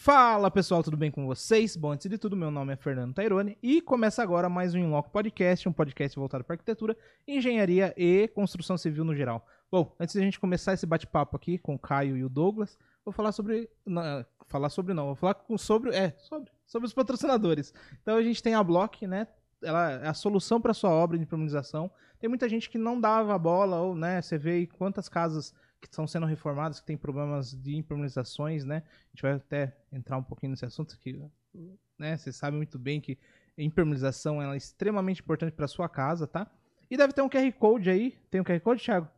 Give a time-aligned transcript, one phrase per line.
[0.00, 1.76] Fala pessoal, tudo bem com vocês?
[1.76, 5.10] Bom, antes de tudo, meu nome é Fernando Tairone e começa agora mais um Inloco
[5.10, 6.96] Podcast, um podcast voltado para arquitetura,
[7.26, 9.44] engenharia e construção civil no geral.
[9.70, 12.78] Bom, antes de a gente começar esse bate-papo aqui com o Caio e o Douglas,
[13.04, 13.68] vou falar sobre.
[13.84, 15.90] Não, falar sobre não, vou falar com, sobre.
[15.90, 17.74] É, sobre, sobre os patrocinadores.
[18.00, 19.26] Então a gente tem a Block, né?
[19.60, 21.90] Ela é a solução para sua obra de impermeabilização.
[22.20, 24.22] Tem muita gente que não dava bola, ou, né?
[24.22, 28.82] Você vê quantas casas que estão sendo reformadas, que tem problemas de impermeabilizações, né?
[28.86, 31.20] A gente vai até entrar um pouquinho nesse assunto aqui,
[31.98, 32.16] né?
[32.16, 33.18] Você sabe muito bem que
[33.56, 36.50] a impermeabilização é extremamente importante para sua casa, tá?
[36.90, 38.18] E deve ter um QR Code aí.
[38.30, 39.08] Tem um QR Code, Thiago?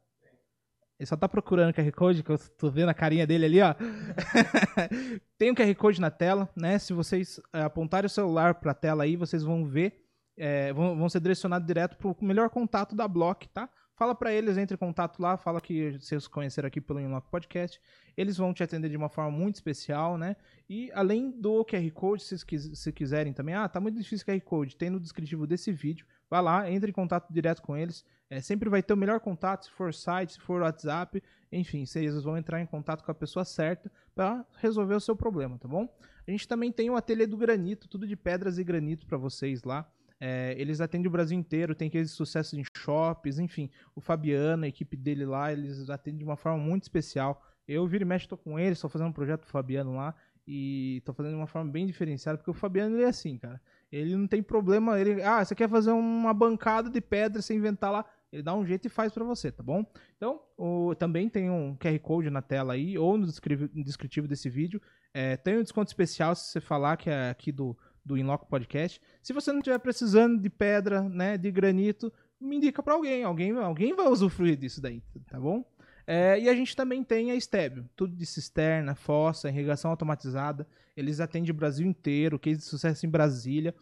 [0.99, 3.61] Ele só tá procurando o QR Code, que eu tô vendo a carinha dele ali,
[3.63, 3.75] ó.
[5.39, 6.79] Tem um QR Code na tela, né?
[6.79, 10.05] Se vocês é, apontarem o celular pra tela aí, vocês vão ver,
[10.37, 13.71] é, vão, vão ser direcionados direto pro melhor contato da Block, tá?
[14.01, 17.79] Fala para eles, entre em contato lá, fala que vocês conheceram aqui pelo Inlock Podcast.
[18.17, 20.37] Eles vão te atender de uma forma muito especial, né?
[20.67, 24.41] E além do QR Code, se vocês quiserem também, ah, tá muito difícil o QR
[24.41, 26.07] Code, tem no descritivo desse vídeo.
[26.31, 28.03] Vai lá, entre em contato direto com eles.
[28.31, 32.23] É, sempre vai ter o melhor contato, se for site, se for WhatsApp, enfim, vocês
[32.23, 35.87] vão entrar em contato com a pessoa certa para resolver o seu problema, tá bom?
[36.27, 39.63] A gente também tem o ateliê do granito, tudo de pedras e granito para vocês
[39.63, 39.87] lá.
[40.21, 43.71] É, eles atendem o Brasil inteiro, tem aqueles sucessos em shops, enfim.
[43.95, 47.43] O Fabiano, a equipe dele lá, eles atendem de uma forma muito especial.
[47.67, 50.15] Eu, vira e mexe, tô com eles, estou fazendo um projeto do Fabiano lá
[50.47, 53.61] e tô fazendo de uma forma bem diferenciada, porque o Fabiano ele é assim, cara.
[53.91, 57.93] Ele não tem problema, ele, ah, você quer fazer uma bancada de pedra sem inventar
[57.93, 59.85] lá, ele dá um jeito e faz para você, tá bom?
[60.17, 64.81] Então, o, também tem um QR Code na tela aí, ou no descritivo desse vídeo.
[65.13, 69.01] É, tem um desconto especial se você falar que é aqui do, do Inloco Podcast.
[69.23, 73.25] Se você não estiver precisando de pedra, né, de granito, me indica para alguém.
[73.25, 75.65] Alguém alguém vai usufruir disso daí, tá bom?
[76.07, 80.67] É, e a gente também tem a Stébio, tudo de cisterna, fossa, irrigação automatizada.
[80.97, 83.75] Eles atendem o Brasil inteiro, case de sucesso em Brasília.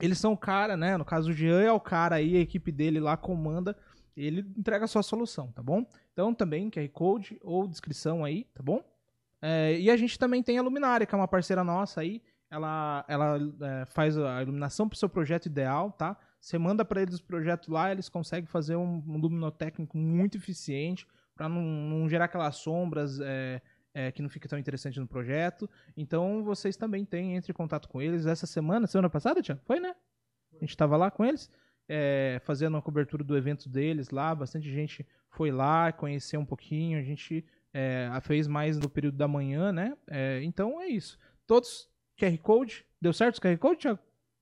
[0.00, 0.96] Eles são o cara, né?
[0.96, 3.76] No caso, o Jean é o cara aí, a equipe dele lá comanda.
[4.16, 5.86] Ele entrega a sua solução, tá bom?
[6.12, 8.82] Então também QR Code ou descrição aí, tá bom?
[9.40, 13.04] É, e a gente também tem a Luminária, que é uma parceira nossa aí ela,
[13.08, 16.16] ela é, faz a iluminação para o seu projeto ideal, tá?
[16.40, 21.06] Você manda para eles o projeto lá, eles conseguem fazer um, um luminotécnico muito eficiente
[21.34, 23.60] para não, não, gerar aquelas sombras é,
[23.92, 25.68] é, que não fica tão interessante no projeto.
[25.96, 28.26] Então vocês também têm, entre em contato com eles.
[28.26, 29.60] Essa semana, semana passada, Tiago?
[29.64, 29.94] Foi, né?
[30.52, 31.50] A gente estava lá com eles,
[31.88, 34.34] é, fazendo a cobertura do evento deles lá.
[34.34, 36.98] Bastante gente foi lá, conhecer um pouquinho.
[36.98, 39.96] A gente é, fez mais no período da manhã, né?
[40.06, 41.18] É, então é isso.
[41.46, 42.84] Todos QR Code.
[43.00, 43.98] Deu certo o QR Code, Thiago?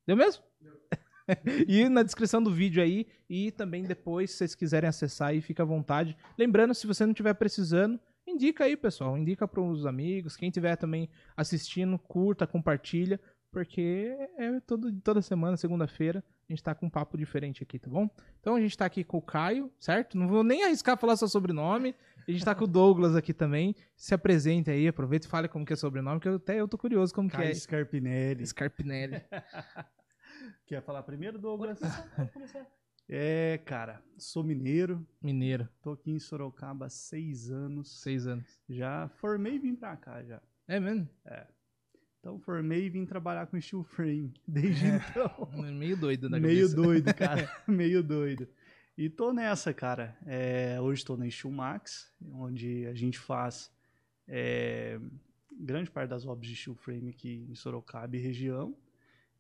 [0.06, 0.42] Deu mesmo?
[0.60, 0.78] Deu.
[1.66, 3.06] e na descrição do vídeo aí.
[3.28, 6.16] E também depois, se vocês quiserem acessar aí, fica à vontade.
[6.38, 9.16] Lembrando, se você não estiver precisando, indica aí, pessoal.
[9.16, 10.36] Indica para os amigos.
[10.36, 13.20] Quem estiver também assistindo, curta, compartilha.
[13.50, 17.88] Porque é todo, toda semana, segunda-feira, a gente tá com um papo diferente aqui, tá
[17.88, 18.10] bom?
[18.40, 20.18] Então a gente tá aqui com o Caio, certo?
[20.18, 21.94] Não vou nem arriscar falar seu sobrenome.
[22.26, 23.74] A gente tá com o Douglas aqui também.
[23.96, 26.68] Se apresente aí, aproveita e fale como que é o sobrenome, que eu, até eu
[26.68, 27.54] tô curioso como Caio que é.
[27.54, 28.46] Scarpinelli.
[28.46, 29.20] Scarpinelli.
[30.66, 31.78] Quer falar primeiro, Douglas?
[32.16, 32.66] Pode começar.
[33.08, 35.06] É, cara, sou mineiro.
[35.20, 35.68] Mineiro.
[35.82, 38.00] Tô aqui em Sorocaba há seis anos.
[38.00, 38.46] Seis anos.
[38.68, 40.40] Já formei e vim pra cá já.
[40.66, 41.08] É mesmo?
[41.26, 41.46] É.
[42.18, 44.96] Então formei e vim trabalhar com steel frame desde é.
[44.96, 45.50] então.
[45.74, 47.50] Meio doido da Meio doido, cara.
[47.68, 48.48] Meio doido.
[48.96, 50.16] E tô nessa, cara.
[50.24, 53.70] É, hoje estou na Steel Max, onde a gente faz
[54.28, 55.00] é,
[55.58, 58.74] grande parte das obras de steel frame aqui em Sorocaba e região.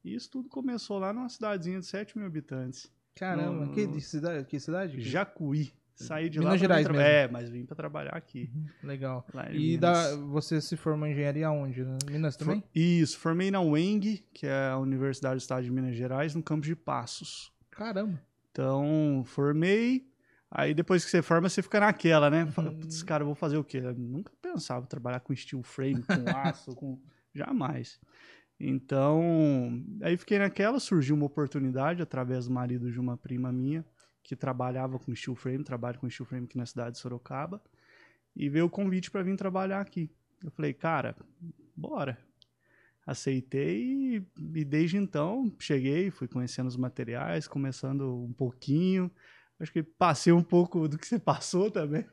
[0.04, 2.92] E isso tudo começou lá numa cidadezinha de 7 mil habitantes.
[3.14, 5.00] Caramba, no, que, cidade, que cidade?
[5.00, 5.72] Jacuí.
[5.94, 6.58] Saí de Minas lá.
[6.58, 7.00] Gerais mesmo.
[7.00, 8.50] É, mas vim para trabalhar aqui.
[8.52, 9.24] Uhum, legal.
[9.52, 11.84] e da, você se formou em engenharia onde?
[12.10, 12.60] Minas também?
[12.60, 16.42] For, isso, formei na UENG, que é a Universidade do Estado de Minas Gerais, no
[16.42, 17.52] campus de Passos.
[17.70, 18.20] Caramba.
[18.54, 20.06] Então, formei.
[20.48, 22.46] Aí depois que você forma, você fica naquela, né?
[22.46, 22.78] Fala, uhum.
[22.78, 23.78] putz, cara, eu vou fazer o quê?
[23.78, 27.00] Eu nunca pensava trabalhar com steel frame, com aço, com.
[27.34, 27.98] Jamais.
[28.60, 29.20] Então,
[30.00, 33.84] aí fiquei naquela, surgiu uma oportunidade através do marido de uma prima minha,
[34.22, 37.60] que trabalhava com steel frame, trabalha com steel frame aqui na cidade de Sorocaba,
[38.36, 40.08] e veio o convite para vir trabalhar aqui.
[40.44, 41.16] Eu falei, cara,
[41.76, 42.16] bora
[43.06, 49.10] aceitei e, desde então cheguei, fui conhecendo os materiais, começando um pouquinho.
[49.58, 52.04] Acho que passei um pouco do que você passou também.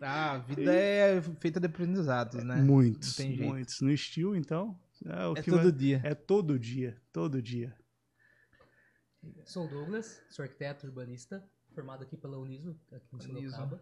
[0.00, 0.76] Ah, a vida e...
[0.76, 2.56] é feita de aprendizados, né?
[2.56, 3.80] Muitos, muitos.
[3.80, 4.76] No estilo, então.
[5.04, 5.72] É, o é que todo vai...
[5.72, 6.00] dia.
[6.04, 7.76] É todo dia, todo dia.
[9.44, 13.80] Sou o Douglas, sou arquiteto urbanista, formado aqui pela Uniso, aqui em Sorocaba.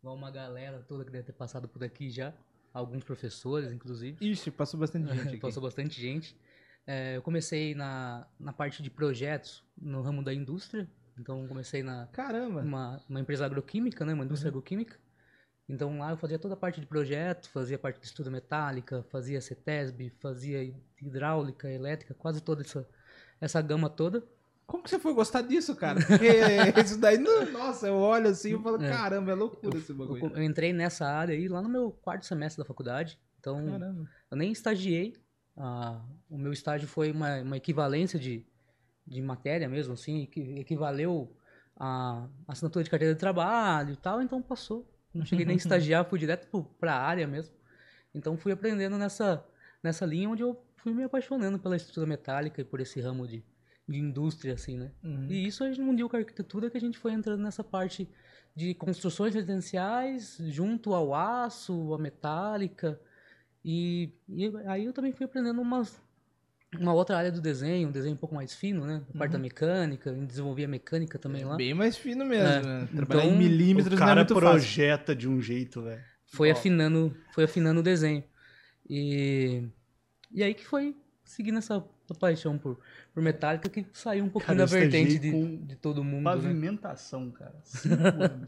[0.00, 2.34] Igual uma galera toda que deve ter passado por aqui já.
[2.74, 4.18] Alguns professores, inclusive.
[4.20, 5.36] Ixi, passou bastante gente aqui.
[5.38, 6.36] Passou bastante gente.
[6.84, 10.90] É, eu comecei na, na parte de projetos no ramo da indústria.
[11.16, 12.60] Então, comecei na Caramba.
[12.60, 14.12] uma, uma empresa agroquímica, né?
[14.12, 14.98] Uma indústria agroquímica.
[15.68, 19.40] Então, lá eu fazia toda a parte de projeto, fazia parte de estudo metálica, fazia
[19.40, 22.86] CETESB, fazia hidráulica, elétrica, quase toda essa,
[23.40, 24.22] essa gama toda.
[24.66, 26.00] Como que você foi gostar disso, cara?
[26.06, 28.88] Porque isso daí, não- nossa, eu olho assim e falo, É.
[28.90, 30.32] caramba, é loucura esse Eu, bagulho.
[30.34, 33.18] eu entrei nessa área aí lá no meu quarto semestre da faculdade.
[33.40, 34.08] Então, Caramba.
[34.30, 35.14] Eu nem estagiei.
[35.56, 36.00] ah,
[36.30, 38.44] o meu estágio foi uma, uma equivalência de,
[39.06, 41.36] de matéria mesmo, assim, que equivaleu
[41.76, 44.90] a assinatura de carteira de trabalho e tal, então passou.
[45.12, 46.48] Não cheguei nem a estagiar, fui direto
[46.80, 47.54] para a área mesmo.
[48.14, 49.44] Então fui aprendendo nessa,
[49.82, 53.44] nessa linha onde eu fui me apaixonando pela estrutura metálica e por esse ramo de,
[53.88, 54.90] de indústria, assim, né?
[55.02, 55.26] Uhum.
[55.28, 58.08] E isso a gente uniu com a arquitetura que a gente foi entrando nessa parte
[58.56, 62.98] de construções residenciais junto ao aço, a metálica.
[63.64, 66.00] E, e aí eu também fui aprendendo umas,
[66.78, 69.02] uma outra área do desenho, um desenho um pouco mais fino, né?
[69.14, 71.56] A parte da mecânica, desenvolvi a mecânica também lá.
[71.56, 72.62] Bem mais fino mesmo, É.
[72.62, 72.88] né?
[72.94, 74.48] Trabalhar em Então, milímetros O não é cara muito fácil.
[74.50, 76.02] projeta de um jeito, velho.
[76.26, 78.24] Foi afinando, foi afinando o desenho.
[78.88, 79.62] E,
[80.32, 82.76] e aí que foi seguindo essa paixão por,
[83.14, 86.30] por metálica que saiu um pouquinho Cara, da vertente de, com de todo mundo, né?
[86.32, 87.54] Pavimentação, cara.
[87.62, 88.42] Cinco anos.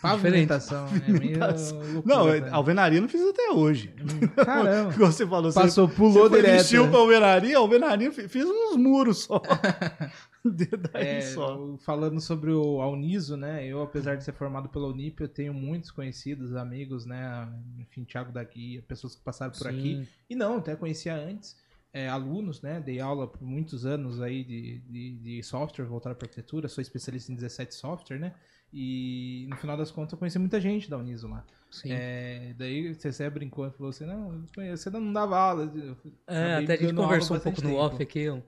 [0.00, 1.78] Pavimentação, é meio Pavimentação.
[1.92, 2.48] loucura, Não, né?
[2.50, 3.92] alvenaria eu não fiz até hoje.
[4.34, 4.90] Caramba.
[4.96, 6.90] Você falou, Passou, você, pulou você direto, vestiu né?
[6.90, 9.42] pra alvenaria, alvenaria fiz uns muros só.
[10.42, 11.76] Daí É, só.
[11.80, 13.66] falando sobre o Alniso, né?
[13.66, 17.46] Eu, apesar de ser formado pela Unip, eu tenho muitos conhecidos, amigos, né?
[17.78, 19.96] Enfim, Thiago da Guia, pessoas que passaram por aqui.
[19.96, 20.08] Sim.
[20.30, 21.54] E não, até conhecia antes.
[21.92, 22.80] É, alunos, né?
[22.80, 26.68] Dei aula por muitos anos aí de, de, de software voltado para arquitetura.
[26.68, 28.34] Sou especialista em 17 software, né?
[28.72, 31.44] E no final das contas eu conheci muita gente da Uniso lá.
[31.70, 31.90] Sim.
[31.92, 35.72] É, daí você até brincou e falou assim: não, você não dava aula.
[36.26, 37.80] É, até a gente conversou um pouco no tempo.
[37.80, 38.28] off aqui.
[38.28, 38.38] ó.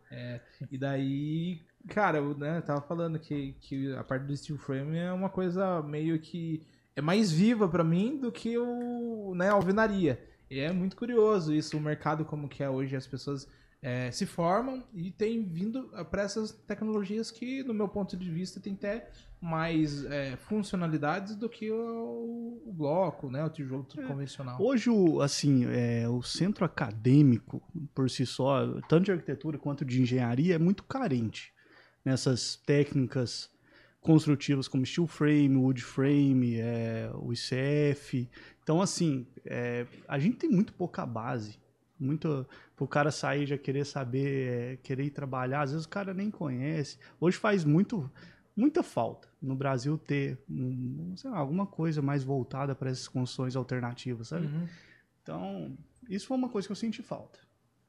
[0.71, 5.13] E daí, cara, eu né, tava falando que, que a parte do steel frame é
[5.13, 6.63] uma coisa meio que
[6.95, 10.21] é mais viva pra mim do que o, né, a alvenaria.
[10.53, 13.49] E é muito curioso isso, o mercado como que é hoje, as pessoas
[13.81, 18.61] é, se formam e tem vindo para essas tecnologias que, no meu ponto de vista,
[18.61, 19.09] tem até
[19.41, 24.61] mais é, funcionalidades do que o, o bloco, né, o tijolo convencional.
[24.61, 27.63] Hoje, o, assim, é, o centro acadêmico,
[27.95, 31.51] por si só, tanto de arquitetura quanto de engenharia, é muito carente
[32.05, 33.51] nessas técnicas
[34.03, 38.29] construtivas como steel frame, wood frame, é, o ICF.
[38.63, 41.59] Então, assim, é, a gente tem muito pouca base.
[41.99, 42.45] Muito,
[42.79, 46.33] o cara sair já querer saber, é, querer ir trabalhar, às vezes o cara nem
[46.33, 46.99] conhece.
[47.21, 48.11] Hoje faz muito,
[48.57, 54.29] muita falta no Brasil ter um, lá, alguma coisa mais voltada para essas construções alternativas,
[54.29, 54.47] sabe?
[54.47, 54.69] Uhum.
[55.23, 55.79] Então,
[56.09, 57.39] isso foi uma coisa que eu senti falta.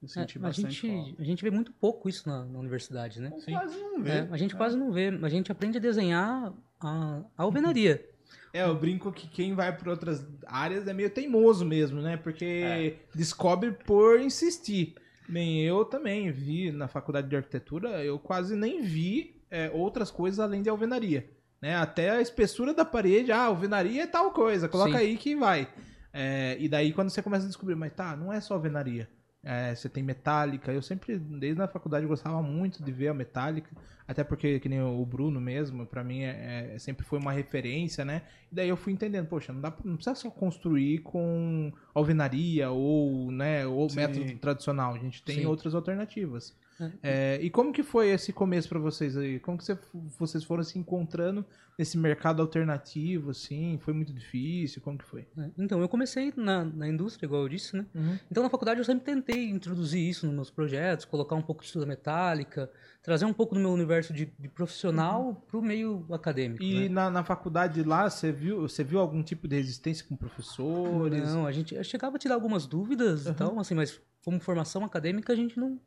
[0.04, 1.22] Eu senti É, a, bastante gente, falta.
[1.22, 3.32] a gente vê muito pouco isso na, na universidade, né?
[3.32, 4.12] Ou Quase não vê.
[4.12, 5.08] É, a gente quase não vê.
[5.22, 8.06] A gente aprende a desenhar a, a alvenaria.
[8.54, 12.18] É, eu brinco que quem vai para outras áreas é meio teimoso mesmo, né?
[12.18, 14.96] Porque descobre por insistir.
[15.28, 20.40] Nem eu também vi na faculdade de arquitetura, eu quase nem vi é, outras coisas
[20.40, 21.30] além de alvenaria.
[21.62, 21.76] Né?
[21.78, 24.98] Até a espessura da parede, ah, alvenaria é tal coisa, coloca Sim.
[24.98, 25.70] aí que vai.
[26.12, 29.10] É, e daí quando você começa a descobrir, mas tá, não é só alvenaria.
[29.44, 30.72] É, você tem metálica.
[30.72, 33.70] Eu sempre, desde a faculdade, gostava muito de ver a metálica.
[34.08, 38.06] Até porque, que nem o Bruno mesmo, pra mim é, é- sempre foi uma referência,
[38.06, 38.22] né?
[38.52, 42.70] E daí eu fui entendendo, poxa, não, dá, pra- não precisa só construir com alvenaria
[42.70, 43.96] ou, né, ou Sim.
[43.98, 44.94] método tradicional.
[44.94, 45.46] A gente tem Sim.
[45.46, 46.56] outras alternativas.
[46.80, 46.92] É.
[47.04, 49.40] É, e como que foi esse começo pra vocês aí?
[49.40, 49.78] Como que você-
[50.20, 51.46] vocês foram se encontrando
[51.78, 53.80] nesse mercado alternativo, assim?
[53.82, 54.82] Foi muito difícil?
[54.82, 55.28] Como que foi?
[55.36, 55.52] né?
[55.58, 57.86] Então, eu comecei na, na indústria, igual eu disse, né?
[58.30, 61.68] Então, na faculdade, eu sempre tentei introduzir isso nos meus projetos, colocar um pouco de
[61.68, 62.70] estudo metálica,
[63.02, 66.64] trazer um pouco do meu universo de, de profissional para o meio acadêmico.
[66.64, 66.90] E né?
[66.90, 71.34] na, na faculdade lá, você viu, você viu algum tipo de resistência com professores?
[71.34, 75.34] Não, a gente chegava a tirar algumas dúvidas e tal, assim, mas como formação acadêmica
[75.34, 75.78] a gente não,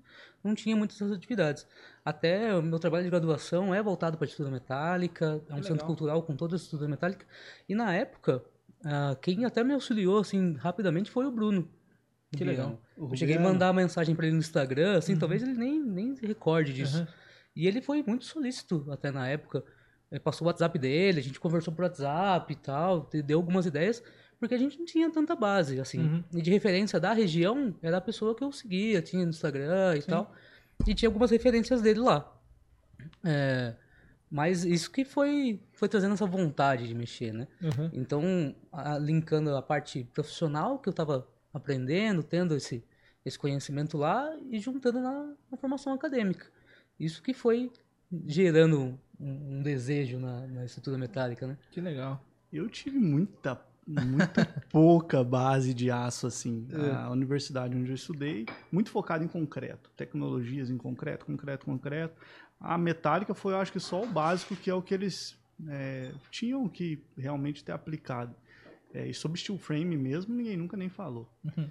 [0.46, 1.66] não tinha muitas essas atividades.
[2.04, 5.62] Até o meu trabalho de graduação é voltado para a estrutura metálica, é um legal.
[5.62, 7.26] centro cultural com toda a estrutura metálica.
[7.68, 8.44] E na época,
[8.84, 11.68] ah, quem até me auxiliou assim rapidamente foi o Bruno.
[12.36, 12.80] Que legal.
[12.96, 16.26] Eu cheguei a mandar mensagem para ele no Instagram, assim, talvez ele nem, nem se
[16.26, 17.00] recorde disso.
[17.00, 17.06] Uhum.
[17.54, 19.64] E ele foi muito solícito até na época.
[20.10, 24.02] Ele passou o WhatsApp dele, a gente conversou por WhatsApp e tal, deu algumas ideias,
[24.38, 26.00] porque a gente não tinha tanta base, assim.
[26.00, 26.24] Uhum.
[26.34, 30.02] E de referência da região, era a pessoa que eu seguia, tinha no Instagram e
[30.02, 30.34] tal.
[30.86, 32.32] E tinha algumas referências dele lá.
[33.24, 33.74] É,
[34.30, 37.46] Mas isso que foi, foi trazendo essa vontade de mexer, né?
[37.62, 37.90] Uhum.
[37.92, 42.84] Então, a- linkando a parte profissional que eu estava aprendendo, tendo esse,
[43.24, 46.46] esse conhecimento lá e juntando na, na formação acadêmica.
[46.98, 47.70] Isso que foi
[48.26, 51.56] gerando um, um desejo na, na estrutura metálica, né?
[51.70, 52.22] Que legal.
[52.52, 56.66] Eu tive muita, muita pouca base de aço, assim.
[56.72, 56.90] É.
[56.92, 59.90] A universidade onde eu estudei, muito focada em concreto.
[59.96, 62.14] Tecnologias em concreto, concreto, concreto.
[62.58, 65.38] A metálica foi, eu acho que, só o básico, que é o que eles
[65.68, 68.34] é, tinham que realmente ter aplicado.
[68.92, 71.30] É, e sobre steel frame mesmo, ninguém nunca nem falou.
[71.44, 71.68] Uhum.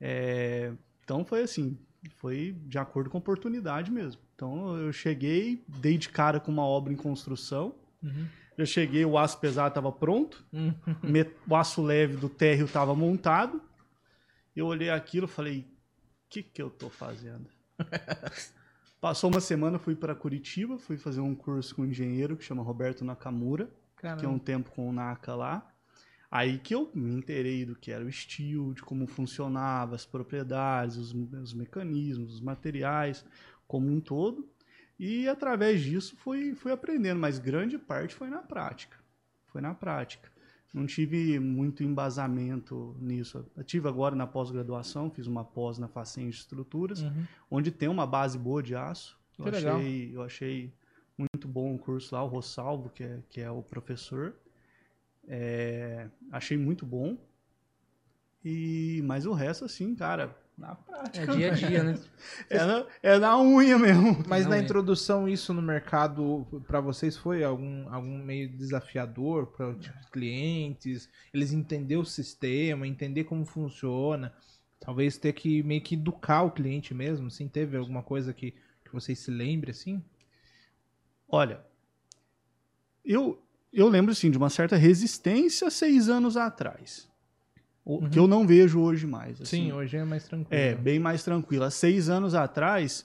[0.00, 0.72] É,
[1.04, 1.78] então foi assim,
[2.16, 4.20] foi de acordo com a oportunidade mesmo.
[4.34, 7.74] Então eu cheguei, dei de cara com uma obra em construção.
[8.02, 8.26] Uhum.
[8.62, 10.74] Eu cheguei, o aço pesado estava pronto, Uhum.
[11.48, 13.60] o aço leve do térreo estava montado.
[14.54, 15.64] Eu olhei aquilo e falei: o
[16.30, 17.46] que, que eu tô fazendo?
[19.00, 22.62] Passou uma semana, fui para Curitiba, fui fazer um curso com um engenheiro que chama
[22.62, 23.66] Roberto Nakamura,
[23.98, 24.28] que é Caramba.
[24.28, 25.68] um tempo com o Naka lá.
[26.30, 30.96] Aí que eu me inteirei do que era o steel, de como funcionava, as propriedades,
[30.96, 33.24] os, os mecanismos, os materiais,
[33.66, 34.48] como um todo.
[35.04, 38.96] E através disso fui, fui aprendendo, mas grande parte foi na prática.
[39.46, 40.30] Foi na prática.
[40.72, 43.44] Não tive muito embasamento nisso.
[43.56, 47.24] Eu tive agora na pós-graduação, fiz uma pós na Facem de Estruturas, Uhum.
[47.50, 49.18] onde tem uma base boa de aço.
[49.36, 49.76] Eu Que legal.
[49.78, 50.72] achei, eu achei
[51.18, 54.34] muito bom o curso lá, o Rossalvo, que é, que é o professor.
[55.26, 57.18] É, achei muito bom.
[58.44, 61.32] E, mas o resto, assim, cara, na prática.
[61.32, 61.98] É dia a dia, né?
[62.48, 64.22] É na, é na unha mesmo.
[64.28, 64.60] Mas Não na é.
[64.60, 71.10] introdução, isso no mercado, pra vocês foi algum, algum meio desafiador para os clientes?
[71.34, 74.32] Eles entender o sistema, entender como funciona?
[74.78, 77.48] Talvez ter que meio que educar o cliente mesmo, assim?
[77.48, 78.52] Teve alguma coisa que,
[78.84, 80.02] que vocês se lembrem, assim?
[81.28, 81.60] Olha,
[83.04, 83.42] eu,
[83.72, 87.10] eu lembro, assim, de uma certa resistência seis anos atrás.
[87.84, 88.08] Uhum.
[88.10, 89.40] Que eu não vejo hoje mais.
[89.40, 89.64] assim.
[89.64, 90.48] Sim, hoje é mais tranquilo.
[90.62, 91.64] É, bem mais tranquilo.
[91.64, 93.04] Há seis anos atrás,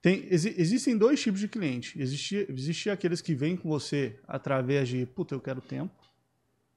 [0.00, 2.00] tem, exi- existem dois tipos de cliente.
[2.00, 5.92] Existia, existia aqueles que vêm com você através de, puta, eu quero tempo.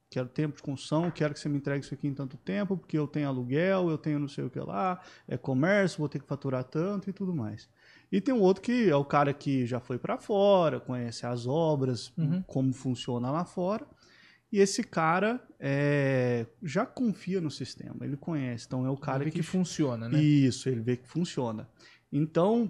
[0.10, 2.96] Quero tempo de construção, quero que você me entregue isso aqui em tanto tempo, porque
[2.98, 6.27] eu tenho aluguel, eu tenho não sei o que lá, é comércio, vou ter que
[6.27, 7.67] faturar tanto e tudo mais.
[8.12, 11.48] E tem um outro que é o cara que já foi para fora, conhece as
[11.48, 12.43] obras, Uhum.
[12.46, 13.88] como funciona lá fora.
[14.53, 18.65] E esse cara é, já confia no sistema, ele conhece.
[18.67, 20.22] Então é o cara Cara que, que funciona, né?
[20.22, 21.67] isso, ele vê que funciona.
[22.12, 22.69] Então,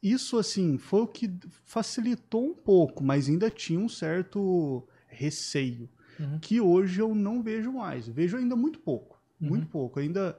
[0.00, 1.28] isso assim, foi o que
[1.64, 5.88] facilitou um pouco, mas ainda tinha um certo receio,
[6.20, 6.38] Uhum.
[6.40, 8.06] que hoje eu não vejo mais.
[8.06, 9.48] Vejo ainda muito pouco, Uhum.
[9.48, 9.98] muito pouco.
[9.98, 10.38] Ainda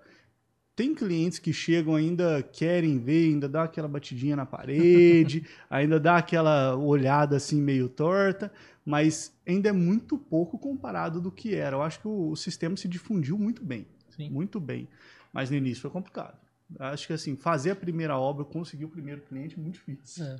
[0.79, 6.15] tem clientes que chegam ainda querem ver, ainda dá aquela batidinha na parede, ainda dá
[6.15, 8.49] aquela olhada assim meio torta,
[8.85, 11.75] mas ainda é muito pouco comparado do que era.
[11.75, 14.29] Eu acho que o, o sistema se difundiu muito bem Sim.
[14.29, 14.87] muito bem.
[15.33, 16.37] Mas no início foi complicado.
[16.79, 20.23] Acho que assim, fazer a primeira obra, conseguir o primeiro cliente é muito difícil.
[20.23, 20.37] É.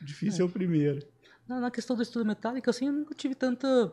[0.00, 1.06] Difícil é, o primeiro.
[1.46, 3.92] Na, na questão da estrutura metálica, assim, eu nunca tive tanta,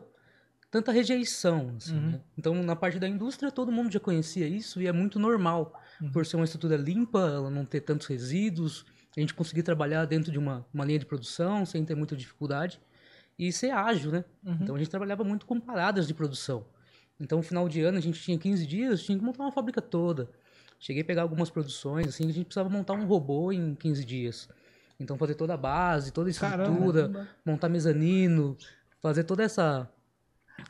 [0.70, 1.74] tanta rejeição.
[1.76, 2.10] assim, Uhum.
[2.12, 2.20] né?
[2.38, 5.72] Então, na parte da indústria, todo mundo já conhecia isso e é muito normal.
[6.00, 6.10] Uhum.
[6.12, 8.84] Por ser uma estrutura limpa, ela não ter tantos resíduos,
[9.16, 12.80] a gente conseguir trabalhar dentro de uma, uma linha de produção sem ter muita dificuldade
[13.38, 14.24] e ser ágil, né?
[14.44, 14.58] Uhum.
[14.62, 16.64] Então, a gente trabalhava muito com paradas de produção.
[17.18, 19.82] Então, no final de ano, a gente tinha 15 dias, tinha que montar uma fábrica
[19.82, 20.30] toda.
[20.78, 24.48] Cheguei a pegar algumas produções, assim, a gente precisava montar um robô em 15 dias.
[24.98, 27.28] Então, fazer toda a base, toda a estrutura, Caramba.
[27.44, 28.56] montar mezanino,
[29.02, 29.90] fazer toda essa.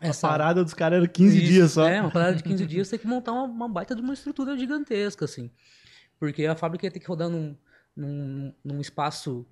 [0.00, 1.88] A parada dos caras era 15 Isso, dias só.
[1.88, 4.56] É, uma parada de 15 dias, tem que montar uma, uma baita de uma estrutura
[4.58, 5.50] gigantesca, assim.
[6.18, 7.56] Porque a fábrica ia ter que rodar num,
[7.96, 9.46] num, num espaço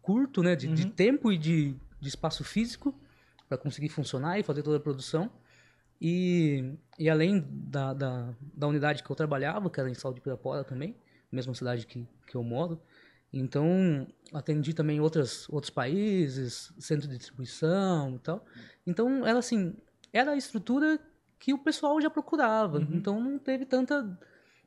[0.00, 0.54] curto, né?
[0.56, 0.90] De, de Uhum.
[0.90, 2.94] tempo e de, de espaço físico
[3.48, 5.30] para conseguir funcionar e fazer toda a produção.
[6.00, 10.20] E, e além da, da, da unidade que eu trabalhava, que era em Sal de
[10.20, 10.96] Pirapora também,
[11.30, 12.80] mesma cidade que, que eu moro,
[13.32, 18.44] então atendi também outras, outros países, centro de distribuição e tal.
[18.86, 19.74] Então era assim,
[20.12, 20.98] era a estrutura
[21.38, 22.88] que o pessoal já procurava, Uhum.
[22.92, 24.18] então não teve tanta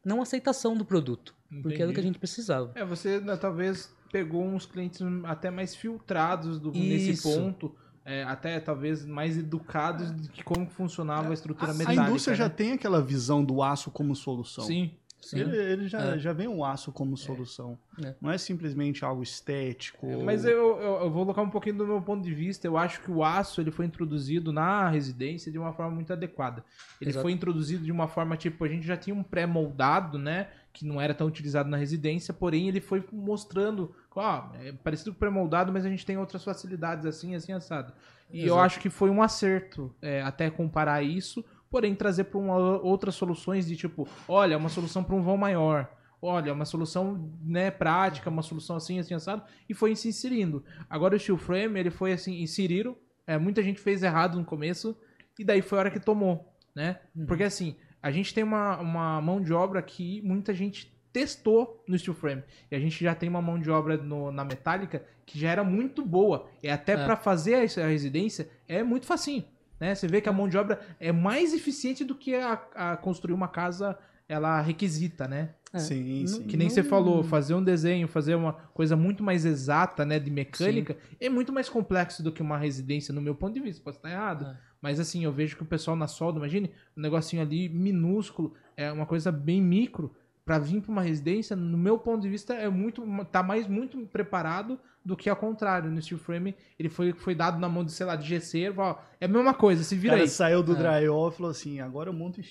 [0.04, 2.08] não aceitação do produto, porque era o que a Entendi.
[2.08, 2.72] gente precisava.
[2.76, 8.60] É, você né, talvez pegou uns clientes até mais filtrados do- nesse ponto, é, até
[8.60, 12.04] talvez mais educados de que como funcionava a estrutura A, a metálica.
[12.08, 12.54] indústria já né?
[12.54, 14.64] tem aquela visão do aço como solução.
[14.66, 14.92] Sim.
[15.26, 15.40] Sim.
[15.40, 16.20] Ele, ele já, É.
[16.20, 17.78] já vem o aço como solução.
[18.04, 18.14] É.
[18.22, 20.06] Não é simplesmente algo estético.
[20.24, 22.68] Mas eu, eu, eu vou colocar um pouquinho do meu ponto de vista.
[22.68, 26.64] Eu acho que o aço ele foi introduzido na residência de uma forma muito adequada.
[27.02, 27.24] Ele Exato.
[27.24, 30.48] foi introduzido de uma forma tipo a gente já tinha um pré-moldado, né?
[30.76, 35.20] que não era tão utilizado na residência, porém ele foi mostrando, ó, é parecido com
[35.20, 37.94] pré-moldado, mas a gente tem outras facilidades assim, assim, assado.
[38.30, 38.60] E eu Exato.
[38.60, 43.76] acho que foi um acerto é, até comparar isso, porém trazer para outras soluções de
[43.76, 45.92] tipo, olha, uma solução para um vão maior.
[46.22, 50.64] Olha, uma solução né, prática, uma solução assim, assim, assado, e foi se inserindo.
[50.90, 52.96] Agora o steel frame, ele foi assim, inseriram,
[53.28, 54.98] é, muita gente fez errado no começo,
[55.38, 56.98] e daí foi a hora que tomou, né?
[57.14, 57.26] Uhum.
[57.26, 62.00] Porque assim, a gente tem uma, uma mão de obra que muita gente testou no
[62.00, 62.42] steel frame.
[62.72, 65.64] E a gente já tem uma mão de obra no- na metálica que já era
[65.64, 66.48] muito boa.
[66.64, 67.04] E até É.
[67.06, 69.44] pra fazer a, a residência é muito facinho.
[69.80, 69.94] Né?
[69.94, 73.34] Você vê que a mão de obra é mais eficiente do que a, a construir
[73.34, 75.54] uma casa ela requisita, né?
[75.72, 76.44] É, Sim, sim.
[76.44, 80.32] Que nem você falou, fazer um desenho, fazer uma coisa muito mais exata, né, de
[80.32, 83.84] mecânica, é muito mais complexo do que uma residência, no meu ponto de vista.
[83.84, 84.58] Posso estar errado, É.
[84.82, 88.90] mas assim, eu vejo que o pessoal na solda, imagine, um negocinho ali minúsculo, é
[88.92, 90.16] uma coisa bem micro,
[90.46, 93.98] pra vir pra uma residência, no meu ponto de vista, é muito, tá mais muito
[94.08, 95.92] preparado do que ao contrário.
[95.92, 98.96] No steel frame, ele foi, foi dado na mão de, sei lá, de gesseiro, ó,
[99.22, 100.30] é a mesma coisa, se vira cara aí.
[100.30, 100.76] saiu do É.
[100.76, 102.42] drywall e falou assim, agora eu monto.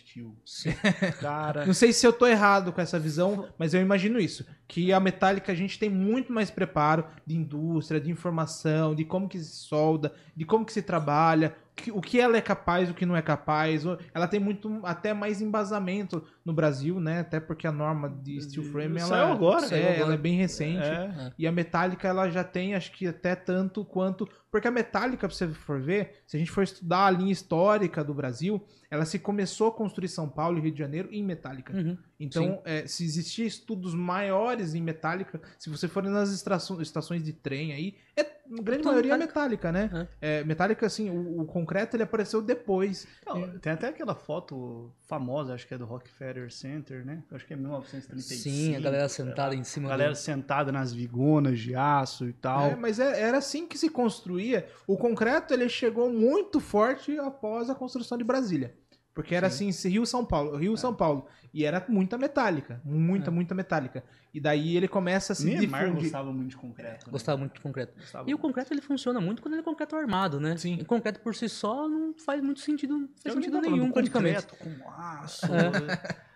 [0.46, 0.70] Sim.
[1.20, 4.46] Cara, Não sei se eu tô errado com essa visão, mas eu imagino isso.
[4.66, 9.28] Que a metálica a gente tem muito mais preparo de indústria, de informação, de como
[9.28, 11.54] que se solda, de como que se trabalha,
[11.92, 13.82] o que ela é capaz, o que não é capaz.
[14.14, 17.20] Ela tem muito, até mais embasamento no Brasil, né?
[17.20, 19.64] Até porque a norma de steel frame, ela, Saiu agora.
[19.64, 20.00] é, Saiu agora.
[20.00, 20.86] ela é bem recente.
[20.86, 24.28] é, E a metálica, ela já tem, acho que até tanto quanto.
[24.54, 28.04] Porque a metálica, pra você for ver, se a gente for estudar a linha histórica
[28.04, 31.72] do Brasil, ela se começou a construir São Paulo e Rio de Janeiro em metálica.
[31.76, 31.98] Uhum.
[32.20, 37.72] Então, é, se existir estudos maiores em metálica, se você for nas estações, de trem
[37.72, 39.98] aí, é, a grande Tudo maioria é metálica, metálica.
[39.98, 40.08] né?
[40.20, 43.06] É, metálica, assim, o, o concreto ele apareceu depois.
[43.26, 47.24] Não, tem até aquela foto famosa, acho que é do Rockefeller Center, né?
[47.32, 48.40] Acho que é 1935.
[48.42, 50.16] Sim, a galera sentada em cima A galera do...
[50.16, 52.70] sentada nas vigonas de aço e tal.
[52.70, 54.43] É, mas é- era assim que se construía.
[54.86, 58.74] O concreto ele chegou muito forte após a construção de Brasília.
[59.14, 61.26] Porque era assim, Rio São Paulo, Rio São Paulo.
[61.52, 63.32] E era muita metálica, muita, É.
[63.32, 64.02] muita metálica.
[64.34, 66.02] E daí ele começa a se Neymar difundir.
[66.02, 67.06] gostava muito de concreto.
[67.06, 67.12] né?
[67.12, 67.94] Gostava muito de concreto.
[67.96, 70.56] Gostava E o concreto ele funciona muito quando ele é concreto armado, né?
[70.56, 70.78] Sim.
[70.80, 74.42] E concreto por si só não faz muito sentido, não faz Eu sentido nenhum praticamente.
[74.48, 75.46] concreto com aço.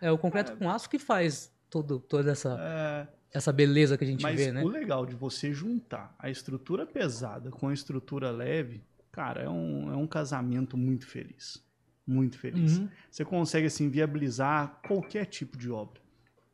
[0.00, 4.06] É o concreto com aço que faz todo, toda essa, é, essa beleza que a
[4.06, 4.62] gente mas vê, né?
[4.62, 9.92] o legal de você juntar a estrutura pesada com a estrutura leve, cara, é um,
[9.92, 11.62] é um casamento muito feliz.
[12.06, 12.78] Muito feliz.
[12.78, 12.88] Uhum.
[13.10, 16.00] Você consegue assim viabilizar qualquer tipo de obra,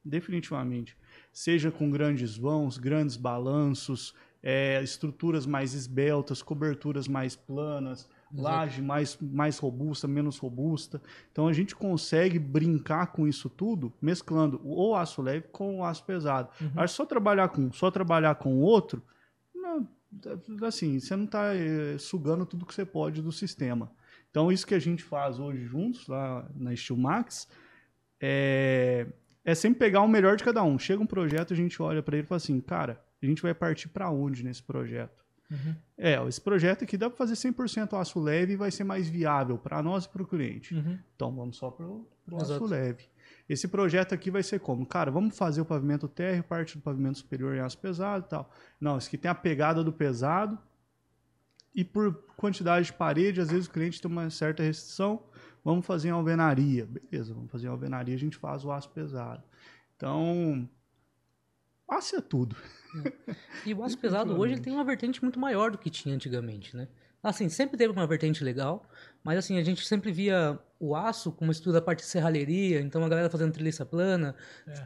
[0.04, 0.96] definitivamente.
[1.32, 9.18] Seja com grandes vãos, grandes balanços, é, estruturas mais esbeltas, coberturas mais planas, laje mais,
[9.20, 11.00] mais robusta, menos robusta.
[11.32, 16.04] Então a gente consegue brincar com isso tudo, mesclando o aço leve com o aço
[16.04, 16.48] pesado.
[16.60, 16.70] Uhum.
[16.74, 19.02] Mas só trabalhar com um, só trabalhar com o outro,
[19.54, 19.88] não,
[20.66, 21.48] assim, você não está
[21.98, 23.90] sugando tudo que você pode do sistema.
[24.30, 27.48] Então, isso que a gente faz hoje juntos, lá na Steel Max,
[28.20, 29.06] é,
[29.44, 30.78] é sempre pegar o melhor de cada um.
[30.78, 33.54] Chega um projeto, a gente olha para ele e fala assim, cara, a gente vai
[33.54, 35.23] partir para onde nesse projeto?
[35.50, 35.74] Uhum.
[35.96, 39.58] É, esse projeto aqui dá para fazer 100% aço leve e vai ser mais viável
[39.58, 40.74] para nós e para o cliente.
[40.74, 40.98] Uhum.
[41.14, 42.06] Então, vamos só para o
[42.40, 43.04] aço leve.
[43.48, 44.86] Esse projeto aqui vai ser como?
[44.86, 48.50] Cara, vamos fazer o pavimento térreo, parte do pavimento superior em aço pesado e tal.
[48.80, 50.58] Não, esse aqui tem a pegada do pesado,
[51.74, 55.24] e por quantidade de parede, às vezes o cliente tem uma certa restrição,
[55.64, 56.86] vamos fazer em alvenaria.
[56.86, 59.42] Beleza, vamos fazer em alvenaria, a gente faz o aço pesado.
[59.96, 60.68] Então,
[61.88, 62.56] aço é tudo.
[63.66, 66.76] E o aço pesado hoje ele tem uma vertente muito maior do que tinha antigamente,
[66.76, 66.88] né?
[67.22, 68.86] Assim, sempre teve uma vertente legal,
[69.22, 73.02] mas assim, a gente sempre via o aço como estudo da parte de serralheria, então
[73.02, 74.34] a galera fazendo treliça plana,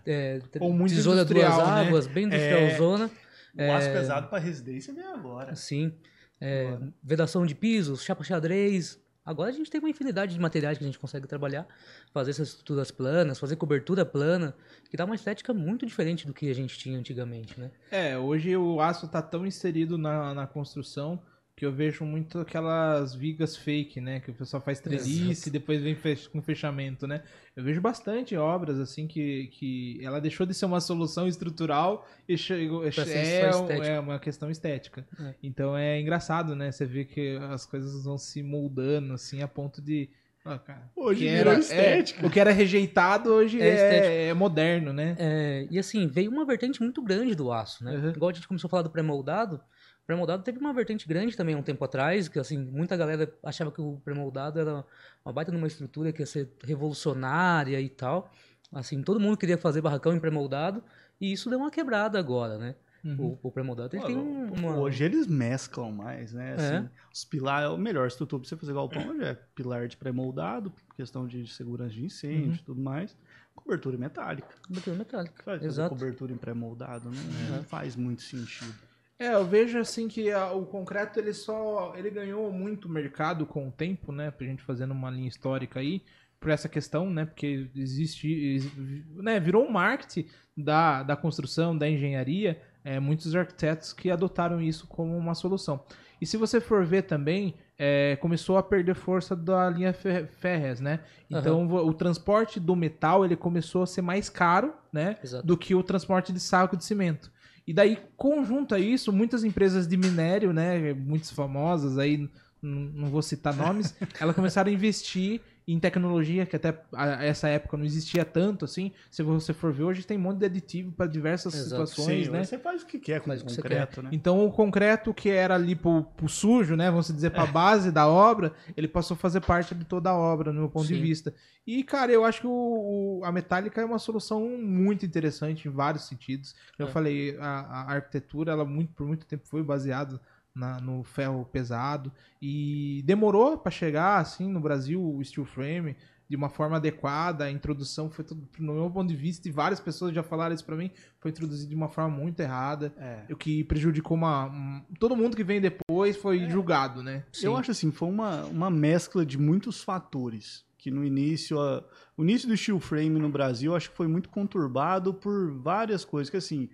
[0.07, 1.63] é, te- Ou muito tesoura duas né?
[1.65, 3.11] águas, bem industrialzona,
[3.57, 5.51] O aço pesado para residência vem agora.
[5.51, 5.93] assim,
[6.41, 9.01] é, vedação de pisos, chapa xadrez.
[9.29, 11.69] Agora a gente tem uma infinidade de materiais que a gente consegue trabalhar,
[12.15, 14.57] fazer essas estruturas planas, fazer cobertura plana,
[14.89, 17.71] que dá uma estética muito diferente do que a gente tinha antigamente, né?
[17.91, 21.21] É, hoje o aço tá tão inserido na, na construção
[21.59, 24.21] que eu vejo muito aquelas vigas fake, né?
[24.21, 27.25] Que o pessoal faz trelice e depois vem fech- com fechamento, né?
[27.57, 32.39] Eu vejo bastante obras assim que, que ela deixou de ser uma solução estrutural e
[32.39, 35.05] chegou, é, é uma questão estética.
[35.19, 35.35] É.
[35.43, 36.71] Então é engraçado, né?
[36.71, 40.09] Você vê que as coisas vão se moldando assim a ponto de
[40.45, 42.23] ah, cara, Hoje era, estética.
[42.23, 45.17] é, o que era rejeitado hoje É é, é moderno, né?
[45.19, 47.97] É, e assim, veio uma vertente muito grande do aço, né?
[47.97, 48.11] Uhum.
[48.11, 49.61] Igual a gente começou a falar do pré-moldado,
[50.09, 53.71] pré-moldado teve uma vertente grande também há um tempo atrás, que assim, muita galera achava
[53.71, 54.83] que o pré-moldado era
[55.25, 58.33] uma baita numa estrutura que ia ser revolucionária e tal.
[58.73, 60.83] Assim, todo mundo queria fazer barracão em pré-moldado
[61.21, 62.75] e isso deu uma quebrada agora, né?
[63.05, 63.39] Uhum.
[63.43, 64.77] O, o pré-moldado ele Pô, tem um- uma...
[64.79, 66.51] Hoje eles mesclam mais, né?
[66.51, 66.55] É.
[66.55, 70.73] Assim, Os pilares, o melhor estrutura pra você fazer galpão hoje é pilar de pré-moldado,
[70.97, 72.55] questão de segurança de incêndio Uhum.
[72.55, 73.15] e tudo mais.
[73.55, 74.49] Cobertura metálica.
[74.67, 75.43] cobertura metálica.
[75.45, 75.91] Fazer Exato.
[75.95, 78.88] cobertura em pré-moldado não, não faz muito sentido.
[79.19, 83.69] É, eu vejo assim que a- o concreto ele só ele ganhou muito mercado com
[83.69, 84.31] o tempo, né?
[84.31, 86.03] Pra gente fazendo uma linha histórica aí
[86.39, 87.25] por essa questão, né?
[87.25, 88.71] Porque existe, ex-
[89.17, 89.41] né?
[89.41, 95.17] Virou um marketing da, da construção, da engenharia, é, muitos arquitetos que adotaram isso como
[95.17, 95.85] uma solução.
[96.21, 101.01] E se você for ver também, é, começou a perder força da linha férreas, né?
[101.29, 105.17] Então vo- o transporte do metal ele começou a ser mais caro, né?
[105.23, 105.45] Exato.
[105.47, 107.33] do que o transporte de saco de cimento.
[107.69, 112.27] E daí, conjunto a isso, muitas empresas de minério, né, muitas famosas aí,
[112.63, 115.43] não vou citar nomes, elas começaram a investir
[115.75, 118.93] em tecnologia que até a- essa época não existia tanto assim.
[119.11, 121.87] Se você for ver hoje tem um monte de aditivo para diversas Exato.
[121.87, 122.45] situações, Sim, né?
[122.45, 124.09] Você faz o que quer com o concreto, né?
[124.11, 128.09] Então o concreto que era ali pro, pro sujo, né, vamos dizer, pra base da
[128.09, 131.03] obra, ele passou a fazer parte de toda a obra, no meu ponto de Sim.
[131.03, 131.35] vista.
[131.67, 135.71] E, cara, eu acho que o, o- a metálica é uma solução muito interessante em
[135.71, 136.55] vários sentidos.
[136.79, 136.91] Eu É.
[136.91, 140.19] falei, a, a arquitetura, ela muito, por muito tempo foi baseada
[140.59, 145.97] na- no ferro pesado e demorou para chegar, assim, no Brasil, o steel frame
[146.29, 149.81] de uma forma adequada, a introdução foi, tudo, no meu ponto de vista, e várias
[149.81, 153.33] pessoas já falaram isso para mim, foi introduzido de uma forma muito errada É.
[153.33, 156.51] o que prejudicou uma, um- todo mundo que vem depois foi É.
[156.51, 157.25] julgado, né?
[157.43, 160.67] Eu acho assim, foi uma, uma mescla de muitos fatores.
[160.77, 161.83] Que no início, a-
[162.17, 166.31] o início do steel frame no Brasil, acho que foi muito conturbado por várias coisas.
[166.31, 166.69] Que assim,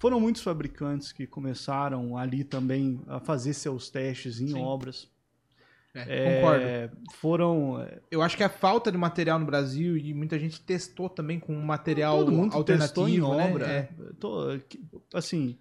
[0.00, 4.58] foram muitos fabricantes que começaram ali também a fazer seus testes em Sim.
[4.60, 5.08] obras.
[5.94, 6.64] É, concordo.
[6.64, 7.80] É, foram.
[7.82, 11.38] é, Eu acho que a falta de material no Brasil e muita gente testou também
[11.40, 13.50] com um material todo mundo alternativo, testou em né?
[13.50, 13.66] obra.
[13.66, 13.88] É.
[14.18, 14.58] Tô-
[15.12, 15.58] assim,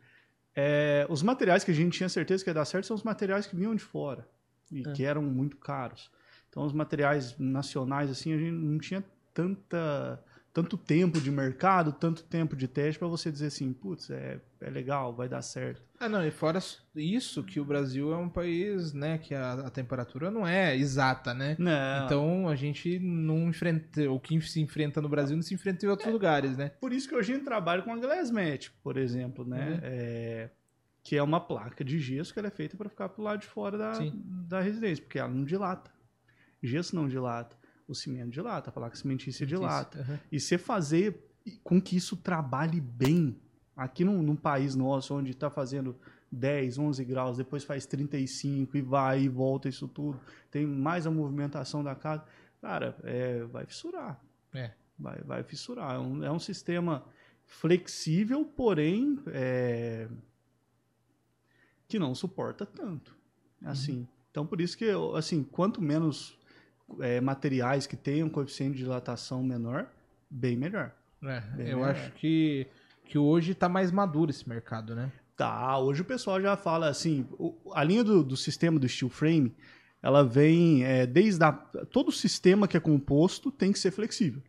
[0.56, 3.48] é, os materiais que a gente tinha certeza que ia dar certo são os materiais
[3.48, 4.28] que vinham de fora
[4.72, 4.92] e É.
[4.94, 6.12] que eram muito caros.
[6.48, 10.24] Então, os materiais nacionais, assim, a gente não tinha tanta,
[10.60, 14.70] tanto tempo de mercado, tanto tempo de teste para você dizer assim, putz, é, é
[14.70, 15.82] legal, vai dar certo.
[15.98, 16.60] Ah, não, e fora
[16.94, 21.34] isso, que o Brasil é um país, né, que a, a temperatura não é exata,
[21.34, 21.56] né?
[21.58, 22.06] Não.
[22.06, 25.90] Então a gente não enfrenta, o que se enfrenta no Brasil não se enfrenta em
[25.90, 26.72] outros lugares, né?
[26.82, 29.70] Por isso que hoje a gente trabalha com a Glassmat, por exemplo, né?
[29.72, 29.80] Uhum.
[29.82, 30.50] É,
[31.02, 33.48] que é uma placa de gesso que ela é feita para ficar pro lado de
[33.48, 34.22] fora da, Sim.
[34.48, 35.90] da residência, porque ela não dilata.
[36.62, 37.56] Gesso não dilata.
[37.90, 40.00] O cimento dilata, a placa cimentícia dilata.
[40.00, 40.20] Aham.
[40.32, 41.18] E você fazer
[41.64, 43.36] com que isso trabalhe bem
[43.76, 45.96] aqui num, num país nosso, onde está fazendo
[46.32, 50.20] 10, 11 graus, depois faz 35 e vai e volta isso tudo,
[50.52, 52.24] tem mais a movimentação da casa,
[52.62, 54.22] cara, é, vai fissurar.
[54.54, 54.72] É.
[54.98, 55.96] Vai, vai fissurar.
[55.96, 57.06] É um, é um sistema
[57.46, 60.08] flexível, porém é,
[61.88, 63.18] que não suporta tanto.
[63.64, 64.08] Assim.
[64.32, 66.39] Então, por isso que, assim, quanto menos
[67.00, 69.88] é, materiais que tenham coeficiente de dilatação menor,
[70.30, 70.92] bem melhor.
[71.24, 71.92] É, Bem eu melhor.
[71.92, 72.68] acho que,
[73.06, 75.12] que hoje tá mais maduro esse mercado, né?
[75.36, 79.10] Tá, hoje o pessoal já fala assim, o- a linha do, do sistema do steel
[79.10, 79.54] frame,
[80.02, 84.42] ela vem é, desde a, todo sistema que é composto tem que ser flexível.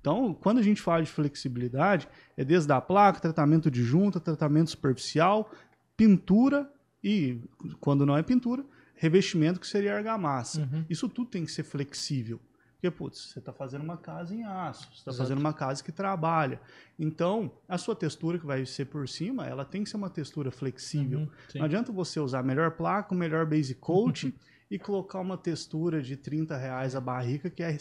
[0.00, 4.70] Então, quando a gente fala de flexibilidade, é desde a placa, tratamento de junta, tratamento
[4.70, 5.50] superficial,
[5.96, 6.70] pintura
[7.02, 7.40] e,
[7.80, 8.64] quando não é pintura,
[8.96, 10.62] revestimento que seria argamassa.
[10.62, 10.84] Uhum.
[10.88, 12.40] Isso tudo tem que ser flexível.
[12.72, 15.90] Porque, putz, você está fazendo uma casa em aço, você está fazendo uma casa que
[15.90, 16.60] trabalha.
[16.98, 20.50] Então, a sua textura que vai ser por cima, ela tem que ser uma textura
[20.50, 21.20] flexível.
[21.20, 21.28] Uhum.
[21.54, 24.34] Não adianta você usar a melhor placa, o melhor base coat
[24.70, 27.76] e colocar uma textura de 30 reais a barrica que é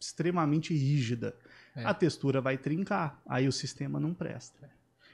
[0.00, 1.34] extremamente rígida.
[1.76, 1.84] É.
[1.84, 4.68] A textura vai trincar, aí o sistema não presta.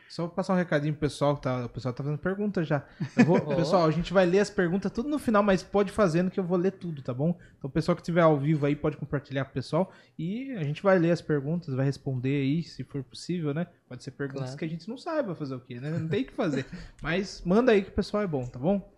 [0.09, 2.85] Só vou passar um recadinho pro pessoal, tá, o pessoal tá fazendo pergunta já.
[3.25, 3.40] Vou-.
[3.57, 6.45] Pessoal, a gente vai ler as perguntas tudo no final, mas pode fazendo que eu
[6.45, 7.37] vou ler tudo, tá bom?
[7.59, 10.62] Então o pessoal que estiver ao vivo aí pode compartilhar com o pessoal e a
[10.62, 13.66] gente vai ler as perguntas, vai responder aí, se for possível, né?
[13.88, 14.59] Pode ser perguntas Claro.
[14.59, 15.90] que a gente não saiba fazer o quê, né?
[15.90, 16.66] Não tem o que fazer.
[17.03, 18.96] mas manda aí que o pessoal é bom, tá bom?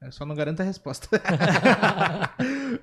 [0.00, 1.08] É, só não garanta a resposta.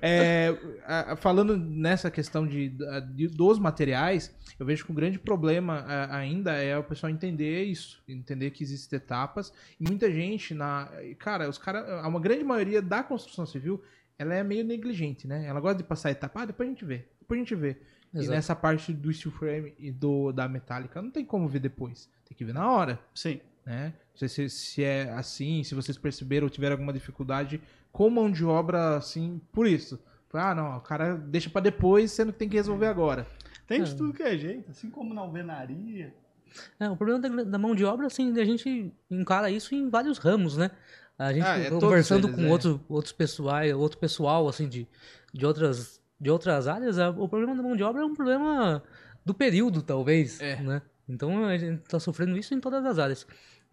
[0.02, 2.68] É, a- falando nessa questão de,
[3.14, 7.64] de- dos materiais, eu vejo que o grande problema a- ainda é o pessoal entender
[7.64, 9.52] isso, entender que existem etapas.
[9.80, 10.90] E muita gente na.
[11.18, 12.04] Cara, os caras.
[12.06, 13.82] Uma grande maioria da construção civil
[14.18, 15.46] ela é meio negligente, né?
[15.46, 17.76] Ela gosta de passar a etapa, ah, depois a gente vê, depois a gente vê.
[18.14, 18.30] E Exato.
[18.34, 22.08] nessa parte do steel frame e do, da metálica, não tem como ver depois.
[22.26, 23.40] Tem que ver na hora Sim.
[23.66, 23.92] Né?
[24.12, 27.60] Não sei se, se é assim, se vocês perceberam ou tiveram alguma dificuldade
[27.92, 29.98] com mão de obra, assim, por isso.
[30.32, 33.26] Ah, não, o cara deixa pra depois, sendo que tem que resolver agora.
[33.66, 33.94] Tem de É.
[33.94, 36.14] tudo que é jeito, assim como na alvenaria.
[36.78, 40.18] É, o problema da, da mão de obra, assim, a gente encara isso em vários
[40.18, 40.70] ramos, né?
[41.18, 42.50] A gente Ah, é, conversando eles, com é.
[42.50, 44.86] outro, outros pessoais, outro pessoal, assim, de,
[45.32, 48.82] de, outras, de outras áreas, a- o problema da mão de obra é um problema
[49.24, 50.56] do período, talvez, É.
[50.60, 50.82] né?
[51.08, 53.26] Então a gente tá sofrendo isso em todas as áreas.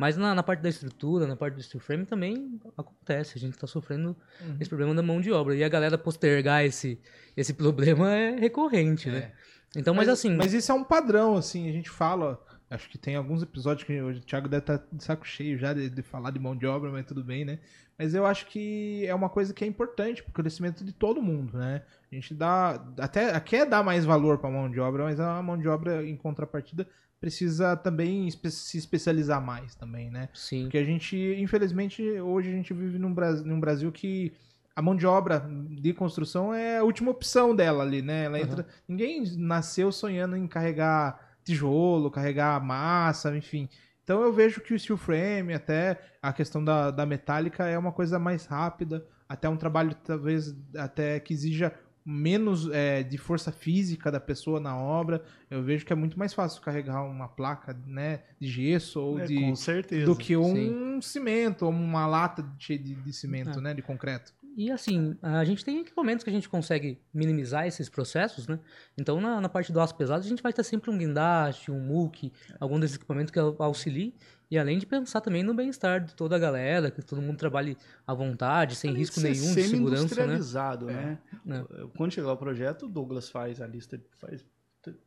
[0.03, 3.37] Mas na, na parte da estrutura, na parte do steel frame também acontece.
[3.37, 4.57] A gente tá sofrendo Uhum.
[4.59, 5.55] esse problema da mão de obra.
[5.55, 6.99] E a galera postergar esse,
[7.37, 9.31] esse problema é recorrente, né?
[9.73, 10.35] Então, mas, assim...
[10.35, 12.37] Mas isso é um padrão, assim, a gente fala.
[12.73, 15.89] Acho que tem alguns episódios que o Thiago deve estar de saco cheio já de,
[15.89, 17.59] de falar de mão de obra, mas tudo bem, né?
[17.97, 21.57] Mas eu acho que é uma coisa que é importante pro crescimento de todo mundo,
[21.57, 21.83] né?
[22.11, 22.83] A gente dá.
[22.99, 26.17] Até quer dar mais valor pra mão de obra, mas a mão de obra, em
[26.17, 26.87] contrapartida,
[27.21, 30.27] precisa também espe- se especializar mais também, né?
[30.33, 30.63] Sim.
[30.63, 34.33] Porque a gente, infelizmente, hoje a gente vive num Brasil, num Brasil que
[34.75, 38.25] a mão de obra de construção é a última opção dela ali, né?
[38.25, 38.65] Ela entra.
[38.87, 43.67] Ninguém nasceu sonhando em carregar tijolo, carregar massa, enfim.
[44.03, 47.91] Então eu vejo que o steel frame, até a questão da, da metálica, é uma
[47.91, 51.73] coisa mais rápida, até um trabalho talvez até que exija
[52.05, 55.23] menos é, de força física da pessoa na obra.
[55.49, 59.25] Eu vejo que é muito mais fácil carregar uma placa, né, de gesso ou É,
[59.25, 60.05] de com certeza.
[60.05, 63.61] do que um cimento ou uma lata cheia de, de cimento, Ah.
[63.61, 64.33] né, de concreto.
[64.55, 68.59] E assim, a gente tem equipamentos que a gente consegue minimizar esses processos, né?
[68.97, 71.79] Então, na, na parte do aço pesado, a gente vai ter sempre um guindaste, um
[71.79, 74.13] muque, algum desses equipamentos que auxilie.
[74.51, 77.75] E além de pensar também no bem-estar de toda a galera, que todo mundo trabalhe
[78.05, 79.67] à vontade, sem Além risco nenhum de segurança, né?
[79.69, 81.17] semi-industrializado, né?
[81.47, 81.87] É.
[81.97, 84.45] Quando chegar o projeto, o Douglas faz a lista, faz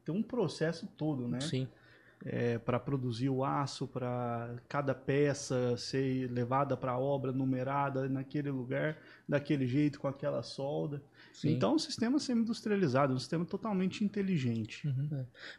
[0.04, 1.40] tem um processo todo, né?
[1.40, 1.68] Sim,
[2.24, 8.50] É, para produzir o aço, para cada peça ser levada para a obra numerada naquele
[8.50, 8.96] lugar,
[9.28, 11.02] daquele jeito, com aquela solda.
[11.32, 11.50] sim.
[11.50, 14.88] Então, um sistema semi-industrializado, um sistema totalmente inteligente.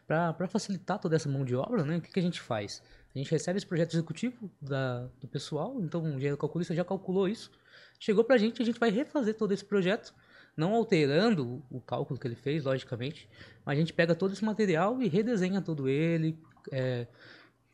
[0.07, 2.81] Para facilitar toda essa mão de obra, né, o que, que a gente faz?
[3.13, 7.27] A gente recebe esse projeto executivo da, do pessoal, então o engenheiro calculista já calculou
[7.27, 7.51] isso.
[7.99, 10.13] Chegou para a gente, a gente vai refazer todo esse projeto,
[10.57, 13.29] não alterando o cálculo que ele fez, logicamente,
[13.63, 16.37] mas a gente pega todo esse material e redesenha todo ele,
[16.71, 17.05] é,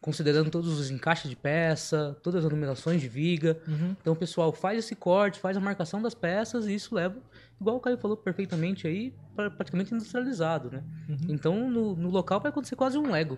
[0.01, 3.57] considerando todos os encaixes de peça, todas as numerações de viga.
[4.01, 7.15] Então o pessoal faz esse corte, faz a marcação das peças e isso leva,
[7.59, 10.83] igual o Caio falou perfeitamente aí, pra- praticamente industrializado, né?
[11.29, 13.37] Então no, no local vai acontecer quase um Lego.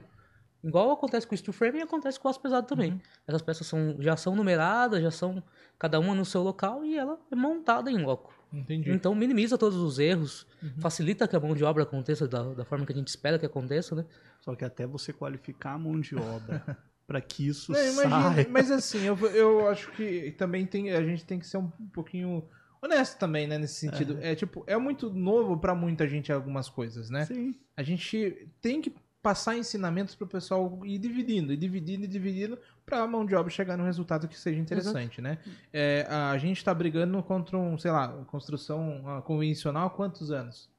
[0.64, 3.00] Igual acontece com o steel frame e acontece com o aço pesado também.
[3.28, 5.44] Essas peças são, já são numeradas, já são
[5.78, 8.34] cada uma no seu local e ela é montada em loco.
[8.54, 8.92] Entendi.
[8.92, 10.70] Então minimiza todos os erros, Uhum.
[10.80, 13.46] facilita que a mão de obra aconteça da, da forma que a gente espera que
[13.46, 14.06] aconteça, né?
[14.42, 16.64] Só que até você qualificar a mão de obra
[17.06, 18.48] para que isso Não, imagina, saia.
[18.50, 22.44] mas assim, eu, eu acho que também tem, a gente tem que ser um pouquinho
[22.82, 24.18] honesto também, né, nesse sentido.
[24.22, 27.26] É, tipo, é muito novo pra muita gente algumas coisas, né?
[27.26, 27.56] Sim.
[27.76, 28.94] A gente tem que
[29.26, 33.50] passar ensinamentos pro pessoal ir dividindo, e dividindo e dividindo pra a mão de obra
[33.50, 35.40] chegar num resultado que seja interessante, né?
[35.74, 40.70] É, a gente tá brigando contra um, sei lá, construção ah, convencional há quantos anos?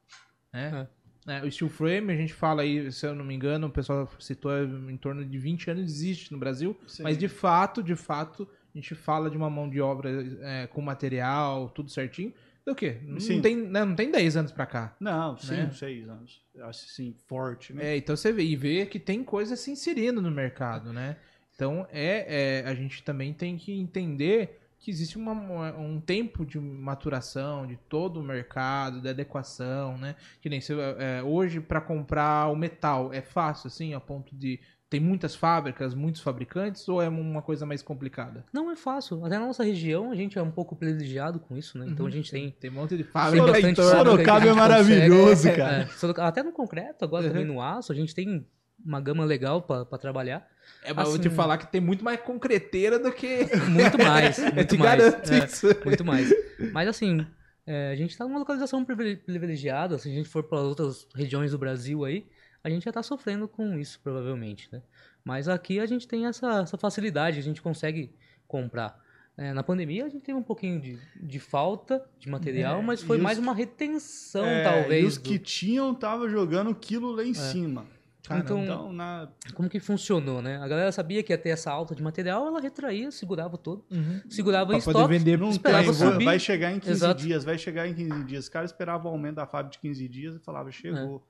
[0.53, 0.87] Né?
[1.27, 4.09] É, o steel frame, a gente fala aí, se eu não me engano, o pessoal
[4.17, 7.03] citou é, em torno de 20 anos existe no Brasil, Sim.
[7.03, 10.81] mas de fato, de fato, a gente fala de uma mão de obra é, com
[10.81, 12.33] material, tudo certinho.
[12.67, 12.97] Do quê?
[13.01, 14.93] Não tem, né, não tem 10 anos pra cá.
[14.99, 15.71] Não, sim, Né?
[15.71, 16.41] seis anos.
[16.53, 17.93] Eu Acho assim, forte, né?
[17.93, 21.15] É, então você vê, e vê que tem coisa se inserindo no mercado, né?
[21.55, 25.31] Então é, é, a gente também tem que entender que existe uma-
[25.77, 30.15] um tempo de maturação de todo o mercado, de adequação, né?
[30.41, 34.59] Que nem você, é, hoje para comprar o metal é fácil assim, a ponto de
[34.89, 38.45] tem muitas fábricas, muitos fabricantes ou é uma coisa mais complicada?
[38.53, 39.23] Não é fácil.
[39.25, 41.85] Até na nossa região a gente é um pouco privilegiado com isso, né?
[41.89, 42.11] Então Uhum.
[42.11, 43.45] a gente tem Tem um monte de fábrica
[43.75, 45.77] Sorocaba que a é maravilhoso, consegue- cara.
[45.83, 47.31] É, Sorocaba- até no concreto, agora Uhum.
[47.31, 48.45] também no aço, a gente tem
[48.85, 50.47] uma gama legal pra pra trabalhar.
[50.83, 53.39] É, mas eu vou te Assim- falar que tem muito mais concreteira do que.
[53.69, 54.99] Muito mais, eu muito te mais.
[55.03, 55.67] garanto É, isso.
[55.83, 56.33] muito mais.
[56.71, 57.25] Mas assim,
[57.65, 59.97] é, a gente tá numa localização privile- privilegiada.
[59.97, 62.25] Se a gente for para outras regiões do Brasil aí,
[62.67, 64.81] a gente já tá sofrendo com isso, provavelmente, né?
[65.23, 68.13] Mas aqui a gente tem essa, essa facilidade, a gente consegue
[68.47, 68.99] comprar.
[69.37, 73.01] É, na pandemia a gente teve um pouquinho de, de falta de material, É, mas
[73.03, 75.03] foi os mais que- uma retenção, É, talvez.
[75.03, 77.85] E os do- que tinham tava jogando quilo lá em cima.
[78.29, 79.29] Então, Então, na...
[79.53, 80.57] como que funcionou, né?
[80.57, 84.21] A galera sabia que ia ter essa alta de material, ela retraía, segurava todo, Uhum.
[84.29, 85.17] segurava em Pra poder estoque.
[85.17, 86.25] vender não esperava tem, subir.
[86.25, 87.21] vai chegar em 15 Exato.
[87.21, 88.43] dias, vai chegar em 15 dias.
[88.45, 91.25] Os caras esperavam o aumento da fábrica de 15 dias e falava, chegou,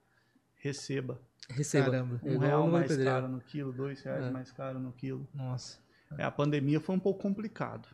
[0.67, 1.19] receba.
[1.49, 1.85] Receba.
[1.91, 2.19] Caramba.
[2.23, 3.11] Um real mais pedreiro.
[3.11, 4.29] caro no quilo, dois reais É.
[4.31, 5.27] mais caro no quilo.
[5.33, 5.79] Nossa.
[6.17, 7.87] É, a pandemia foi um pouco complicado.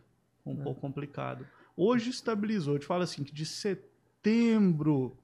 [0.45, 0.63] Um É.
[0.63, 1.45] pouco complicado.
[1.77, 2.75] Hoje estabilizou.
[2.75, 5.17] Eu te falo assim, que de setembro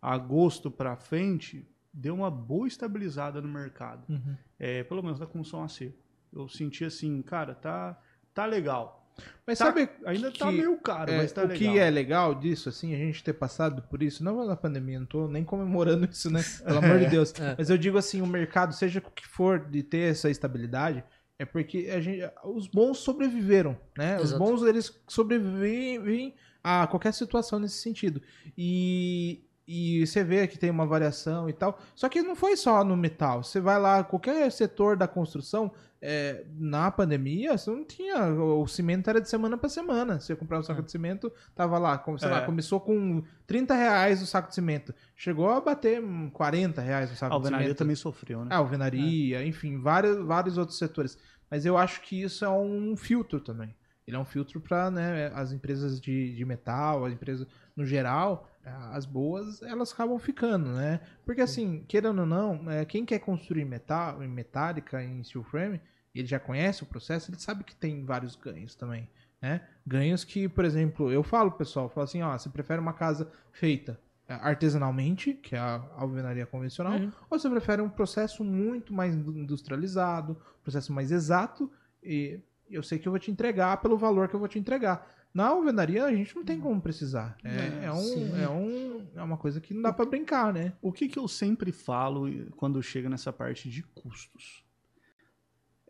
[0.00, 4.04] a agosto pra frente, deu uma boa estabilizada no mercado.
[4.08, 4.36] Uhum.
[4.58, 5.96] É, pelo menos na construção a seco.
[6.32, 7.98] Eu senti assim, cara, tá,
[8.34, 9.03] tá legal.
[9.46, 11.58] Mas Tá- sabe ainda tá que- meio caro, é, mas tá o legal.
[11.72, 15.06] que é legal disso, assim, a gente ter passado por isso, não na pandemia, não
[15.06, 16.40] tô nem comemorando isso, né?
[16.64, 17.32] Pelo amor de Deus.
[17.38, 17.54] É.
[17.58, 21.04] Mas eu digo assim, o mercado, seja o que for, de ter essa estabilidade,
[21.38, 24.16] é porque a gente, os bons sobreviveram, né?
[24.16, 24.38] Os Exato.
[24.42, 28.22] bons, eles sobrevivem a qualquer situação nesse sentido.
[28.56, 31.78] E, e você vê que tem uma variação e tal.
[31.94, 33.42] Só que não foi só no metal.
[33.42, 35.72] Você vai lá, qualquer setor da construção,
[36.02, 38.26] é, na pandemia, você não tinha.
[38.26, 40.20] O cimento era de semana para semana.
[40.20, 40.84] Você comprava um saco É.
[40.84, 42.44] de cimento, tava lá, como, sei lá, É.
[42.44, 44.94] começou com 30 reais o saco de cimento.
[45.16, 47.78] Chegou a bater hum, 40 reais o A saco de alvenaria cimento.
[47.78, 48.48] também sofreu, né?
[48.52, 51.16] Ah, alvenaria, enfim, vários, vários outros setores.
[51.50, 53.74] Mas eu acho que isso é um filtro também.
[54.06, 58.46] Ele é um filtro para né, as empresas de, de metal, as empresas no geral,
[58.64, 61.00] as boas, elas acabam ficando, né?
[61.24, 65.80] Porque assim, querendo ou não, eh, quem quer construir metal, em metálica, em steel frame,
[66.14, 69.08] ele já conhece o processo, ele sabe que tem vários ganhos também,
[69.42, 69.60] né?
[69.86, 73.30] Ganhos que, por exemplo, eu falo pessoal, eu falo assim, ó, você prefere uma casa
[73.52, 73.98] feita
[74.28, 77.12] eh, artesanalmente, que é a alvenaria convencional, Uhum.
[77.28, 81.70] ou você prefere um processo muito mais industrializado, processo mais exato,
[82.02, 85.06] e eu sei que eu vou te entregar pelo valor que eu vou te entregar.
[85.34, 87.36] Na alvenaria a gente não tem como precisar.
[87.42, 90.72] É, É, é, um, é, um, é uma coisa que não dá pra brincar, né?
[90.80, 94.64] O que, que eu sempre falo quando chega nessa parte de custos?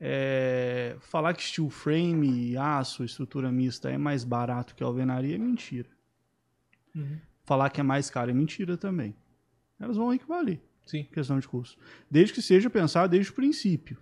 [0.00, 5.38] É, falar que steel frame, aço, estrutura mista é mais barato que a alvenaria é
[5.38, 5.90] mentira.
[7.44, 9.14] Falar que é mais caro é mentira também.
[9.78, 11.04] Elas vão equivaler, Sim.
[11.04, 11.78] questão de custo.
[12.10, 13.98] Desde que seja pensado desde o princípio.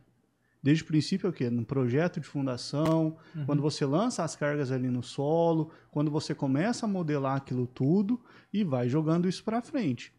[0.63, 1.51] Desde o princípio é o quê?
[1.51, 3.47] No projeto de fundação, Uhum.
[3.47, 8.21] quando você lança as cargas ali no solo, quando você começa a modelar aquilo tudo
[8.53, 10.13] e vai jogando isso para frente.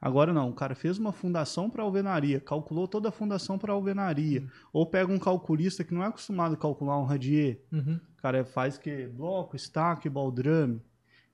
[0.00, 4.44] Agora não, o cara fez uma fundação para alvenaria, calculou toda a fundação para alvenaria,
[4.72, 8.00] ou pega um calculista que não é acostumado a calcular um radier, Uhum.
[8.18, 10.80] o cara faz que bloco, estaque, baldrame.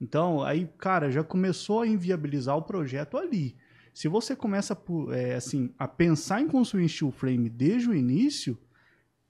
[0.00, 3.56] Então, aí, cara, já começou a inviabilizar o projeto ali.
[3.98, 4.80] Se você começa
[5.12, 8.56] é, assim, a pensar em construir steel frame desde o início,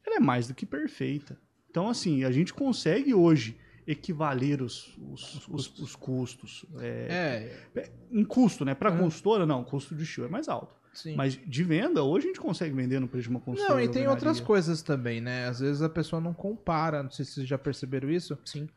[0.07, 1.39] ela é mais do que perfeita.
[1.71, 6.67] Então, assim, a gente consegue hoje equivaler os, os, os- os custos.
[6.81, 8.75] É, É, em custo, né?
[8.75, 8.99] Para Uhum.
[9.05, 10.77] consultora, não, o custo de steel é mais alto.
[10.93, 11.17] sim.
[11.17, 13.75] Mas de venda, hoje a gente consegue vender no preço de uma consultora.
[13.75, 15.47] Não, e tem outras coisas também, né?
[15.49, 18.37] Às vezes a pessoa não compara, não sei se vocês já perceberam isso.
[18.45, 18.69] Sim.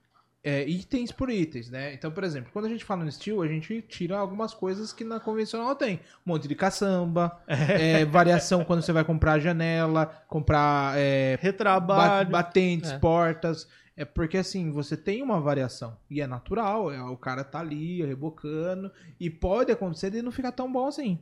[0.44, 1.94] É, itens por itens, né?
[1.94, 5.04] Então, por exemplo, quando a gente fala no steel, a gente tira algumas coisas que
[5.04, 5.98] na convencional tem.
[6.26, 12.30] Um monte de caçamba, é, variação quando você vai comprar janela, comprar é, ba- Retrabalho.
[12.32, 12.98] batentes, É.
[12.98, 13.68] portas.
[13.96, 15.96] É porque assim, você tem uma variação.
[16.10, 18.92] E é natural, é, o cara tá ali rebocando.
[19.20, 21.20] E pode acontecer de não ficar tão bom assim.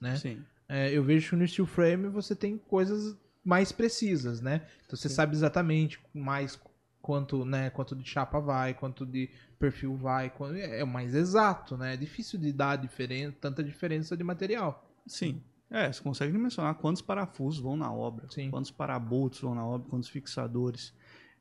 [0.00, 0.16] Né?
[0.16, 0.42] Sim.
[0.68, 4.62] É, eu vejo que no steel frame você tem coisas mais precisas, né?
[4.84, 5.14] Então você Sim.
[5.14, 6.58] sabe exatamente mais
[7.02, 11.94] quanto, né, quanto de chapa vai, quanto de perfil vai, quanto- é mais exato, né?
[11.94, 14.88] É difícil de dar diferen tanta diferença de material.
[15.06, 15.42] Sim.
[15.68, 18.50] É, você consegue dimensionar quantos parafusos vão na obra, Sim.
[18.50, 20.94] quantos parabolts vão na obra, quantos fixadores.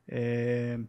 [0.08, 0.80] É,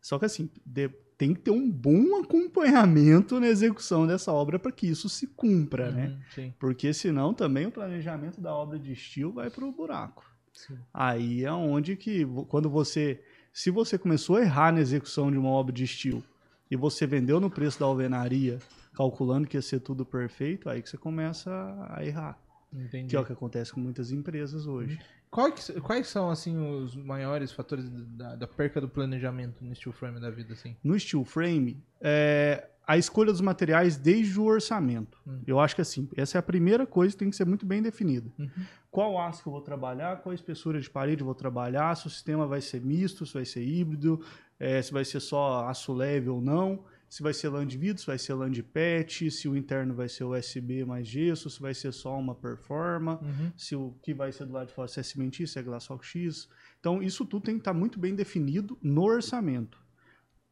[0.00, 4.72] Só que assim, de- tem que ter um bom acompanhamento na execução dessa obra para
[4.72, 6.06] que isso se cumpra, né?
[6.08, 6.54] Uhum, sim.
[6.58, 10.24] Porque senão também o planejamento da obra de estilo vai para o buraco.
[10.52, 10.76] Sim.
[10.92, 15.50] Aí é onde que, quando você, se você começou a errar na execução de uma
[15.50, 16.22] obra de estilo
[16.70, 18.58] e você vendeu no preço da alvenaria,
[18.94, 21.50] calculando que ia ser tudo perfeito, aí que você começa
[21.90, 22.38] a errar.
[22.72, 23.08] Entendi.
[23.08, 24.98] Que é o que acontece com muitas empresas hoje.
[25.30, 30.20] Quais, quais são, assim, os maiores fatores da, da perca do planejamento no steel frame
[30.20, 30.76] da vida, assim?
[30.82, 35.18] No steel frame, é, a escolha dos materiais desde o orçamento.
[35.26, 35.40] Hum.
[35.46, 37.80] Eu acho que assim, essa é a primeira coisa que tem que ser muito bem
[37.80, 38.30] definida.
[38.38, 38.50] Uhum.
[38.90, 42.10] Qual aço que eu vou trabalhar, qual espessura de parede eu vou trabalhar, se o
[42.10, 44.20] sistema vai ser misto, se vai ser híbrido,
[44.60, 47.98] é, se vai ser só aço leve ou não, se vai ser lã de vidro,
[48.00, 51.60] se vai ser lã de PET, se o interno vai ser USB mais gesso, se
[51.62, 53.52] vai ser só uma performa, Uhum.
[53.56, 55.98] se o que vai ser do lado de fora se é cimentício, se é glaçol
[56.02, 56.46] X.
[56.78, 59.81] Então, isso tudo tem que estar muito bem definido no orçamento.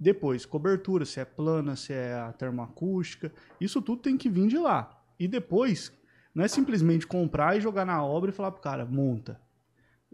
[0.01, 3.31] Depois, cobertura, se é plana, se é a termoacústica,
[3.61, 4.99] isso tudo tem que vir de lá.
[5.19, 5.93] E depois,
[6.35, 9.39] não é simplesmente comprar e jogar na obra e falar pro cara, monta.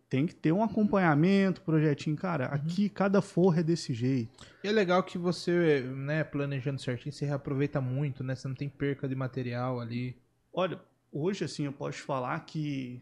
[0.09, 2.17] Tem que ter um acompanhamento, projetinho.
[2.17, 4.45] Cara, aqui cada forra é desse jeito.
[4.65, 8.35] E é legal que você, né, planejando certinho, você reaproveita muito, né?
[8.35, 10.17] Você não tem perca de material ali.
[10.53, 10.81] Olha,
[11.13, 13.01] hoje, assim, eu posso falar que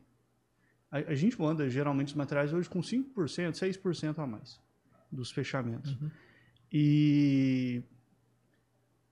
[0.91, 4.61] a, a gente manda geralmente os materiais hoje com 5%, 6% a mais
[5.11, 5.93] dos fechamentos.
[5.93, 6.11] Uhum.
[6.77, 7.85] E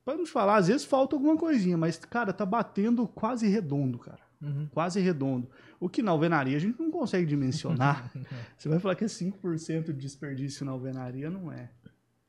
[0.05, 3.99] Pra não te falar, às vezes falta alguma coisinha, mas, cara, tá batendo quase redondo,
[4.01, 4.19] cara.
[4.41, 4.69] Uhum.
[4.73, 5.49] Quase redondo.
[5.79, 8.11] O que na alvenaria a gente não consegue dimensionar.
[8.59, 11.71] Você vai falar que é 5% de desperdício na alvenaria, não é.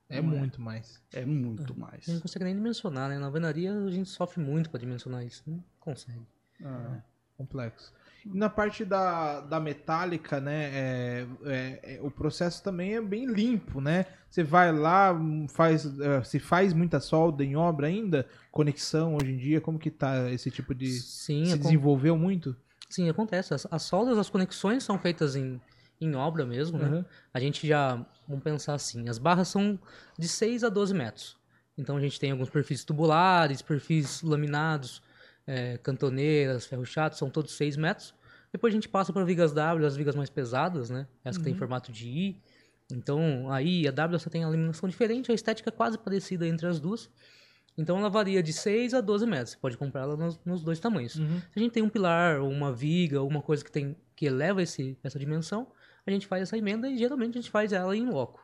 [0.08, 0.40] É Não é.
[0.40, 1.02] muito mais.
[1.12, 1.94] É muito mais.
[1.94, 3.18] A gente não consegue nem dimensionar, né?
[3.18, 5.42] Na alvenaria a gente sofre muito pra dimensionar isso.
[5.48, 6.22] Não consegue.
[6.64, 7.02] Ah,
[7.36, 7.92] Complexo.
[8.26, 13.82] Na parte da, da metálica, né, é, é- é- o processo também é bem limpo,
[13.82, 14.06] né?
[14.30, 15.14] Você vai lá,
[15.50, 19.92] faz, é, se faz muita solda em obra ainda, conexão hoje em dia, como que
[19.92, 20.90] tá esse tipo de...
[20.92, 22.56] Sim, se desenvolveu muito?
[22.90, 23.54] sim, acontece.
[23.54, 25.60] As, as soldas, as conexões são feitas em,
[26.00, 26.90] em obra mesmo, né?
[26.90, 27.06] Uhum.
[27.34, 29.80] A gente já, vamos pensar assim, as barras são
[30.18, 31.36] de 6 a 12 metros.
[31.78, 35.02] Então a gente tem alguns perfis tubulares, perfis laminados,
[35.46, 38.14] é, cantoneiras, ferro chato, são todos 6 metros.
[38.52, 41.08] Depois a gente passa para vigas W, as vigas mais pesadas, né?
[41.24, 42.42] Essa que tem formato de I.
[42.92, 46.68] Então aí a W você tem a iluminação diferente, a estética é quase parecida entre
[46.68, 47.10] as duas.
[47.76, 49.52] Então ela varia de 6 a 12 metros.
[49.52, 51.16] Você pode comprar ela nos, nos dois tamanhos.
[51.16, 51.40] Uhum.
[51.40, 54.62] Se a gente tem um pilar ou uma viga, alguma coisa que tem que eleva
[54.62, 55.68] esse, essa dimensão,
[56.06, 58.43] a gente faz essa emenda e geralmente a gente faz ela em loco.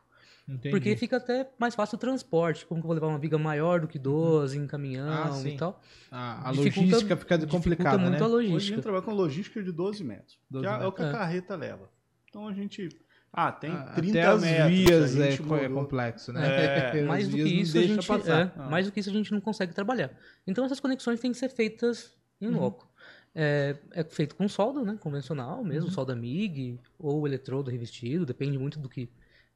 [0.50, 0.72] Entendi.
[0.72, 2.66] Porque fica até mais fácil o transporte.
[2.66, 5.56] Como que eu vou levar uma viga maior do que 12 em caminhão Ah, e
[5.56, 5.80] tal.
[6.10, 8.20] A, a Dificulta- logística fica complicada, muito né?
[8.20, 8.82] a Hoje a gente logística.
[8.82, 10.40] trabalha com logística de 12 metros.
[10.50, 11.22] 12 que é, é o que a metros.
[11.22, 11.24] É.
[11.24, 11.90] carreta leva.
[12.30, 12.90] Então a gente.
[13.32, 14.70] Ah, tem Ah, 30 Até as metros.
[14.72, 15.34] vias é,
[15.66, 16.48] é complexo, né?
[16.48, 18.68] É, As mais do que isso a gente é, Ah.
[18.72, 20.12] mais do que isso a gente não consegue trabalhar.
[20.48, 22.60] Então essas conexões têm que ser feitas em Uhum.
[22.60, 22.90] loco.
[23.36, 25.94] É, é feito com solda, né, convencional mesmo, Uhum.
[25.94, 29.08] solda MIG ou eletrodo revestido, depende muito do que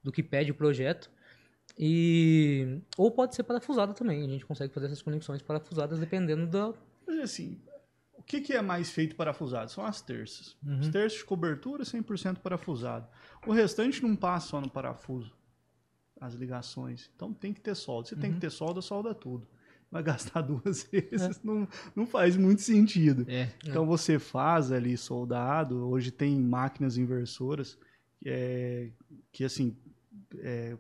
[0.03, 1.09] do que pede o projeto.
[1.77, 4.23] E ou pode ser parafusada também.
[4.23, 6.73] A gente consegue fazer essas conexões parafusadas dependendo da
[7.07, 7.59] Mas assim,
[8.13, 9.71] o que, que é mais feito parafusado?
[9.71, 10.55] São as terças.
[10.65, 10.79] Uhum.
[10.79, 13.07] Os terços de cobertura 100% parafusado.
[13.47, 15.33] O restante não passa só no parafuso.
[16.21, 17.09] As ligações.
[17.15, 18.07] Então tem que ter solda.
[18.07, 18.35] Se tem Uhum.
[18.35, 19.47] que ter solda, solda tudo.
[19.91, 23.25] Vai gastar duas vezes, não, não faz muito sentido.
[23.27, 23.49] É.
[23.65, 25.87] Então você faz ali soldado.
[25.89, 27.77] Hoje tem máquinas inversoras
[28.25, 28.89] é,
[29.31, 29.75] que assim
[30.39, 30.77] é,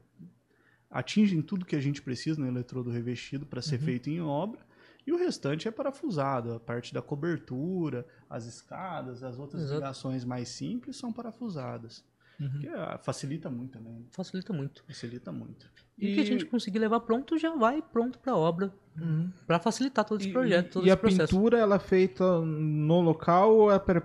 [0.89, 3.85] atingem tudo que a gente precisa no eletrodo revestido para ser Uhum.
[3.85, 4.61] feito em obra.
[5.05, 6.53] E o restante é parafusado.
[6.53, 9.79] A parte da cobertura, as escadas, as outras Exato.
[9.79, 12.05] ligações mais simples são parafusadas.
[12.39, 12.59] Uhum.
[12.59, 14.07] Que ah, facilita muito também.
[14.11, 14.83] facilita muito.
[14.87, 15.69] Facilita muito.
[15.97, 19.29] E o que a gente conseguir levar pronto já vai pronto para obra, Uhum.
[19.45, 21.35] para facilitar todo esse E- projeto, e, todo e esse a processo.
[21.35, 24.01] pintura ela é feita no local ou é pré-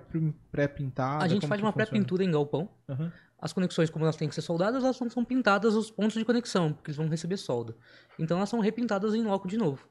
[0.53, 1.25] pré-pintada?
[1.25, 2.69] A gente Como faz uma pré-pintura em galpão.
[2.89, 3.11] Uhum.
[3.41, 6.25] As conexões, como elas têm que ser soldadas, elas não são pintadas os pontos de
[6.25, 7.77] conexão, porque eles vão receber solda.
[8.19, 9.87] Então elas são repintadas em loco de novo.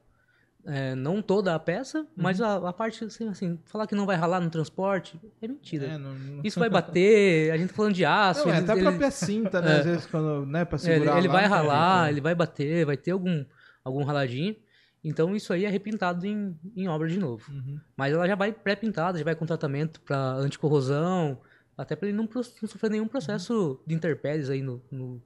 [0.66, 2.06] É, não toda a peça, Uhum.
[2.16, 5.86] mas a, a parte, assim, assim, falar que não vai ralar no transporte é mentira.
[5.86, 6.40] É, não, não...
[6.44, 8.46] Isso vai bater, a gente tá falando de aço.
[8.46, 9.68] Não, é ele- até a ele- própria cinta, né?
[9.76, 9.78] É.
[9.80, 12.10] Às vezes, quando, né, pra é, segurar ele, ele vai ralar, né?
[12.10, 13.44] ele vai bater, vai ter algum,
[13.82, 14.54] algum raladinho.
[15.02, 17.50] Então isso aí é repintado em, em obra de novo.
[17.50, 17.80] Uhum.
[17.96, 21.40] Mas ela já vai pré-pintada, já vai com tratamento para anticorrosão,
[21.78, 25.22] até para ele não, não sofrer nenhum processo de intempéries aí no, no,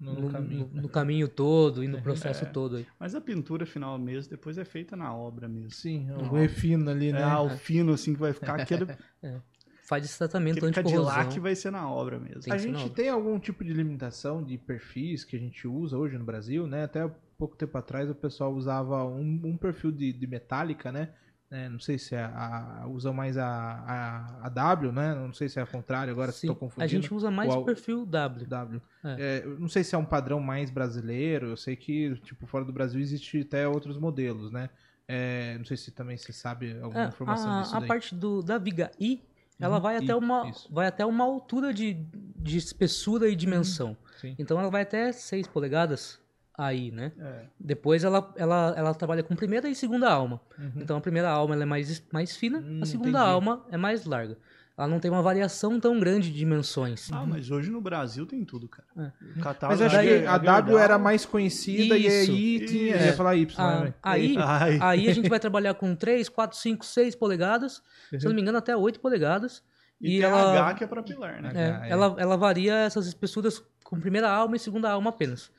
[0.00, 0.70] No, no- caminho.
[0.72, 2.48] no- no caminho todo e no processo É.
[2.48, 2.86] todo aí.
[2.98, 5.72] Mas a pintura final mesmo, depois é feita na obra mesmo.
[5.72, 6.30] Sim, o Não.
[6.30, 7.20] refino ali, né?
[7.20, 8.86] É, ah, o fino assim que vai ficar aquele,
[9.88, 11.06] Faz esse tratamento anticorrosão.
[11.14, 12.42] Cadillac vai ser na obra mesmo.
[12.42, 15.96] Tem a que gente tem algum tipo de limitação de perfis que a gente usa
[15.96, 16.84] hoje no Brasil, né?
[16.84, 21.08] Até pouco tempo atrás o pessoal usava um, um perfil de, de metálica, né?
[21.50, 25.14] É, não sei se é a, a- usa mais a, a, a W, né?
[25.14, 26.84] Não sei se é a contrário, agora Sim, estou confundindo.
[26.84, 28.46] a gente usa mais o perfil W.
[28.46, 28.82] W.
[29.04, 29.16] É.
[29.18, 32.72] É, não sei se é um padrão mais brasileiro, eu sei que, tipo, fora do
[32.72, 34.68] Brasil existe até outros modelos, né?
[35.06, 37.88] É, não sei se também você sabe alguma É, informação a, disso a daí.
[37.88, 39.22] parte do, da viga I,
[39.58, 40.70] ela Uhum, vai I, até, uma, isso.
[40.70, 41.94] vai até uma altura de,
[42.36, 43.96] de espessura e dimensão.
[44.20, 44.36] Sim.
[44.38, 46.20] Então ela vai até 6 polegadas
[46.58, 47.12] aí, né?
[47.18, 47.42] É.
[47.58, 50.40] Depois ela, ela, ela trabalha com primeira e segunda alma.
[50.58, 50.72] Uhum.
[50.76, 53.24] Então a primeira alma ela é mais, mais fina, Hum, a segunda entendi.
[53.24, 54.36] alma é mais larga.
[54.76, 57.10] Ela não tem uma variação tão grande de dimensões.
[57.12, 58.86] Ah, mas hoje no Brasil tem tudo, cara.
[58.96, 59.38] É.
[59.38, 62.30] O catálogo Mas acho daí- que a W era mais conhecida e Isso.
[62.30, 62.96] aí tinha.
[62.96, 63.94] Eu ia falar Y, Ah, né?
[64.00, 64.78] aí, Ai.
[64.80, 68.40] aí a gente vai trabalhar com 3, 4, 5, 6 polegadas, se eu não me
[68.42, 69.64] engano até 8 polegadas.
[70.00, 71.50] E, E tem ela- H que é pra pilar, né?
[71.56, 71.90] É, é.
[71.90, 75.50] Ela, ela varia essas espessuras com primeira alma e segunda alma apenas.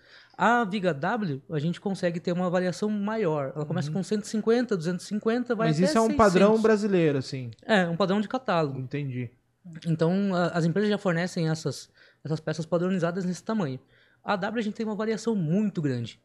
[0.42, 3.52] A viga W, a gente consegue ter uma variação maior.
[3.54, 5.72] Ela começa com 150, 250, vai Uhum.
[5.72, 6.18] Mas até isso é um 600.
[6.18, 7.52] padrão brasileiro, assim.
[7.66, 8.80] É, um padrão de catálogo.
[8.80, 9.30] Entendi.
[9.86, 11.90] Então, a- as empresas já fornecem essas,
[12.24, 13.80] essas peças padronizadas nesse tamanho.
[14.24, 16.18] A W a gente tem uma variação muito grande.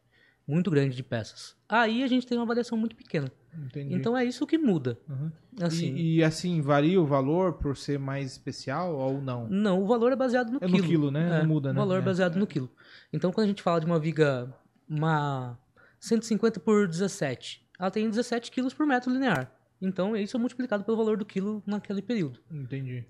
[0.47, 1.55] Muito grande de peças.
[1.67, 3.31] Aí a gente tem uma variação muito pequena.
[3.57, 3.95] Entendi.
[3.95, 4.99] Então é isso que muda.
[5.09, 5.31] Uhum.
[5.61, 9.47] Assim, e, e, assim, varia o valor por ser mais especial ou não?
[9.47, 10.87] Não, o valor é baseado no É no quilo.
[10.87, 11.37] quilo, né?
[11.37, 11.79] É, Não muda, né?
[11.79, 12.05] O valor é É.
[12.05, 12.69] baseado no quilo.
[13.11, 14.53] Então, quando a gente fala de uma viga,
[14.87, 15.57] uma
[15.99, 17.65] 150 por 17.
[17.79, 19.51] Ela tem 17 quilos por metro linear.
[19.81, 22.39] Então, isso é multiplicado pelo valor do quilo naquele período.
[22.51, 23.05] Entendi.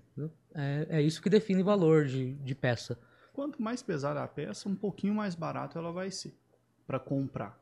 [0.54, 2.98] É, é isso que define valor de, de peça.
[3.32, 6.34] Quanto mais pesada a peça, um pouquinho mais barato ela vai ser
[6.86, 7.58] para comprar.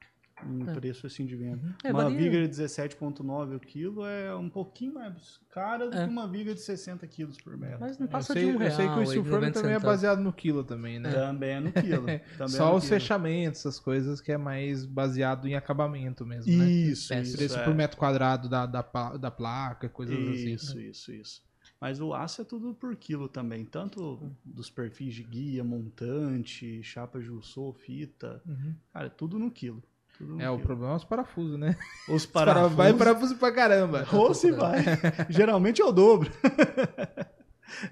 [0.46, 0.74] Um É.
[0.74, 1.74] preço assim de venda.
[1.82, 2.18] É, uma varia.
[2.18, 6.04] viga de 17,9 o quilo é um pouquinho mais cara do É.
[6.04, 7.78] que uma viga de 60 quilos por metro.
[7.80, 8.70] Mas não Eu passa sei, de um real.
[8.70, 11.10] eu sei que o aí, steel frame 90 também é baseado no quilo também, né?
[11.12, 12.02] Também é no quilo.
[12.02, 13.00] Também é Só no os quilo.
[13.00, 16.66] fechamentos, essas coisas que é mais baseado em acabamento mesmo, né?
[16.68, 17.36] Isso, isso.
[17.38, 17.64] Preço é.
[17.64, 18.82] por metro quadrado da, da,
[19.16, 20.52] da placa, coisas assim.
[20.52, 21.42] Isso, isso, isso.
[21.85, 27.20] Mas o aço é tudo por quilo também, tanto dos perfis de guia, montante, chapa
[27.20, 28.74] Jussou, fita, Uhum.
[28.91, 29.82] cara, é tudo no quilo.
[30.16, 30.66] Tudo no É, o quilo.
[30.66, 31.76] problema é os parafusos, né?
[32.09, 34.07] Os Os para- parafusos, Vai parafuso pra caramba.
[34.16, 34.78] ou se vai.
[35.28, 36.30] Geralmente é o dobro.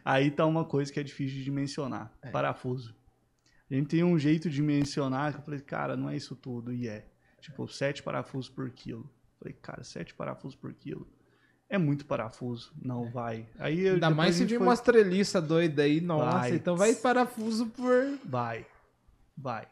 [0.03, 2.31] Aí tá uma coisa que é difícil de dimensionar, É.
[2.31, 2.95] parafuso.
[3.71, 6.73] A gente tem um jeito de dimensionar que eu falei, cara, não é isso tudo,
[6.73, 7.07] e é.
[7.43, 9.07] Tipo, sete parafusos por quilo.
[9.39, 11.07] Falei, cara, sete parafusos por quilo.
[11.73, 13.47] É muito parafuso, não vai.
[13.59, 16.39] Aí eu- Ainda mais se vir foi- umas treliças doidas aí, nossa.
[16.39, 16.51] Vai.
[16.55, 18.19] Então vai parafuso por.
[18.25, 18.67] Vai.
[19.35, 19.67] Vai.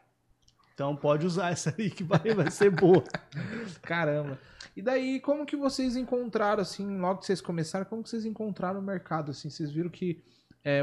[0.73, 3.03] Então pode usar essa aí que vai, vai ser boa.
[3.83, 4.39] Caramba.
[4.75, 8.79] E daí, como que vocês encontraram, assim, logo que vocês começaram, como que vocês encontraram
[8.79, 9.49] o mercado, assim?
[9.51, 10.23] Vocês viram que
[10.63, 10.81] é,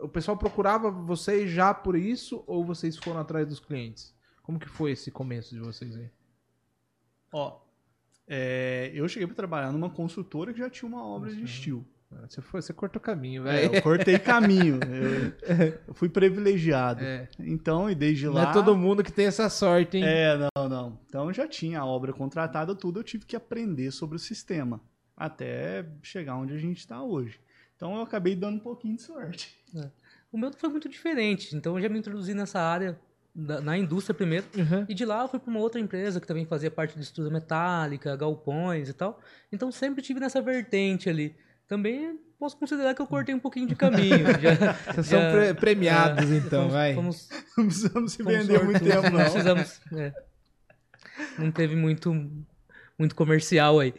[0.00, 4.14] o pessoal procurava vocês já por isso ou vocês foram atrás dos clientes?
[4.44, 6.08] Como que foi esse começo de vocês aí?
[7.32, 7.58] Ó,
[8.28, 11.52] é, eu cheguei para trabalhar numa construtora que já tinha uma obra de Nossa.
[11.52, 11.86] estilo.
[12.28, 13.74] Você, foi, você cortou caminho, É, velho.
[13.76, 14.78] eu cortei caminho.
[15.42, 17.02] Eu, eu fui privilegiado.
[17.02, 18.50] É, Então, e desde não lá.
[18.50, 20.04] é todo mundo que tem essa sorte, hein?
[20.06, 20.98] É, não, não.
[21.08, 24.78] Então eu já tinha a obra contratada, tudo, eu tive que aprender sobre o sistema.
[25.16, 27.40] Até chegar onde a gente está hoje.
[27.76, 29.56] Então eu acabei dando um pouquinho de sorte.
[30.30, 31.56] O meu foi muito diferente.
[31.56, 32.98] Então, eu já me introduzi nessa área,
[33.34, 34.44] da- na indústria primeiro.
[34.56, 34.84] Uhum.
[34.88, 37.32] E de lá eu fui para uma outra empresa que também fazia parte de estrutura
[37.32, 39.20] metálica, galpões e tal.
[39.50, 41.34] Então sempre tive nessa vertente ali.
[41.68, 44.26] Também posso considerar que eu cortei um pouquinho de caminho.
[44.40, 46.94] Já, Vocês são já- pre- premiados, é, então, fomos- vai.
[46.94, 49.20] Fomos, Não precisamos se vender muito tempo, não não.
[49.20, 49.80] precisamos.
[49.92, 50.12] é.
[51.38, 52.12] Não teve muito,
[52.98, 53.94] muito comercial aí.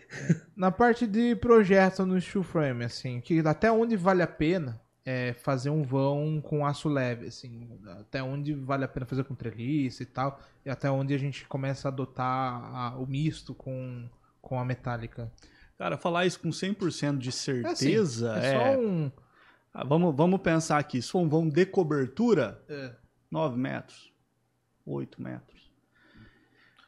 [0.55, 5.33] Na parte de projeto no steel frame, assim, que até onde vale a pena é,
[5.33, 10.01] fazer um vão com aço leve, assim, até onde vale a pena fazer com treliça
[10.03, 14.07] e tal, e até onde a gente começa a adotar a- o misto com,
[14.41, 15.31] com a metálica.
[15.77, 18.75] Cara, falar isso com 100% de É assim, certeza é é.
[18.75, 19.11] só um.
[19.73, 21.01] Ah, vamos, vamos pensar aqui.
[21.01, 22.93] Se for um vão de cobertura, é,
[23.29, 24.13] 9 metros,
[24.85, 25.69] 8 metros.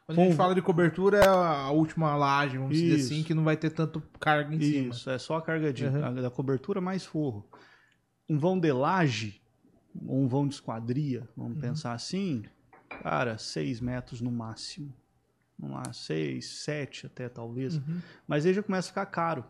[0.06, 3.12] quando a gente fala de cobertura, é a última laje, vamos dizer Isso.
[3.12, 4.94] assim, que não vai ter tanto carga em cima.
[4.94, 6.04] Isso, é só a carga de, Uhum.
[6.04, 7.44] a- da cobertura mais forro.
[8.28, 9.40] Um vão de laje,
[10.06, 11.44] ou um vão de esquadria, Uhum.
[11.44, 12.44] vamos pensar assim,
[13.02, 14.92] cara, 6 metros no máximo.
[15.58, 17.76] No máximo, 6, 7 até talvez.
[17.76, 18.00] Uhum.
[18.26, 19.44] Mas aí já começa a ficar caro.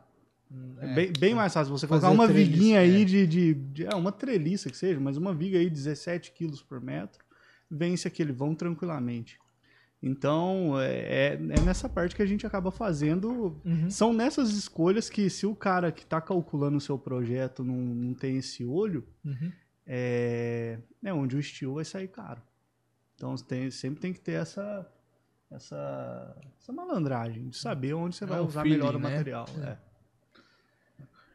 [0.79, 2.83] É, bem, bem mais fácil você colocar uma treliça, viguinha é.
[2.83, 6.31] aí de, de, de- É, uma treliça que seja, mas uma viga aí de 17
[6.31, 7.25] quilos por metro,
[7.69, 9.41] vence aquele vão tranquilamente.
[10.07, 13.61] Então, é, é- é nessa parte que a gente acaba fazendo.
[13.65, 13.91] Uhum.
[13.91, 18.15] São nessas escolhas que, se o cara que está calculando o seu projeto não, não
[18.15, 19.51] tem esse olho, Uhum.
[19.87, 22.41] é, é onde o estilo vai sair caro.
[23.15, 24.87] Então, tem- sempre tem que ter essa,
[25.51, 29.11] essa, essa malandragem de saber onde você É vai usar feeling, melhor o né?
[29.11, 29.47] material.
[29.65, 29.77] é.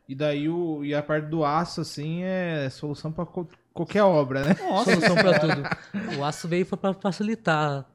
[0.08, 4.56] E daí o, e a parte do aço, assim, é solução co- qualquer obra, né?
[4.60, 6.18] Nossa, Solução para tudo.
[6.20, 7.86] O aço veio para facilitar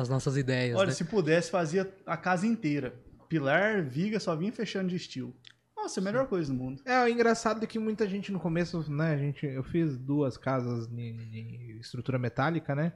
[0.00, 0.76] as nossas ideias.
[0.76, 0.92] Olha, né?
[0.92, 2.94] se pudesse, fazia a casa inteira.
[3.28, 5.34] Pilar, viga, só vinha fechando de estilo.
[5.74, 6.82] Nossa, a melhor coisa do mundo.
[6.84, 10.36] É, o engraçado é que muita gente no começo, né, a gente, eu fiz duas
[10.36, 12.92] casas de, de estrutura metálica, né,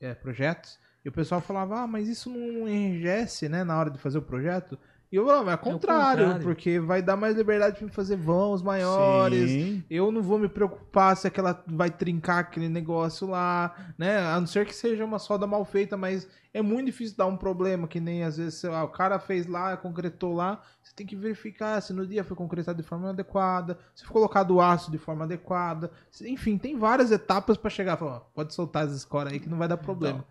[0.00, 3.98] é, projetos, e o pessoal falava, ah, mas isso não enrijece, né, na hora de
[3.98, 4.78] fazer o projeto?
[5.12, 6.42] E eu falava, é o contrário, contrário.
[6.42, 9.84] porque vai dar mais liberdade pra mim fazer vãos maiores, Sim.
[9.90, 14.18] eu não vou me preocupar se aquela vai trincar aquele negócio lá, né?
[14.18, 17.36] A não ser que seja uma solda mal feita, mas é muito difícil dar um
[17.36, 21.06] problema, que nem às vezes, sei lá, o cara fez lá, concretou lá, você tem
[21.06, 24.90] que verificar se no dia foi concretado de forma adequada, se foi colocado o aço
[24.90, 25.90] de forma adequada.
[26.10, 29.48] se- Enfim, tem várias etapas pra chegar, falar, ó, pode soltar as escoras aí que
[29.48, 30.24] não vai dar problema.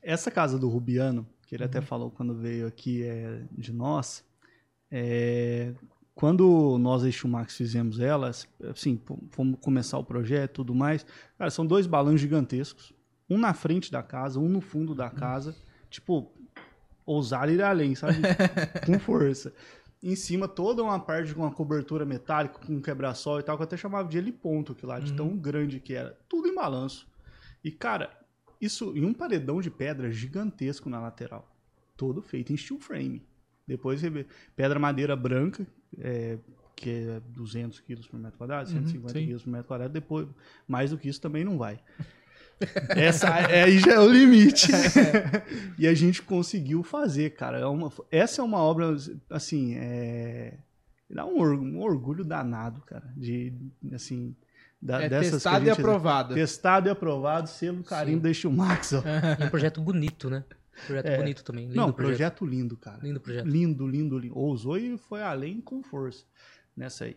[0.00, 4.22] Essa casa do Rubiano, que ele até falou quando veio aqui é, de nós,
[4.90, 5.74] é,
[6.14, 8.30] quando nós e Max fizemos ela,
[8.70, 11.06] assim, fomos começar o projeto e tudo mais,
[11.38, 12.92] cara, são dois balões gigantescos,
[13.30, 15.54] um na frente da casa, um no fundo da casa,
[15.88, 16.32] tipo,
[17.06, 18.18] ousar ir além, sabe?
[18.84, 19.54] com força.
[20.02, 23.62] Em cima, toda uma parte com uma cobertura metálica, com um quebra-sol e tal, que
[23.62, 26.18] eu até chamava de heliponto aquilo lá, de tão grande que era.
[26.28, 27.08] Tudo em balanço.
[27.62, 28.16] E, cara,
[28.60, 31.48] isso em um paredão de pedra gigantesco na lateral.
[31.96, 33.26] todo feito em steel frame.
[33.68, 35.66] Depois você vê pedra madeira branca,
[35.98, 36.38] é,
[36.74, 39.26] que é 200 quilos por metro quadrado, 150 sim.
[39.26, 40.26] quilos por metro quadrado, depois
[40.66, 41.78] mais do que isso também não vai.
[42.90, 44.68] Essa é- aí já é o limite.
[45.78, 47.58] e a gente conseguiu fazer, cara.
[47.58, 48.96] É uma, essa é uma obra,
[49.30, 50.54] assim, é,
[51.08, 53.52] dá um, um orgulho danado, cara, de,
[53.92, 54.34] assim,
[54.80, 56.34] da, É dessas testado e aprovado.
[56.34, 57.82] Testado e aprovado, selo
[58.20, 59.02] da Steel Max, ó.
[59.38, 60.42] E um projeto bonito, né?
[60.86, 61.16] Projeto É.
[61.16, 61.64] bonito também.
[61.66, 62.16] Lindo Não, projeto.
[62.16, 62.98] projeto lindo, cara.
[63.02, 63.46] Lindo projeto.
[63.46, 64.38] Lindo, lindo, lindo.
[64.38, 66.24] Ousou e foi além com força
[66.76, 67.16] nessa aí.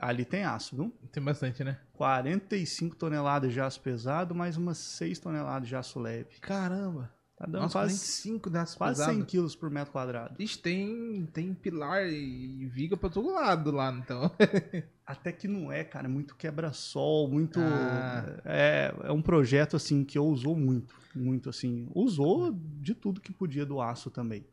[0.00, 0.92] Ali tem aço, viu?
[1.12, 1.78] Tem bastante, né?
[1.92, 6.40] 45 toneladas de aço pesado, mais umas 6 toneladas de aço leve.
[6.40, 7.12] Caramba.
[7.38, 10.34] Tá dando Nossa, quase, 45 das quase 100 quilos por metro quadrado.
[10.42, 14.28] Ixi, tem, tem pilar e viga pra todo lado lá, então.
[15.06, 17.60] Até que não é, cara, muito quebra-sol, muito.
[17.60, 18.40] Ah.
[18.44, 20.96] É, é um projeto, assim, que usou muito.
[21.14, 21.88] Muito, assim.
[21.94, 24.44] Usou de tudo que podia do aço também.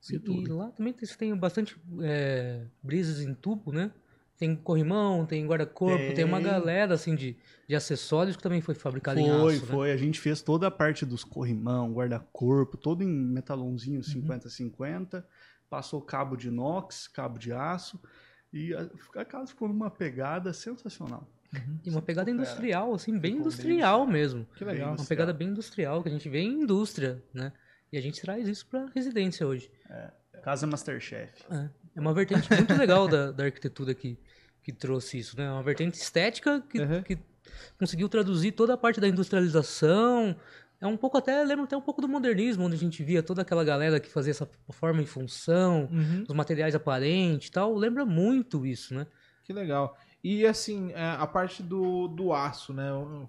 [0.00, 0.56] De E tudo.
[0.56, 3.90] lá também tem, tem bastante é, brisas em tubo, né?
[4.38, 6.24] Tem corrimão, tem guarda-corpo, tem.
[6.24, 6.46] uma Tem.
[6.46, 7.36] galera assim de,
[7.68, 9.72] de acessórios que também foi fabricada em Foi, aço, né?
[9.72, 9.90] foi.
[9.92, 13.32] A gente fez toda a parte dos corrimão, guarda-corpo, todo em Uhum.
[13.32, 15.24] metalãozinho 50-50.
[15.68, 18.00] Passou cabo de inox, cabo de aço.
[18.52, 21.28] E a, a casa ficou numa pegada sensacional.
[21.84, 24.46] E uma pegada industrial, assim, bem industrial mesmo.
[24.54, 24.94] Que legal.
[24.94, 27.52] Uma pegada bem industrial, que a gente vê em indústria, né?
[27.92, 29.70] E a gente traz isso pra residência hoje.
[30.42, 31.32] Casa Masterchef.
[31.50, 34.18] É, é uma vertente muito legal da, da arquitetura que,
[34.62, 35.44] que trouxe isso, né?
[35.46, 37.02] É uma vertente estética que, Uhum.
[37.02, 37.18] que
[37.78, 40.36] conseguiu traduzir toda a parte da industrialização.
[40.80, 43.42] É um pouco até, lembra até um pouco do modernismo, onde a gente via toda
[43.42, 46.24] aquela galera que fazia essa forma e função, Uhum.
[46.28, 47.74] os materiais aparentes e tal.
[47.74, 49.06] Lembra muito isso, né?
[49.44, 49.96] Que legal.
[50.22, 52.88] E assim, é, a parte do, do aço, né?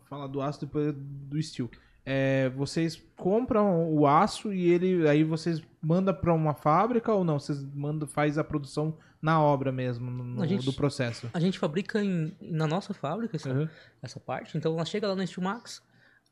[0.09, 1.69] Falar do aço depois do steel.
[2.11, 7.37] É, vocês compram o aço e ele aí vocês mandam para uma fábrica ou não?
[7.39, 11.29] Vocês mandam, faz a produção na obra mesmo, no, gente- do processo.
[11.33, 13.67] A gente fabrica em- na nossa fábrica essa, Uhum.
[14.01, 14.57] essa parte.
[14.57, 15.83] Então ela chega lá no Steel Max,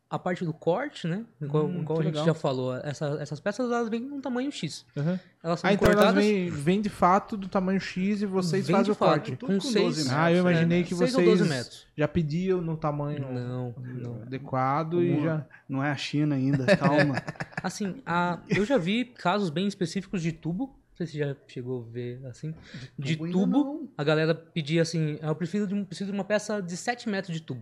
[0.10, 1.26] a parte do corte, né?
[1.42, 2.26] Igual, Hum, igual que a gente legal.
[2.28, 4.86] já falou, essa- essas peças elas vêm num tamanho X.
[4.96, 5.20] Uhum.
[5.44, 6.24] Elas são Ah, então elas cortadas.
[6.24, 9.36] vêm, vêm de fato do tamanho X e vocês Vem fazem de o corte.
[9.36, 11.88] com com 6 12 Ah, eu imaginei que seis ou vocês 12 metros.
[11.98, 14.22] já pediam no tamanho Não, não.
[14.22, 15.46] adequado e Como- já.
[15.68, 17.16] Não é a China ainda, calma.
[17.64, 20.68] Assim, a, eu já vi casos bem específicos de tubo.
[20.68, 22.56] Não sei se você já chegou a ver assim.
[22.98, 23.90] De tubo tubo, ainda não.
[23.98, 27.34] a galera pedia assim: eu preciso de, um- preciso de uma peça de 7 metros
[27.36, 27.62] de tubo.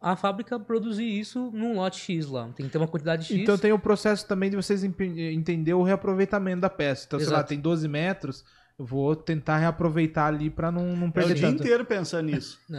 [0.00, 2.48] A fábrica produzir isso num lote X lá.
[2.56, 3.36] Tem que ter uma quantidade X.
[3.36, 7.04] Então tem o processo também de vocês entender o reaproveitamento da peça.
[7.06, 7.48] Então, sei lá, Exato.
[7.50, 8.42] tem 12 metros,
[8.78, 11.62] eu vou tentar reaproveitar ali pra não, não É o perder dia tanto.
[11.62, 12.58] inteiro pensando nisso.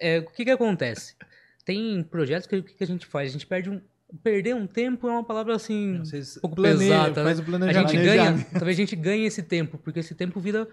[0.00, 1.14] É, o que que acontece?
[1.64, 3.30] Tem projetos que o que que a gente faz?
[3.30, 3.80] A gente perde um.
[4.22, 5.98] Perder um tempo é uma palavra assim.
[5.98, 7.24] Vocês um pouco planejam, pesada.
[7.24, 7.42] faz né?
[7.42, 7.90] o A planejamento.
[7.92, 10.68] gente ganha, talvez a gente ganhe esse tempo, porque esse tempo vira,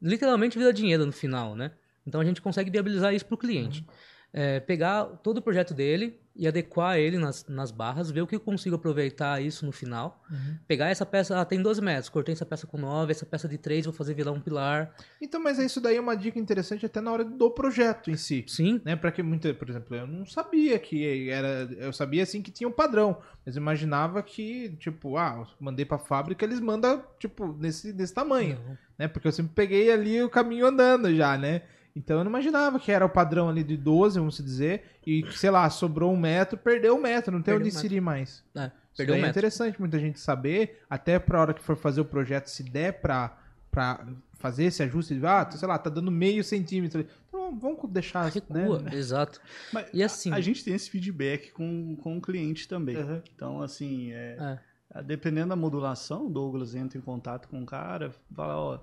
[0.00, 1.72] literalmente vira dinheiro no final, né?
[2.06, 3.84] Então a gente consegue viabilizar isso para o cliente.
[4.32, 8.36] É, pegar todo o projeto dele e adequar ele nas, nas barras, ver o que
[8.36, 10.22] eu consigo aproveitar isso no final.
[10.30, 10.56] Uhum.
[10.68, 13.58] Pegar essa peça, ah, tem 12 metros, cortei essa peça com 9, essa peça de
[13.58, 14.94] 3 vou fazer virar um pilar.
[15.20, 18.44] Então, mas isso daí é uma dica interessante até na hora do projeto em si.
[18.46, 22.40] Sim, Né, para que muita, por exemplo, eu não sabia que era, eu sabia assim
[22.40, 26.60] que tinha um padrão, mas eu imaginava que, tipo, ah, eu mandei pra fábrica, eles
[26.60, 28.78] mandam, tipo, nesse, nesse tamanho, Não.
[28.96, 29.08] né?
[29.08, 31.62] Porque eu sempre peguei ali o caminho andando já, né?
[31.98, 35.50] Então eu não imaginava que era o padrão ali de 12, vamos dizer, e, sei
[35.50, 38.44] lá, sobrou um metro, perdeu um metro, não tem Perdeu onde um inserir mais.
[38.54, 39.30] É, perdeu um é metro.
[39.30, 43.36] interessante muita gente saber, até pra hora que for fazer o projeto, se der pra,
[43.68, 47.04] pra fazer esse ajuste, ah, sei lá, tá dando meio centímetro.
[47.28, 48.90] Então vamos deixar, Recua, né?
[48.94, 49.40] exato.
[49.72, 52.96] Mas E assim- a, a gente tem esse feedback com, com o cliente também.
[52.96, 53.20] Uhum.
[53.34, 54.58] Então, assim, é,
[54.94, 55.02] É.
[55.02, 58.78] dependendo da modulação, o Douglas entra em contato com o cara, fala, ó,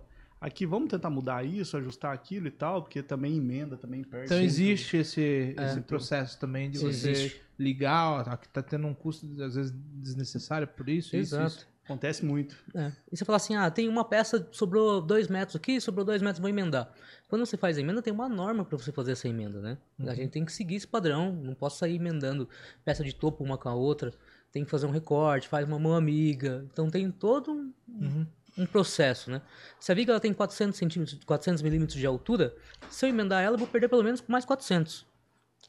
[0.45, 4.25] aqui vamos tentar mudar isso, ajustar aquilo e tal, porque também emenda, também perde.
[4.25, 5.81] Então existe esse, esse É.
[5.81, 7.41] processo também de Sim, você existe.
[7.57, 11.47] ligar, ó, aqui tá tendo um custo às vezes desnecessário por isso, isso, Exato.
[11.57, 11.75] isso.
[11.85, 12.55] Acontece muito.
[12.73, 12.91] É.
[13.11, 16.39] E você fala assim, ah, tem uma peça, sobrou dois metros aqui, sobrou dois metros,
[16.39, 16.91] vou emendar.
[17.27, 19.77] Quando você faz a emenda, tem uma norma para você fazer essa emenda, né?
[19.99, 22.49] A gente tem que seguir esse padrão, não posso sair emendando
[22.83, 24.11] peça de topo uma com a outra.
[24.51, 26.65] Tem que fazer um recorte, faz uma mão amiga.
[26.71, 28.25] Então tem todo um, Uhum.
[28.57, 29.41] Um processo, né?
[29.79, 32.55] Se a viga ela tem 400 centímetros, 400 milímetros de altura,
[32.89, 35.05] se eu emendar ela, eu vou perder pelo menos mais 400.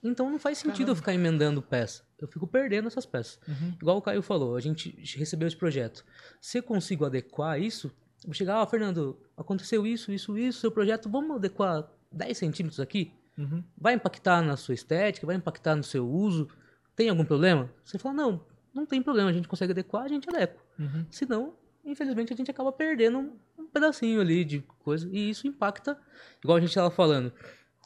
[0.03, 2.05] Então não faz sentido eu ficar emendando peça.
[2.19, 3.39] Eu fico perdendo essas peças.
[3.47, 3.75] Uhum.
[3.81, 6.05] Igual o Caio falou, a gente recebeu esse projeto.
[6.41, 7.89] Se eu consigo adequar isso,
[8.23, 12.81] eu vou chegar, ah, Fernando, aconteceu isso, isso, isso, seu projeto, vamos adequar 10 centímetros
[12.81, 13.13] aqui?
[13.37, 13.63] Uhum.
[13.77, 16.49] Vai impactar na sua estética, vai impactar no seu uso?
[16.95, 17.71] Tem algum problema?
[17.85, 20.63] Você fala, não, não tem problema, a gente consegue adequar, a gente adequa.
[20.79, 21.07] Uhum.
[21.11, 21.55] Se não,
[21.87, 23.19] infelizmente a gente acaba perdendo
[23.59, 25.09] um, pedacinho ali de coisa.
[25.11, 25.99] E isso impacta,
[26.43, 27.33] igual a gente estava falando.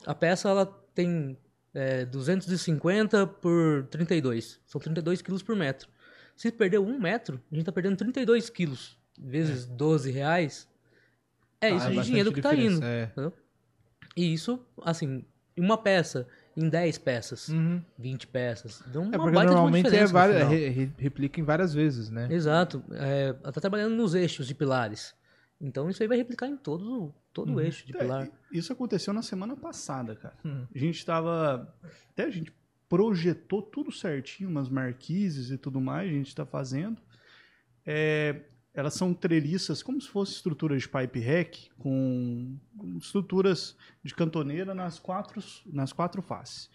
[0.06, 1.36] A peça ela tem
[1.74, 4.60] é, 250 por 32.
[4.64, 5.88] São 32 quilos por metro.
[6.36, 8.98] Se perder um metro, a gente tá perdendo 32 quilos.
[9.18, 10.68] Vezes 12 reais.
[11.60, 12.76] É Ah, isso é de dinheiro que tá diferença,
[13.16, 13.28] indo.
[13.28, 13.32] é.
[14.16, 15.24] E isso, assim,
[15.56, 16.26] uma peça,
[16.56, 17.80] em 10 peças, Uhum.
[17.98, 18.82] 20 peças.
[18.92, 22.28] Dá uma É porque baita normalmente é várias, re- re- replica em várias vezes, né?
[22.30, 22.82] Exato.
[22.92, 25.14] É, ela tá trabalhando nos eixos de pilares.
[25.60, 28.28] Então isso aí vai replicar em todo, todo o eixo de É, pilar.
[28.50, 30.34] isso aconteceu na semana passada, cara.
[30.44, 30.66] Hum.
[30.74, 31.74] A gente tava.
[32.12, 32.52] Até a gente
[32.88, 37.00] projetou tudo certinho, umas marquises e tudo mais, a gente tá fazendo.
[37.86, 38.40] É,
[38.72, 42.56] elas são treliças como se fosse estrutura de pipe rack, com
[42.98, 46.70] estruturas de cantoneira nas quatro, nas quatro faces.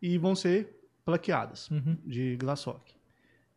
[0.00, 0.74] E vão ser
[1.04, 1.96] plaqueadas Uhum.
[2.04, 2.94] de Glassock.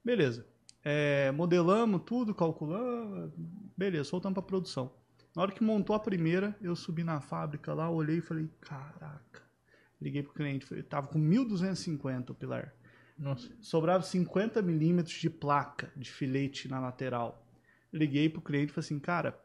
[0.04, 0.46] Beleza.
[0.84, 3.32] É, modelamos tudo, calculamos,
[3.78, 4.92] beleza, soltamos para produção.
[5.36, 9.42] Na hora que montou a primeira, eu subi na fábrica lá, olhei e falei, caraca.
[10.02, 12.74] Liguei pro cliente, falei, tava com 1250 o pilar.
[13.18, 13.48] Nossa.
[13.62, 17.41] Sobrava 50 milímetros de placa de filete na lateral.
[17.94, 19.40] Liguei pro cliente e falei assim, cara,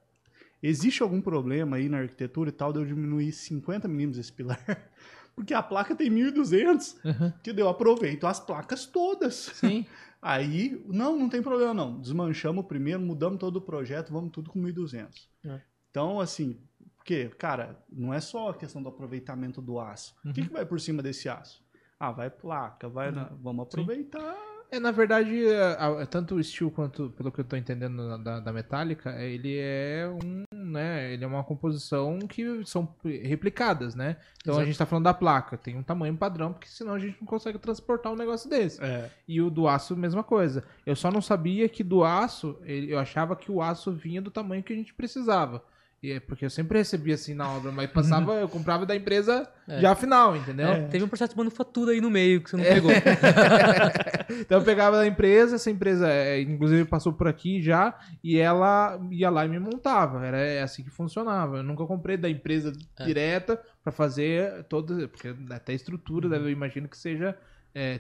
[0.63, 4.59] existe algum problema aí na arquitetura e tal de eu diminuir 50 milímetros esse pilar?
[5.35, 7.33] Porque a placa tem 1200, Uhum.
[7.43, 9.35] que deu aproveito as placas todas.
[9.55, 9.85] Sim.
[10.23, 12.01] Aí, não, não tem problema não.
[12.01, 15.29] Desmanchamos o primeiro, mudamos todo o projeto, vamos tudo com 1.200.
[15.45, 15.61] É.
[15.91, 16.59] Então, assim,
[16.97, 20.17] porque, cara, não é só a questão do aproveitamento do aço.
[20.25, 20.47] O que, Uhum.
[20.49, 21.63] que vai por cima desse aço?
[22.01, 24.35] Ah, vai placa, vai na- vamos aproveitar.
[24.71, 25.47] É, na verdade,
[25.79, 29.29] a- a- tanto o steel quanto, pelo que eu tô entendendo da, da metálica, é,
[29.31, 34.17] ele é um, né, ele é uma composição que são replicadas, né?
[34.41, 34.67] Então a Exato.
[34.67, 37.59] gente tá falando da placa, tem um tamanho padrão, porque senão a gente não consegue
[37.59, 38.83] transportar um negócio desse.
[38.83, 39.09] É.
[39.29, 40.65] E o do aço, mesma coisa.
[40.85, 44.63] Eu só não sabia que do aço, eu achava que o aço vinha do tamanho
[44.63, 45.63] que a gente precisava.
[46.03, 49.49] E é porque eu sempre recebia assim na obra, mas passava, eu comprava da empresa
[49.67, 49.81] É.
[49.81, 50.69] já final, entendeu?
[50.69, 50.87] É.
[50.89, 52.75] Teve um processo de manufatura aí no meio que você não É.
[52.75, 52.91] pegou.
[54.41, 59.01] Então eu pegava da empresa, essa empresa, é, inclusive, passou por aqui já, e ela
[59.11, 60.25] ia lá e me montava.
[60.25, 61.59] Era é assim que funcionava.
[61.59, 63.05] Eu nunca comprei da empresa É.
[63.05, 65.09] direta pra fazer toda.
[65.09, 65.77] Porque até a Uhum.
[65.77, 67.37] estrutura, né, eu imagino que seja.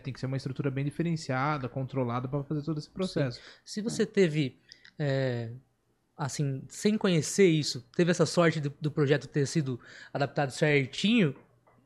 [0.03, 3.40] tem que ser uma estrutura bem diferenciada, controlada pra fazer todo esse processo.
[3.64, 4.59] Se você teve,
[6.17, 9.79] assim, sem conhecer isso, teve essa sorte do, do projeto ter sido
[10.12, 11.35] adaptado certinho,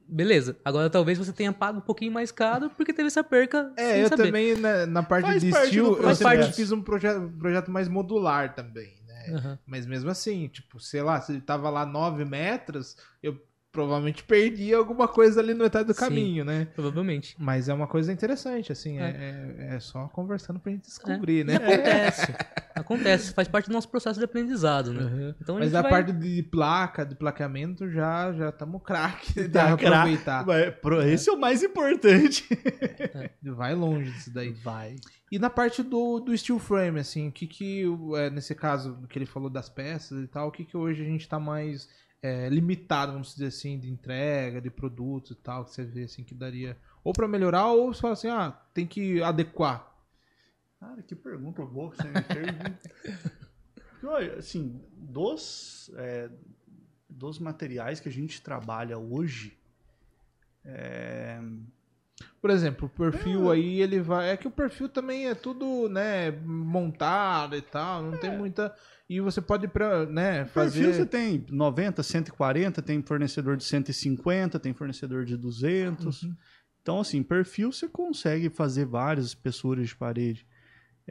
[0.07, 0.57] beleza.
[0.64, 4.01] Agora talvez você tenha pago um pouquinho mais caro porque teve essa perca É, sem
[4.03, 4.24] eu saber.
[4.24, 7.89] também, na, na parte Faz de parte estilo, eu sempre fiz um projeto, projeto mais
[7.89, 9.35] modular também, né?
[9.35, 9.59] Aham.
[9.66, 13.41] Mas mesmo assim, tipo, sei lá, se ele tava lá 9 metros, eu
[13.72, 16.01] provavelmente perdi alguma coisa ali no metade do Sim.
[16.01, 16.66] caminho, né?
[16.74, 17.37] Provavelmente.
[17.39, 19.11] Mas é uma coisa interessante, assim, é,
[19.70, 20.87] é, é só conversando pra gente É.
[20.87, 21.55] descobrir, E né?
[21.57, 22.35] acontece.
[22.75, 23.33] acontece.
[23.35, 25.03] Faz parte do nosso processo de aprendizado, né?
[25.03, 25.35] Uhum.
[25.41, 25.91] Então a Mas a vai...
[25.91, 29.35] parte de placa, de plaqueamento, já já estamos craque.
[29.51, 30.45] Tá Dá pra cra- aproveitar.
[30.45, 32.45] Vai, pro- Esse é o mais importante.
[33.43, 34.51] Vai longe disso daí.
[34.53, 34.97] Vai.
[35.31, 37.85] E na parte do, do steel frame, assim, o que que,
[38.16, 41.07] é, nesse caso, que ele falou das peças e tal, o que que hoje a
[41.07, 41.89] gente tá mais
[42.23, 46.25] é, limitado, vamos dizer assim, de entrega, de produtos e tal, que você vê, assim,
[46.25, 49.89] que daria ou pra melhorar ou você fala assim, ah, tem que adequar.
[50.81, 53.18] Cara, que pergunta boa que você me fez.
[53.91, 56.31] Porque, olha, assim, dos, é,
[57.07, 59.59] dos materiais que a gente trabalha hoje,
[60.64, 61.39] é,
[62.41, 64.31] Por exemplo, o perfil aí, ele vai...
[64.31, 68.74] É que o perfil também é tudo, né, montado e tal, não tem muita...
[69.07, 69.68] E você pode,
[70.09, 70.81] né, fazer...
[70.81, 76.22] perfil você tem 90, 140, tem fornecedor de 150, tem fornecedor de 200.
[76.22, 76.37] Uhum.
[76.81, 80.47] Então, assim, perfil você consegue fazer várias espessuras de parede.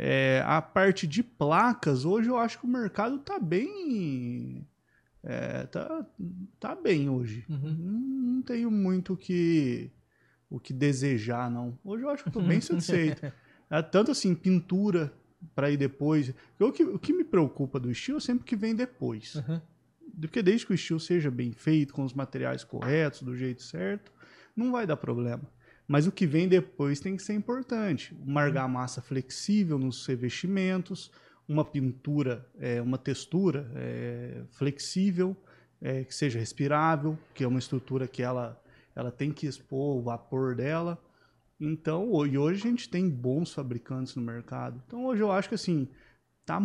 [0.02, 4.66] É, a parte de placas, hoje eu acho que o mercado tá bem.
[5.22, 6.06] é, tá,
[6.58, 7.46] tá bem hoje.
[7.50, 7.76] Uhum.
[7.78, 8.00] Não,
[8.36, 9.92] não tenho muito o que,
[10.50, 11.78] o que desejar, não.
[11.84, 13.32] Hoje eu acho que eu tô bem satisfeito.
[13.72, 15.14] É, tanto assim, pintura
[15.54, 16.34] para ir depois.
[16.60, 19.36] O que, o que me preocupa do estilo é sempre que vem depois.
[19.36, 19.62] Uhum.
[20.20, 24.12] Porque desde que o estilo seja bem feito, com os materiais corretos, do jeito certo,
[24.56, 25.44] não vai dar problema.
[25.90, 28.16] Mas o que vem depois tem que ser importante.
[28.24, 31.12] Uma argamassa flexível nos revestimentos,
[31.48, 35.36] uma pintura, é, uma textura é, flexível,
[35.82, 38.62] é, que seja respirável, que é uma estrutura que ela,
[38.96, 40.96] ela tem que expor o vapor dela.
[41.60, 44.80] Então, e hoje a gente tem bons fabricantes no mercado.
[44.86, 45.88] Então, hoje eu acho que assim,
[46.46, 46.62] tá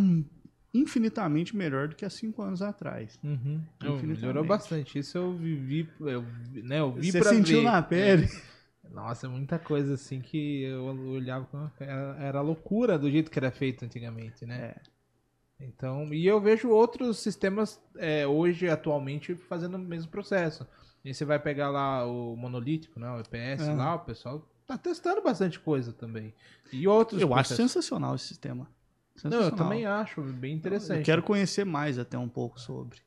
[0.74, 3.18] infinitamente melhor do que há cinco anos atrás.
[3.24, 3.58] Uhum.
[4.02, 4.98] Melhorou bastante.
[4.98, 6.22] Isso eu vivi, eu,
[6.52, 7.64] né, eu vi Você sentiu ver.
[7.64, 8.28] na pele.
[8.84, 8.94] É.
[8.94, 13.84] Nossa, muita coisa assim que eu olhava era, era loucura do jeito que era feito
[13.84, 14.74] antigamente, né?
[15.60, 20.66] Então, e eu vejo outros sistemas é, hoje, atualmente, fazendo o mesmo processo.
[21.04, 23.08] E você vai pegar lá o monolítico, né?
[23.10, 23.72] O EPS É.
[23.74, 26.34] lá, o pessoal tá testando bastante coisa também.
[26.72, 27.56] E outros Eu acho processos.
[27.72, 28.64] sensacional esse sistema.
[28.64, 29.56] Não, eu Sensacional.
[29.58, 30.98] também acho bem interessante.
[30.98, 32.98] Eu quero conhecer mais até um pouco sobre.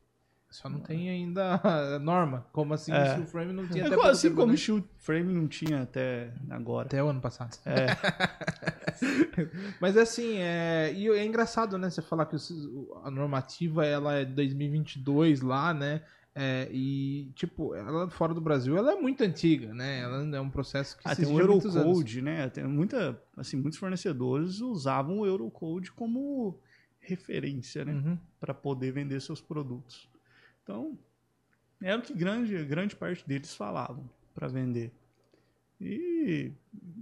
[0.50, 2.46] Só não tem ainda a norma.
[2.54, 3.02] Como assim É.
[3.04, 4.54] o Steel Frame não tinha É até assim como né?
[4.54, 6.88] o Shield Frame não tinha até agora.
[6.88, 7.58] Até o ano passado.
[7.66, 7.88] É.
[9.80, 10.94] Mas assim, é...
[10.94, 11.90] E é engraçado, né?
[11.90, 12.36] Você falar que
[13.04, 16.02] a normativa ela é de 2022 lá, né?
[16.40, 20.02] É, e, tipo, ela fora do Brasil, ela é muito antiga, né?
[20.02, 21.40] Ela é um processo que Ah, tem existe o.
[21.42, 22.48] Eurocode, né?
[22.50, 26.60] Tem muita, assim, muitos fornecedores usavam o Eurocode como
[27.00, 27.94] referência, né?
[27.94, 28.18] Uhum.
[28.40, 30.08] Para poder vender seus produtos.
[30.68, 31.00] Então,
[31.82, 34.04] era o que grande, grande parte deles falavam
[34.36, 34.92] para vender.
[35.80, 36.52] E,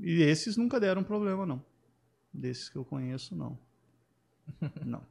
[0.01, 1.59] e esses nunca deram problema, não.
[2.31, 3.57] Desses que eu conheço, não.
[4.85, 5.01] Não.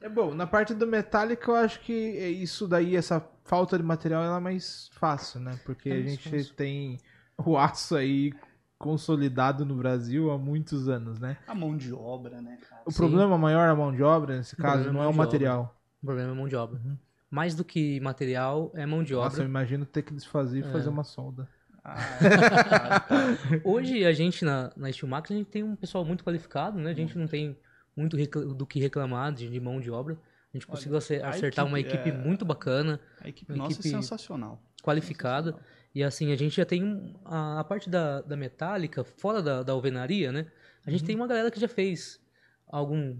[0.00, 3.84] É bom, na parte do Metallica eu acho que é isso daí, essa falta de
[3.84, 5.56] material, ela é mais fácil, né?
[5.64, 6.54] Porque É a gente fácil.
[6.54, 6.98] tem
[7.38, 8.32] o aço aí
[8.76, 11.38] consolidado no Brasil há muitos anos, né?
[11.46, 12.82] A mão de obra, né, cara?
[12.84, 12.96] O Sim.
[12.96, 15.70] problema maior é a mão de obra, nesse caso, não é o de obra.
[16.04, 16.78] O problema é mão de obra.
[16.84, 16.98] Uhum.
[17.30, 19.44] Mais do que material, é mão de Nossa, eu obra.
[19.48, 20.70] imagino ter que desfazer e É.
[20.70, 21.48] fazer uma solda.
[21.82, 21.96] Ah.
[23.64, 26.90] Hoje, a gente na, na Steelmax, a gente tem um pessoal muito qualificado, né?
[26.90, 27.56] A gente não tem
[27.96, 28.16] muito
[28.54, 30.14] do que reclamar de, de mão de obra.
[30.14, 33.72] A gente Olha, conseguiu acertar uma equipe, equipe é- muito bacana, A equipe Uma nossa
[33.80, 34.62] equipe- é sensacional.
[34.82, 35.52] qualificada.
[35.52, 35.74] Sensacional.
[35.94, 39.62] E assim, a gente já tem um- a, a parte da, da metálica, fora da,
[39.62, 40.46] da alvenaria, né?
[40.86, 42.20] A gente tem uma galera que já fez
[42.66, 43.16] algum.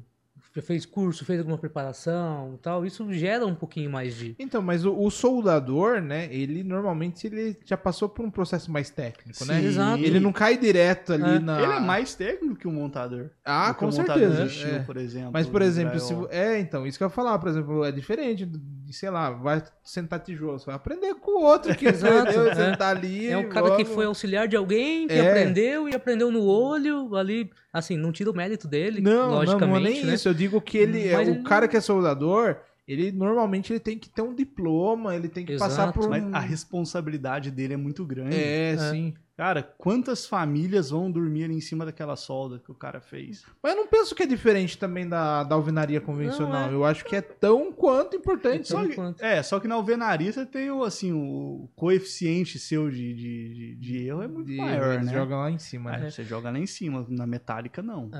[0.54, 2.86] Já fez curso, fez alguma preparação e tal.
[2.86, 4.36] Isso gera um pouquinho mais de.
[4.38, 8.88] Então, mas o, o soldador, né, ele normalmente ele já passou por um processo mais
[8.88, 9.60] técnico, né?
[9.60, 9.66] Sim.
[9.66, 10.02] Exato.
[10.04, 11.38] Ele não cai direto ali É.
[11.40, 11.60] na...
[11.60, 13.30] Ele é mais técnico que o montador.
[13.44, 14.46] Ah, do que com o montador certeza.
[14.46, 14.78] de steel, é.
[14.80, 15.30] por exemplo.
[15.32, 17.90] Mas, por do exemplo, se, é, então, isso que eu ia falar, por exemplo, é
[17.90, 18.58] diferente de,
[18.94, 22.50] sei lá, vai sentar tijolo, você vai aprender com o outro que Exato, aprendeu a
[22.50, 22.54] é.
[22.54, 23.28] sentar ali.
[23.28, 23.88] É um cara que vamos.
[23.94, 25.28] foi auxiliar de alguém, que É.
[25.28, 27.50] aprendeu e aprendeu no olho, ali.
[27.72, 30.14] Assim, não tira o mérito dele, Não, não, logicamente, não é nem né?
[30.14, 30.28] isso.
[30.28, 33.72] Eu digo que ele, é Mas o ele cara não- que é soldador, ele normalmente
[33.72, 35.98] ele tem que ter um diploma, ele tem que passar Exato.
[35.98, 36.34] por Mas um...
[36.34, 38.36] a responsabilidade dele é muito grande.
[38.36, 39.14] É, sim.
[39.36, 43.44] Cara, quantas famílias vão dormir em cima daquela solda que o cara fez?
[43.60, 46.66] Mas eu não penso que é diferente também da, da alvenaria convencional.
[46.66, 46.74] Não, é.
[46.74, 48.68] Eu acho que é tão quanto importante.
[48.68, 52.60] Então, Só que- enquanto- É, só que na alvenaria você tem o, assim, o coeficiente
[52.60, 55.12] seu de, de, de, de erro é muito de- maior, né?
[55.12, 56.04] jogam lá em cima, né?
[56.04, 58.10] Aí Você joga lá em cima, na metálica não.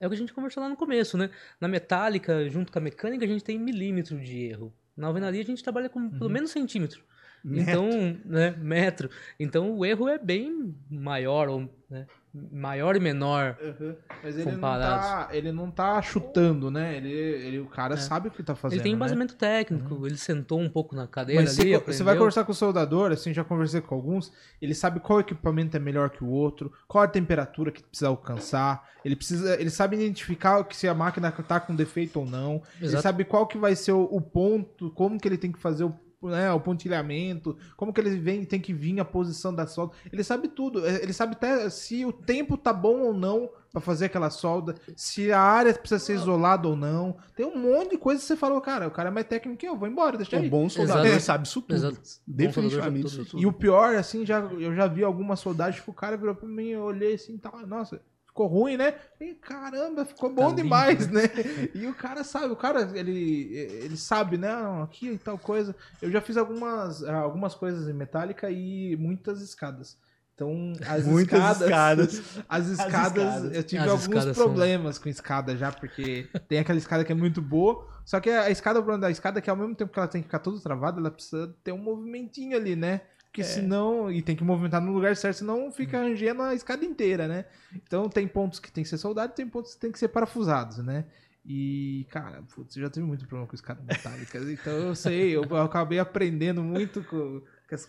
[0.00, 1.28] É o que a gente conversou lá no começo, né?
[1.60, 4.72] Na metálica, junto com a mecânica, a gente tem milímetro de erro.
[4.96, 7.02] Na alvenaria, a gente trabalha com pelo menos centímetro.
[7.44, 7.88] Então,
[8.24, 9.10] né, metro.
[9.38, 12.06] Então, o erro é bem maior, ou, né,
[12.50, 13.58] maior e menor.
[13.60, 13.94] Uhum.
[14.22, 16.96] Mas ele não, tá, ele não tá chutando, né?
[16.96, 17.98] Ele, ele, o cara É.
[17.98, 18.76] sabe o que tá fazendo.
[18.76, 18.96] ele tem né?
[18.96, 22.52] embasamento técnico, ele sentou um pouco na cadeira Mas ali, você, você vai conversar com
[22.52, 26.28] o soldador, assim, já conversei com alguns, ele sabe qual equipamento é melhor que o
[26.28, 30.94] outro, qual a temperatura que precisa alcançar, ele precisa, ele sabe identificar que se a
[30.94, 33.02] máquina tá com defeito ou não, ele Exato.
[33.02, 35.94] sabe qual que vai ser o, o ponto, como que ele tem que fazer o
[36.28, 39.92] né, o pontilhamento, como que ele vem, tem que vir a posição da solda.
[40.12, 40.86] Ele sabe tudo.
[40.86, 44.74] É, Ele sabe até se o tempo tá bom ou não pra fazer aquela solda,
[44.94, 47.16] se a área precisa ser isolada ou não.
[47.34, 49.66] Tem um monte de coisa que você falou, cara, o cara é mais técnico que
[49.66, 50.48] eu, vou embora, deixa O aí.
[50.50, 51.22] bom soldador Exato.
[51.22, 51.74] sabe isso tudo.
[51.74, 52.00] Exato.
[52.26, 53.42] Definitivamente isso tudo.
[53.42, 56.46] E o pior, assim, já, eu já vi algumas soldagens, tipo, o cara virou pra
[56.48, 58.00] mim, eu olhei assim, tá, nossa,
[58.32, 58.94] ficou ruim, né?
[59.20, 61.22] E, caramba, ficou bom limpo, demais, né?
[61.74, 64.50] E o cara sabe, o cara, ele, ele sabe, né?
[64.82, 65.76] Aqui e tal coisa.
[66.00, 69.98] Eu já fiz algumas, algumas coisas em metálica e muitas escadas.
[70.34, 72.38] Então, as Muitas escadas, escadas.
[72.48, 73.54] As escadas, escadas.
[73.56, 77.12] eu tive As alguns escadas são- problemas com escada já, porque tem aquela escada que
[77.12, 79.74] é muito boa, só que a escada, o problema da escada é que ao mesmo
[79.74, 83.02] tempo que ela tem que ficar toda travada, ela precisa ter um movimentinho ali, né?
[83.32, 83.44] Porque É.
[83.44, 84.12] senão.
[84.12, 87.46] E tem que movimentar no lugar certo, senão fica rangendo a escada inteira, né?
[87.74, 90.08] Então tem pontos que tem que ser soldado e tem pontos que tem que ser
[90.08, 91.06] parafusados, né?
[91.44, 94.38] E, cara, putz, eu já tive muito problema com escada metálica.
[94.38, 97.42] então eu sei, eu, eu acabei aprendendo muito com,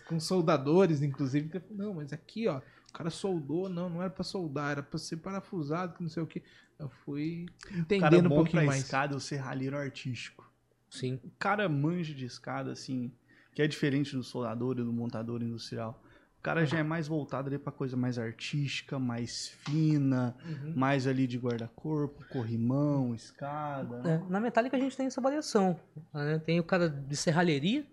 [0.08, 1.48] com soldadores, inclusive.
[1.50, 4.98] que não, mas aqui, ó, o cara soldou, não, não era pra soldar, era pra
[4.98, 6.42] ser parafusado, que não sei o que.
[6.78, 8.80] Eu fui O cara entendendo um pouquinho mais.
[8.82, 10.50] escada o serralheiro artístico.
[10.90, 11.20] Sim.
[11.22, 13.12] O cara manja de escada, assim,
[13.54, 16.02] que é diferente do soldador e do montador industrial.
[16.38, 20.72] O cara já é mais voltado ali pra coisa mais artística, mais fina, Uhum.
[20.76, 24.02] mais ali de guarda-corpo, corrimão, escada.
[24.06, 25.80] É, na metálica a gente tem essa variação.
[26.12, 26.38] né?
[26.44, 27.86] Tem o cara de serralheria,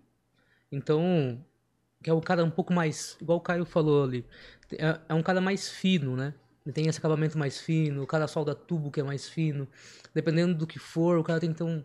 [0.70, 1.42] então,
[2.02, 4.24] que é o cara um pouco mais, igual o Caio falou ali,
[4.72, 6.34] é, é um cara mais fino, né?
[6.64, 9.66] Ele tem esse acabamento mais fino, o cara solda tubo que é mais fino.
[10.14, 11.82] Dependendo do que for, o cara tem que ter um,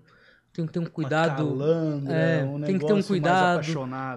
[0.58, 1.53] tem que ter um cuidado.
[1.53, 3.62] Uma calandra, é, um tem que ter um cuidado.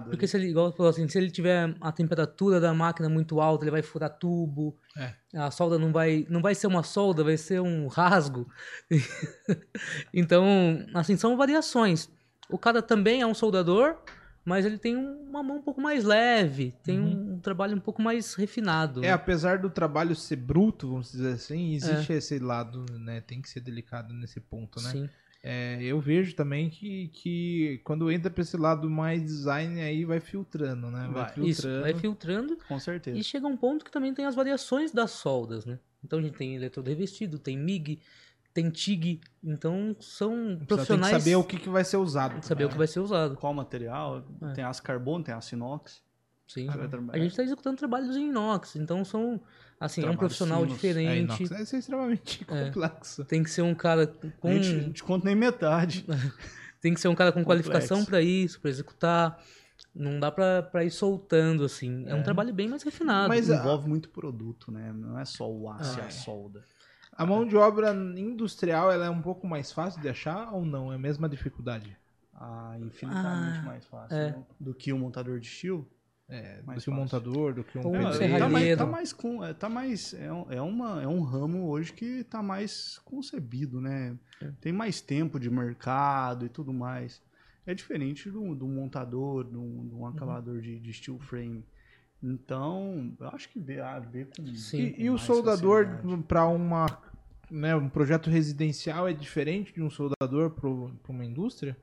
[0.09, 3.39] Porque se ele, igual você falou assim, se ele tiver a temperatura da máquina muito
[3.39, 4.75] alta, ele vai furar tubo.
[4.97, 5.13] É.
[5.35, 8.49] A solda não vai, não vai ser uma solda, vai ser um rasgo.
[10.11, 12.09] então, assim, são variações.
[12.49, 13.97] O cara também é um soldador,
[14.43, 18.01] mas ele tem uma mão um pouco mais leve, tem um, um trabalho um pouco
[18.01, 19.05] mais refinado.
[19.05, 23.21] É, apesar do trabalho ser bruto, vamos dizer assim, existe esse lado, né?
[23.21, 24.89] Tem que ser delicado nesse ponto, né?
[24.89, 25.09] Sim.
[25.43, 30.19] É, eu vejo também que, que quando entra pra esse lado mais design, aí vai
[30.19, 31.09] filtrando, né?
[31.11, 31.33] Vai, Vai.
[31.33, 31.49] filtrando.
[31.49, 33.17] Isso, vai filtrando Com certeza.
[33.17, 35.79] e chega um ponto que também tem as variações das soldas, né?
[36.03, 37.99] Então a gente tem eletrodo revestido, tem MIG,
[38.53, 42.39] tem TIG, então são Só tem que profissionais saber o que, que vai ser usado.
[42.39, 43.35] de saber o que vai ser usado.
[43.35, 44.23] Qual material?
[44.43, 44.53] É.
[44.53, 46.03] Tem aço carbono, tem aço inox.
[46.53, 46.67] Sim.
[47.11, 49.39] A gente está executando trabalhos em inox, então são
[49.79, 50.63] assim, é um profissional.
[50.63, 51.43] É, diferente.
[51.43, 52.65] inox, isso é extremamente É.
[52.65, 53.23] complexo.
[53.25, 54.07] Tem que ser um cara
[54.39, 56.05] com A gente não te conta nem metade.
[56.81, 57.69] tem que ser um cara com Complexo.
[57.69, 59.39] qualificação para isso, para executar.
[59.95, 62.05] Não dá para ir soltando assim.
[62.07, 63.29] É, um trabalho bem mais refinado.
[63.29, 64.91] Mas a- Envolve muito produto, né?
[64.93, 66.11] Não é só o aço e Ah, a é.
[66.11, 66.63] solda.
[67.13, 70.91] A mão de obra industrial, ela é um pouco mais fácil de achar ou não?
[70.91, 71.97] É a mesma dificuldade?
[72.33, 74.31] Ah, infinitamente Ah, mais fácil é.
[74.31, 74.43] né?
[74.59, 75.85] do que o montador de steel.
[76.31, 76.93] É, Mais do que o fácil.
[76.93, 78.09] montador, do que um um É, pedreiro.
[78.09, 78.77] tá, mais, serralheiro.
[78.79, 79.43] tá mais com.
[79.45, 83.81] É, tá mais, é, um, é uma, é um ramo hoje que tá mais concebido,
[83.81, 84.17] né?
[84.41, 84.51] É.
[84.61, 87.21] Tem mais tempo de mercado e tudo mais.
[87.65, 91.63] É diferente do, do montador, do, do um acabador de, de steel frame.
[92.23, 94.45] Então, eu acho que vê, ah, vê com.
[94.55, 94.93] Sim.
[94.97, 95.87] E, e o mais soldador
[96.27, 96.85] para uma,
[97.49, 100.69] né, um projeto residencial é diferente de um soldador para
[101.13, 101.75] uma indústria?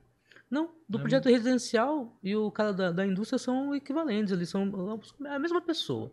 [0.49, 1.01] Não, do É.
[1.01, 5.61] projeto residencial e o cara da, da indústria são equivalentes, eles são é a mesma
[5.61, 6.11] pessoa.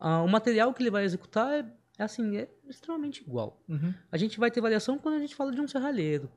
[0.00, 1.64] Ah, o material que ele vai executar é,
[1.98, 3.60] é assim, é extremamente igual.
[3.68, 3.94] Uhum.
[4.10, 6.28] A gente vai ter variação quando a gente fala de um serralheiro.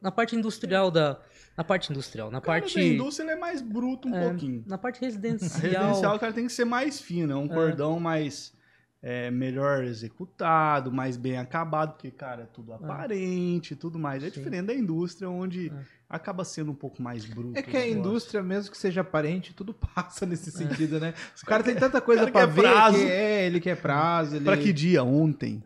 [0.00, 1.18] Na parte industrial da.
[1.56, 2.74] Na parte industrial, na cara parte.
[2.76, 4.62] da indústria ele é mais bruto um é, pouquinho.
[4.66, 5.60] na parte A residencial.
[5.60, 7.48] residencial, o cara tem que ser mais fino, é um É.
[7.48, 8.56] cordão mais
[9.02, 14.22] é, melhor executado, mais bem acabado, porque, cara, é tudo aparente e tudo mais.
[14.22, 14.34] É Sim.
[14.38, 15.84] diferente da indústria, onde É.
[16.08, 17.58] acaba sendo um pouco mais bruto.
[17.58, 21.14] É que a indústria, mesmo que seja aparente, tudo passa nesse sentido, né?
[21.42, 22.96] O cara tem tanta coisa quer ver prazo.
[22.96, 24.36] que é, ele quer prazo.
[24.36, 24.44] Ele...
[24.44, 25.02] Pra que dia?
[25.04, 25.62] Ontem.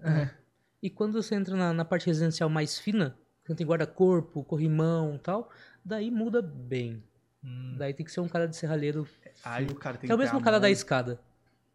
[0.82, 5.18] E quando você entra na, na parte residencial mais fina, que tem guarda-corpo, corrimão e
[5.18, 5.50] tal,
[5.84, 7.02] daí muda bem.
[7.44, 9.06] Hum, Daí tem que ser um cara de serralheiro.
[9.44, 10.60] Aí o cara tem Que é o mesmo cara mão.
[10.62, 11.20] da escada.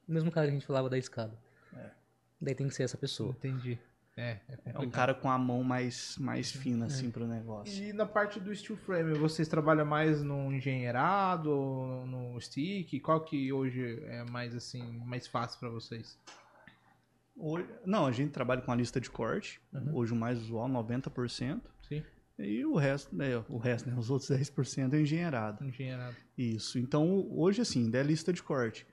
[0.07, 1.37] O mesmo cara que a gente falava da escada.
[1.75, 1.89] É.
[2.39, 3.31] Daí tem que ser essa pessoa.
[3.31, 3.77] entendi.
[4.17, 7.83] É, é É um cara com a mão mais, mais fina, assim, pro negócio.
[7.83, 12.99] E na parte do steel frame, vocês trabalham mais no engenheirado, ou no stick?
[12.99, 16.17] Qual que hoje é mais assim, mais fácil pra vocês?
[17.35, 19.61] Hoje- não, a gente trabalha com a lista de corte.
[19.71, 19.95] Uhum.
[19.95, 21.61] Hoje o mais usual, 90%.
[21.87, 22.03] Sim,
[22.39, 25.63] E o resto, né, o resto, né, os outros 10% é engenheirado.
[25.63, 26.15] engenheirado.
[26.37, 26.77] Isso.
[26.79, 28.85] Então, hoje, assim, é lista de corte.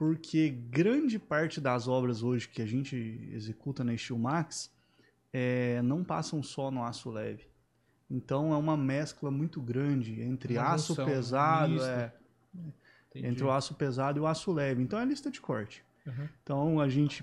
[0.00, 2.96] Porque grande parte das obras hoje que a gente
[3.34, 4.72] executa na Steel Max
[5.30, 7.46] é, não passam só no aço leve.
[8.10, 11.86] Então, é uma mescla muito grande entre Uma aço junção, pesado, misto.
[11.86, 12.12] é,
[13.14, 14.82] entre o aço pesado e o aço leve.
[14.82, 15.84] Então, é lista de corte.
[16.06, 16.28] Uhum.
[16.42, 17.22] Então, a gente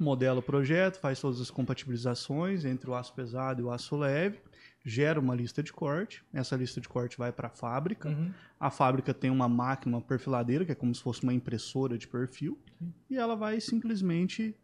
[0.00, 4.40] modela o projeto, faz todas as compatibilizações entre o aço pesado e o aço leve,
[4.84, 6.22] gera uma lista de corte.
[6.32, 8.10] Essa lista de corte vai para a fábrica.
[8.10, 8.30] Uhum.
[8.60, 12.06] A fábrica tem uma máquina, uma perfiladeira, que é como se fosse uma impressora de
[12.06, 12.58] perfil,
[13.08, 14.54] e ela vai simplesmente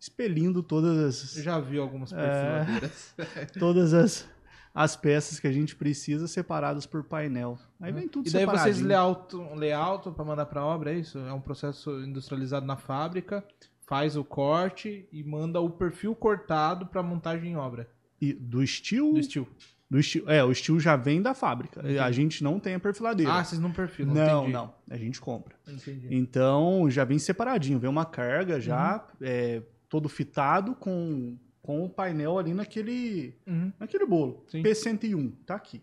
[0.00, 2.16] expelindo todas as, já vi algumas É.
[2.16, 3.14] perfiladeiras.
[3.58, 4.28] todas as,
[4.72, 7.58] as peças que a gente precisa separadas por painel.
[7.80, 11.18] Aí vem tudo E daí vocês layoutam, layoutam para mandar para obra, é isso?
[11.18, 13.44] É um processo industrializado na fábrica,
[13.86, 17.90] faz o corte e manda o perfil cortado para montagem em obra
[18.20, 19.48] E do estilo, do steel.
[19.90, 21.80] do estilo, é, o estilo já vem da fábrica.
[21.80, 21.98] Entendi.
[21.98, 23.32] A gente não tem a perfiladeira.
[23.32, 24.52] Ah, vocês não perfilam, não, entendi.
[24.52, 25.54] não, a gente compra.
[25.66, 26.08] Entendi.
[26.10, 29.26] Então já vem separadinho, vem uma carga já Uhum.
[29.26, 33.72] é, todo fitado com, com o painel ali naquele Uhum.
[33.78, 34.44] naquele bolo.
[34.48, 34.62] Sim.
[34.62, 35.80] P101 tá aqui.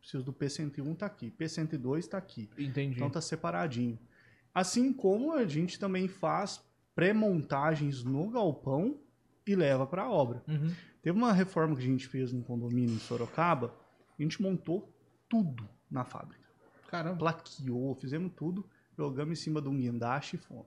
[0.00, 1.30] Preciso do P101 tá aqui.
[1.38, 2.48] P102 tá aqui.
[2.58, 2.96] Entendi.
[2.96, 3.98] Então tá separadinho.
[4.54, 6.60] Assim como a gente também faz
[6.94, 8.96] pré-montagens no galpão
[9.48, 10.42] e leva para a obra.
[10.46, 10.70] Uhum.
[11.02, 13.74] Teve uma reforma que a gente fez no condomínio em Sorocaba,
[14.18, 14.92] a gente montou
[15.28, 16.46] tudo na fábrica.
[16.88, 17.16] Caramba.
[17.18, 18.64] Plaqueou, fizemos tudo,
[18.96, 20.66] jogamos em cima de um guindaste e fomos.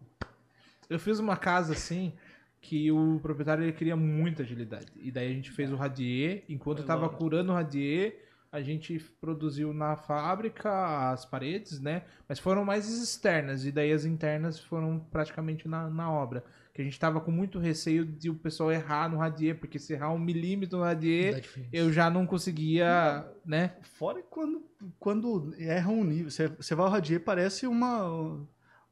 [0.89, 2.13] Eu fiz uma casa assim
[2.59, 4.91] que o proprietário ele queria muita agilidade.
[4.95, 6.43] E daí a gente fez o radier.
[6.47, 7.17] Enquanto eu Foi tava logo.
[7.17, 8.19] curando o radier,
[8.51, 12.03] a gente produziu na fábrica as paredes, né?
[12.27, 13.65] Mas foram mais externas.
[13.65, 16.43] E daí as internas foram praticamente na, na obra.
[16.73, 19.93] Que a gente tava com muito receio de o pessoal errar no radier, porque se
[19.93, 23.75] errar um milímetro no radier, eu já não conseguia, né?
[23.81, 24.63] Fora quando,
[24.97, 26.31] quando erra um nível.
[26.31, 28.07] Você, você vai ao radier, parece uma,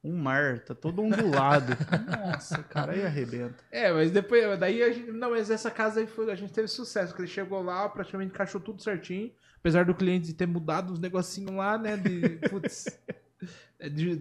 [0.04, 1.74] um mar, tá todo ondulado.
[2.08, 3.64] Nossa, cara, aí arrebenta.
[3.72, 6.68] É, mas depois, daí a gente, não, mas essa casa aí foi, a gente teve
[6.68, 11.00] sucesso, porque ele chegou lá, praticamente encaixou tudo certinho, apesar do cliente ter mudado os
[11.00, 12.86] negocinhos lá, né, de, putz,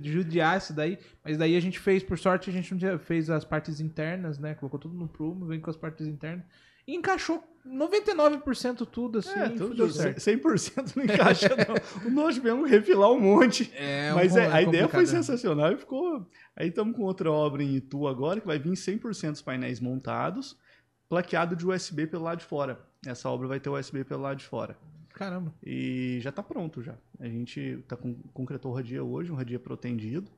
[0.03, 3.81] judiar isso daí, mas daí a gente fez, por sorte, a gente fez as partes
[3.81, 6.45] internas, né, colocou tudo no prumo, vem com as partes internas,
[6.87, 10.19] e encaixou 99% tudo, assim, É, tudo deu certo.
[10.21, 12.07] 100% não encaixa, não.
[12.07, 13.71] O nós tivemos que refilar um monte.
[13.77, 15.07] É, Mas um- é, a ideia foi complicado.
[15.25, 16.27] sensacional e ficou.
[16.57, 20.57] Aí estamos com outra obra em Itu agora, que vai vir 100% dos painéis montados,
[21.11, 22.81] plaqueado de USB pelo lado de fora.
[23.07, 24.77] Essa obra vai ter USB pelo lado de fora.
[25.19, 25.53] Caramba.
[25.65, 26.95] E já está pronto já.
[27.19, 30.31] A gente tá com, concretou o radia hoje, um radia protendido.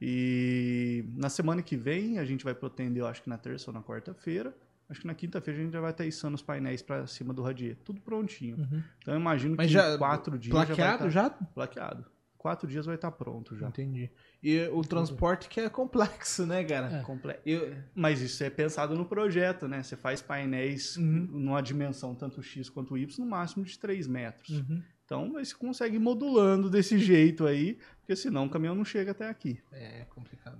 [0.00, 3.74] E na semana que vem a gente vai protender, eu acho que na terça ou
[3.74, 4.54] na quarta-feira.
[4.88, 7.42] Acho que na quinta-feira a gente já vai estar içando os painéis para cima do
[7.42, 7.76] radier.
[7.84, 8.56] Tudo prontinho.
[8.56, 8.82] Uhum.
[9.02, 11.22] Então eu imagino Mas que já- em quatro dias Plaqueado já já?
[11.28, 12.06] vai estar plaqueado.
[12.38, 13.66] Quatro dias vai estar pronto já.
[13.68, 14.08] Entendi.
[14.40, 16.98] E o transporte que é complexo, né, cara?
[16.98, 17.02] É.
[17.02, 19.82] Comple- Eu, Mas isso é pensado no projeto, né?
[19.82, 21.26] Você faz painéis Uhum.
[21.32, 24.50] numa dimensão tanto X quanto Y, no máximo de 3 metros.
[24.60, 24.80] Uhum.
[25.04, 29.10] Então aí você consegue ir modulando desse jeito aí, porque senão o caminhão não chega
[29.10, 29.60] até aqui.
[29.72, 30.58] É complicado.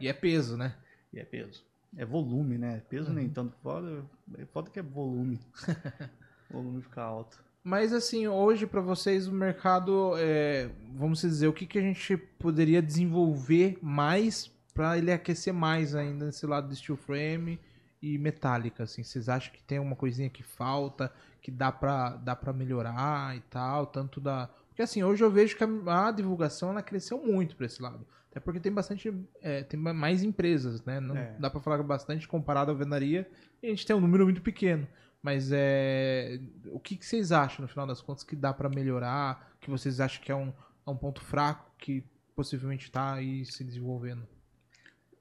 [0.00, 0.74] E é peso, né?
[1.12, 1.64] E é peso.
[1.96, 2.82] É volume, né?
[2.88, 3.32] Peso nem Uhum.
[3.32, 3.56] tanto.
[3.62, 4.04] Foda,
[4.38, 5.38] é foda que é volume.
[6.50, 7.44] volume fica alto.
[7.62, 12.16] Mas assim, hoje pra vocês o mercado, é, vamos dizer, o que, que a gente
[12.16, 17.60] poderia desenvolver mais pra ele aquecer mais ainda nesse lado do steel frame
[18.00, 19.02] e metálica, assim?
[19.02, 23.40] Vocês acham que tem uma coisinha que falta, que dá pra, dá pra melhorar e
[23.40, 24.48] tal, tanto da...
[24.68, 28.06] Porque assim, hoje eu vejo que a, a divulgação ela cresceu muito pra esse lado.
[28.30, 30.98] Até porque tem bastante, é, tem mais empresas, né?
[30.98, 31.34] Não É.
[31.38, 33.28] dá pra falar bastante comparado à alvenaria,
[33.62, 34.86] e a gente tem um número muito pequeno.
[35.22, 36.40] Mas é.
[36.72, 39.54] O que, que vocês acham, no final das contas, que dá pra melhorar?
[39.60, 40.48] Que vocês acham que é um,
[40.86, 42.02] é um ponto fraco que
[42.34, 44.26] possivelmente tá aí se desenvolvendo?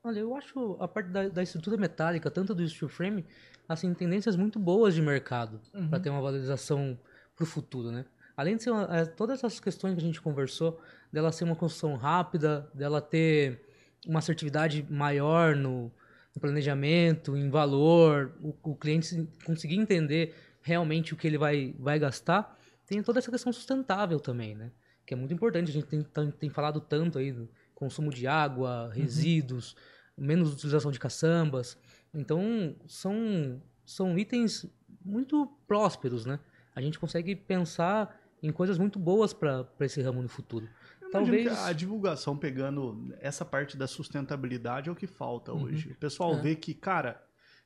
[0.04, 3.26] Olha, eu acho a parte da, da estrutura metálica, tanto do steel frame,
[3.68, 5.89] assim, tendências muito boas de mercado Uhum.
[5.89, 6.97] para ter uma valorização
[7.36, 8.06] para o futuro, né?
[8.38, 10.82] Além de ser uma- é, todas essas questões que a gente conversou,
[11.12, 13.62] dela ser uma construção rápida, dela ter
[14.08, 15.91] uma assertividade maior no,
[16.36, 21.73] no planejamento, em valor, o, o cliente se- conseguir entender realmente o que ele vai,
[21.80, 24.71] vai gastar, tem toda essa questão sustentável também, né?
[25.05, 28.27] Que é muito importante, a gente tem, tem, tem falado tanto aí do consumo de
[28.27, 29.75] água, resíduos,
[30.17, 31.77] menos utilização de caçambas.
[32.13, 34.65] Então, são, são itens
[35.03, 36.39] muito prósperos, né?
[36.75, 40.67] A gente consegue pensar em coisas muito boas para esse ramo no futuro.
[41.12, 45.64] Talvez- a divulgação pegando essa parte da sustentabilidade é o que falta Uhum.
[45.64, 45.91] hoje.
[45.91, 46.41] O pessoal É.
[46.41, 47.22] vê que, cara,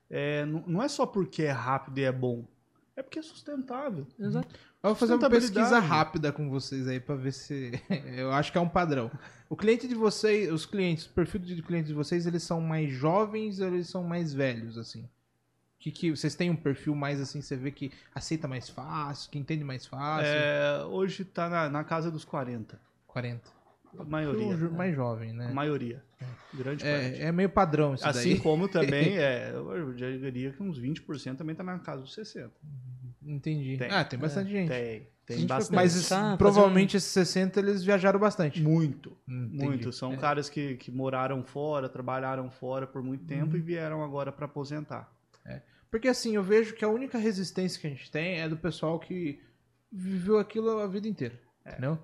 [0.10, 2.46] é, não, é só porque é rápido e é bom,
[2.96, 4.06] é porque é sustentável.
[4.20, 4.48] Exato.
[4.84, 7.72] Eu vou fazer uma pesquisa rápida com vocês aí pra ver se.
[8.18, 9.10] Eu acho que é um padrão.
[9.50, 12.92] O cliente de vocês, os clientes, o perfil de clientes de vocês, eles são mais
[12.92, 15.08] jovens ou eles são mais velhos, assim?
[15.80, 19.38] Que, que vocês têm um perfil mais assim, você vê que aceita mais fácil, que
[19.38, 20.28] entende mais fácil?
[20.34, 22.80] É, hoje tá na, na casa dos 40.
[23.14, 23.42] 40.
[24.00, 24.46] A maioria.
[24.48, 25.48] Um jo- mais jovem, né?
[25.48, 26.04] A maioria.
[26.54, 27.22] Grande parte.
[27.22, 28.40] É, é meio padrão isso Assim daí.
[28.40, 32.52] como também, é, eu já diria que uns 20% também tá na casa dos 60.
[33.26, 33.78] Entendi.
[33.78, 33.90] Tem.
[33.92, 34.68] Ah, tem bastante gente.
[34.70, 35.76] Tem, tem gente bastante.
[35.76, 38.62] Mas fazer provavelmente esses 60 eles viajaram bastante.
[38.62, 39.64] Muito, Hum, entendi.
[39.64, 39.92] muito.
[39.94, 40.18] São É.
[40.18, 45.12] caras que, que moraram fora, trabalharam fora por muito tempo e vieram agora para aposentar.
[45.92, 49.00] Porque assim, eu vejo que a única resistência que a gente tem é do pessoal
[49.00, 49.40] que
[49.92, 51.40] viveu aquilo a vida inteira.
[51.66, 52.00] Entendeu?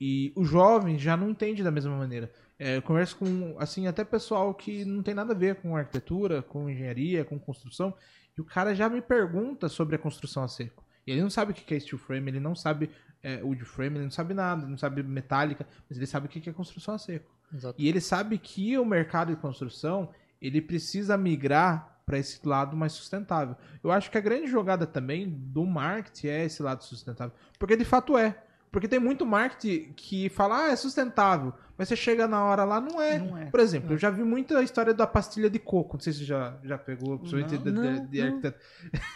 [0.00, 2.30] E o jovem já não entende da mesma maneira.
[2.58, 6.42] É, eu converso com, assim, até pessoal que não tem nada a ver com arquitetura,
[6.42, 7.94] com engenharia, com construção,
[8.36, 10.84] e o cara já me pergunta sobre a construção a seco.
[11.06, 12.90] E ele não sabe o que é steel frame, ele não sabe
[13.22, 16.28] é, wood frame, ele não sabe nada, ele não sabe metálica, mas ele sabe o
[16.28, 17.30] que é construção a seco.
[17.54, 17.80] Exato.
[17.80, 20.10] E ele sabe que o mercado de construção
[20.40, 23.56] ele precisa migrar para esse lado mais sustentável.
[23.82, 27.84] Eu acho que a grande jogada também do marketing é esse lado sustentável, porque de
[27.84, 28.42] fato é.
[28.70, 32.80] Porque tem muito marketing que fala, ah, é sustentável, mas você chega na hora lá,
[32.80, 33.18] não é.
[33.18, 33.46] Não é.
[33.46, 36.24] Por exemplo, eu já vi muita história da pastilha de coco, não sei se você
[36.26, 38.26] já, já pegou, principalmente de, de- Não, de não.
[38.28, 38.58] arquiteto.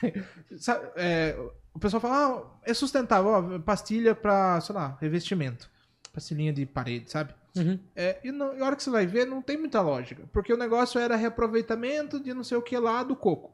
[0.97, 1.37] É,
[1.75, 5.69] o pessoal fala, ah, é sustentável, ó, pastilha para, sei lá, revestimento.
[6.13, 7.33] Pastilhinha de parede, sabe?
[7.57, 7.79] Uhum.
[7.95, 10.25] É, e, não, e a hora que você vai ver, não tem muita lógica.
[10.33, 13.53] Porque o negócio era reaproveitamento de não sei o que lá do coco.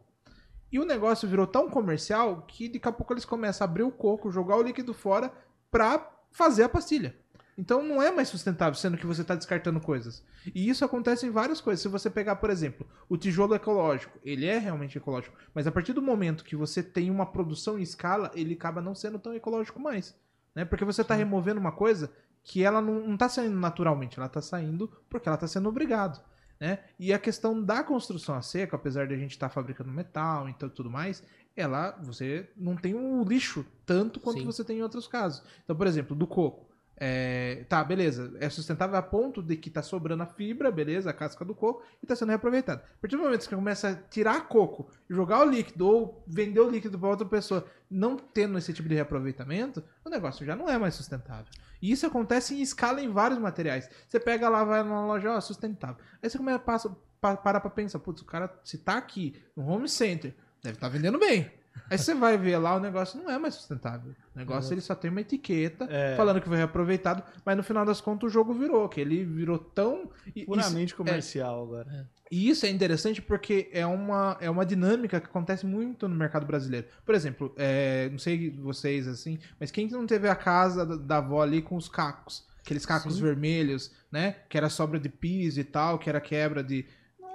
[0.72, 3.90] E o negócio virou tão comercial que daqui a pouco eles começam a abrir o
[3.90, 5.30] coco, jogar o líquido fora
[5.70, 7.16] pra fazer a pastilha.
[7.58, 10.22] Então não é mais sustentável, sendo que você está descartando coisas.
[10.54, 11.80] E isso acontece em várias coisas.
[11.80, 15.94] Se você pegar, por exemplo, o tijolo ecológico, ele é realmente ecológico, mas a partir
[15.94, 19.80] do momento que você tem uma produção em escala, ele acaba não sendo tão ecológico
[19.80, 20.14] mais.
[20.54, 20.64] Né?
[20.64, 22.12] Porque você está removendo uma coisa
[22.44, 26.22] que ela não está saindo naturalmente, ela está saindo porque ela está sendo obrigado.
[26.60, 26.78] Né?
[26.98, 30.46] E a questão da construção a seco, apesar de a gente estar tá fabricando metal
[30.46, 31.22] e então, tudo mais,
[31.56, 34.44] ela você não tem o lixo tanto quanto Sim.
[34.44, 35.42] você tem em outros casos.
[35.64, 36.66] Então, por exemplo, do coco.
[36.98, 38.34] É, tá, beleza.
[38.40, 41.82] É sustentável a ponto de que tá sobrando a fibra, beleza, a casca do coco,
[42.02, 42.80] e tá sendo reaproveitado.
[42.80, 46.60] A partir do momento que você começa a tirar coco, jogar o líquido ou vender
[46.60, 50.68] o líquido para outra pessoa, não tendo esse tipo de reaproveitamento, o negócio já não
[50.68, 51.52] é mais sustentável.
[51.82, 53.90] E isso acontece em escala em vários materiais.
[54.08, 56.02] Você pega lá, vai na loja, ó, sustentável.
[56.22, 59.88] Aí você começa, passa, para pra pensar, putz, o cara, se tá aqui no home
[59.88, 60.34] center,
[60.66, 61.50] deve estar tá vendendo bem.
[61.90, 64.12] Aí você vai ver lá, o negócio não é mais sustentável.
[64.34, 66.16] O negócio ele só tem uma etiqueta é.
[66.16, 69.58] falando que foi reaproveitado, mas no final das contas o jogo virou, que ele virou
[69.58, 70.10] tão.
[70.44, 72.10] Puramente isso, comercial é, agora.
[72.30, 76.44] E isso é interessante porque é uma, é uma dinâmica que acontece muito no mercado
[76.44, 76.88] brasileiro.
[77.04, 81.16] Por exemplo, é, não sei vocês assim, mas quem não teve a casa da, da
[81.18, 82.44] avó ali com os cacos?
[82.62, 83.22] Aqueles cacos Sim.
[83.22, 84.36] vermelhos, né?
[84.48, 86.84] Que era sobra de piso e tal, que era quebra de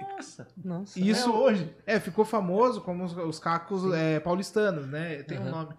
[0.02, 1.00] nossa, nossa.
[1.00, 1.76] Isso é hoje.
[1.86, 5.22] É, ficou famoso como os, os cacos é, paulistanos, né?
[5.22, 5.46] Tem uhum.
[5.46, 5.74] um nome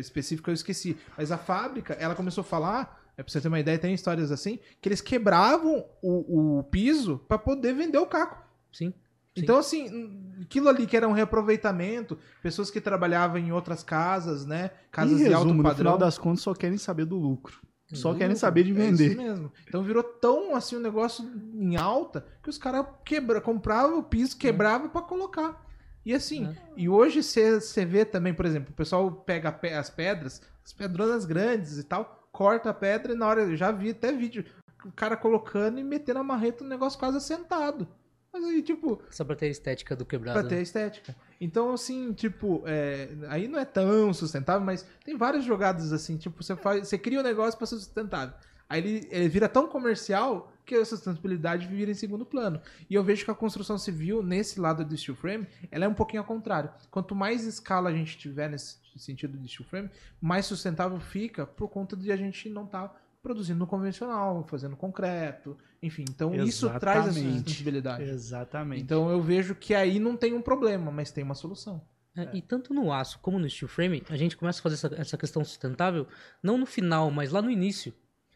[0.00, 0.96] específico eu esqueci.
[1.16, 4.32] Mas a fábrica, ela começou a falar, é, pra você ter uma ideia, tem histórias
[4.32, 8.42] assim, que eles quebravam o, o piso para poder vender o caco.
[8.72, 8.92] Sim.
[9.36, 14.70] Então, assim, aquilo ali que era um reaproveitamento, pessoas que trabalhavam em outras casas, né?
[14.90, 15.70] Casas em resumo, de alto padrão.
[15.70, 17.60] No final das contas, só querem saber do lucro.
[17.92, 19.04] Só querem saber de vender.
[19.04, 19.52] É isso mesmo.
[19.66, 24.36] Então virou tão assim um negócio em alta que os caras quebra, compravam o piso,
[24.36, 25.64] quebravam para colocar.
[26.04, 26.56] E assim, é.
[26.76, 31.78] e hoje você vê também, por exemplo, o pessoal pega as pedras, as pedronas grandes
[31.78, 34.44] e tal, corta a pedra e na hora, eu já vi até vídeo,
[34.84, 37.88] o cara colocando e metendo a marreta no negócio quase assentado.
[38.32, 39.02] Mas aí, tipo.
[39.10, 40.38] Só pra ter a estética do quebrado.
[40.38, 40.62] Pra ter a né?
[40.62, 41.16] estética.
[41.40, 46.42] Então, assim, tipo, é, aí não é tão sustentável, mas tem várias jogadas assim, tipo,
[46.42, 46.88] você faz.
[46.88, 48.34] Você cria um negócio pra ser sustentável.
[48.68, 52.60] Aí ele, ele vira tão comercial que a sustentabilidade vira em segundo plano.
[52.90, 55.94] E eu vejo que a construção civil, nesse lado do steel frame, ela é um
[55.94, 56.70] pouquinho ao contrário.
[56.90, 59.90] Quanto mais escala a gente tiver nesse sentido de steel frame,
[60.20, 64.76] mais sustentável fica por conta de a gente não estar tá produzindo no convencional, fazendo
[64.76, 66.04] concreto, enfim.
[66.08, 66.48] Então Exatamente.
[66.48, 68.04] isso traz a sustentabilidade.
[68.04, 68.82] Exatamente.
[68.82, 71.82] Então eu vejo que aí não tem um problema, mas tem uma solução.
[72.16, 74.94] É, e tanto no aço como no steel frame, a gente começa a fazer essa,
[74.94, 76.06] essa questão sustentável,
[76.40, 77.92] não no final, mas lá no início.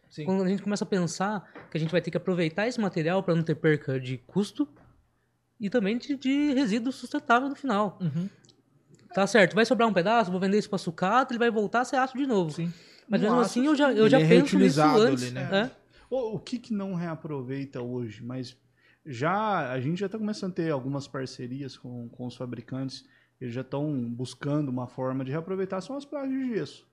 [0.09, 0.25] Sim.
[0.25, 3.23] Quando a gente começa a pensar que a gente vai ter que aproveitar esse material
[3.23, 4.69] para não ter perca de custo
[5.61, 7.97] e também de, de resíduo sustentável no final.
[8.01, 8.29] Uhum.
[9.15, 11.85] Tá certo, vai sobrar um pedaço, vou vender isso para sucata, ele vai voltar a
[11.85, 12.51] ser aço de novo.
[12.51, 12.73] Sim.
[13.11, 15.25] Mas mesmo assim eu já, eu já é penso nisso antes.
[15.25, 15.51] Ali, né?
[15.53, 15.71] é.
[16.09, 18.23] o, o que, que não reaproveita hoje?
[18.23, 18.57] Mas
[19.05, 23.05] já a gente já está começando a ter algumas parcerias com, com os fabricantes.
[23.41, 26.87] Eles já estão buscando uma forma de reaproveitar são as placas de gesso.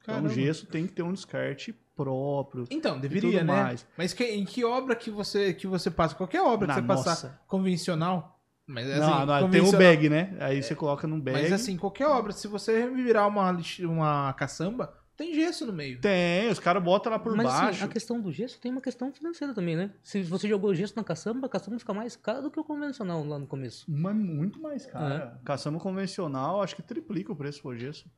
[0.00, 0.28] Caramba.
[0.28, 2.66] Então, o gesso tem que ter um descarte próprio.
[2.70, 3.62] Então, deveria, né?
[3.62, 3.86] Mais.
[3.96, 6.16] Mas que, em que obra que você, que você passa?
[6.16, 7.04] Qualquer obra Na que você nossa.
[7.04, 8.40] passar convencional.
[8.66, 10.36] Mas, assim, não, não tem o bag, né?
[10.40, 11.42] Aí é, você coloca num bag.
[11.42, 16.00] Mas assim, qualquer obra, se você virar uma, uma caçamba, tem gesso no meio.
[16.00, 17.76] Tem, os caras botam lá por Mas, assim, baixo.
[17.76, 19.92] Assim, a questão do gesso tem uma questão financeira também, né?
[20.02, 23.22] Se você jogou gesso na caçamba, a caçamba fica mais cara do que o convencional
[23.22, 23.84] lá no começo.
[23.86, 25.38] Mas muito mais cara.
[25.38, 25.44] É.
[25.44, 28.10] Caçamba convencional, acho que triplica o preço do gesso.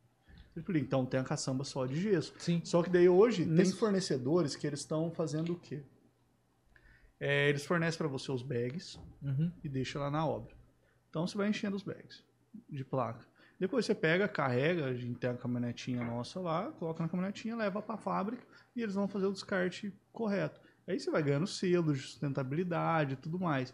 [0.54, 0.86] Triplica.
[0.86, 2.34] Então tem a caçamba só de gesso.
[2.38, 2.60] Sim.
[2.62, 3.72] Só que daí hoje Nesse...
[3.72, 5.82] tem fornecedores que eles estão fazendo o quê?
[7.18, 9.50] É, eles fornecem para você os bags uhum.
[9.64, 10.54] e deixa lá na obra.
[11.10, 12.22] Então você vai enchendo os bags
[12.70, 13.26] de placa.
[13.62, 17.80] Depois você pega, carrega, a gente tem a caminhonetinha nossa lá, coloca na caminhonetinha, leva
[17.80, 18.44] para a fábrica
[18.74, 20.60] e eles vão fazer o descarte correto.
[20.84, 23.72] Aí você vai ganhando selo de sustentabilidade e tudo mais.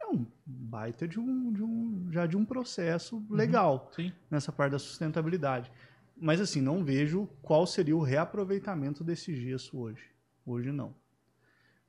[0.00, 3.26] É um baita de um, de um já de um processo uhum.
[3.28, 5.70] legal uhum, nessa parte da sustentabilidade.
[6.16, 10.14] Mas assim, não vejo qual seria o reaproveitamento desse gesso hoje.
[10.46, 10.94] Hoje não.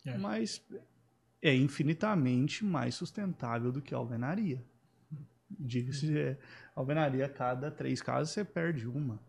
[0.05, 0.17] É.
[0.17, 0.61] Mas
[1.41, 4.61] é infinitamente mais sustentável do que a alvenaria.
[5.49, 6.37] Diga-se, é,
[6.75, 9.19] alvenaria, cada três casas você perde uma.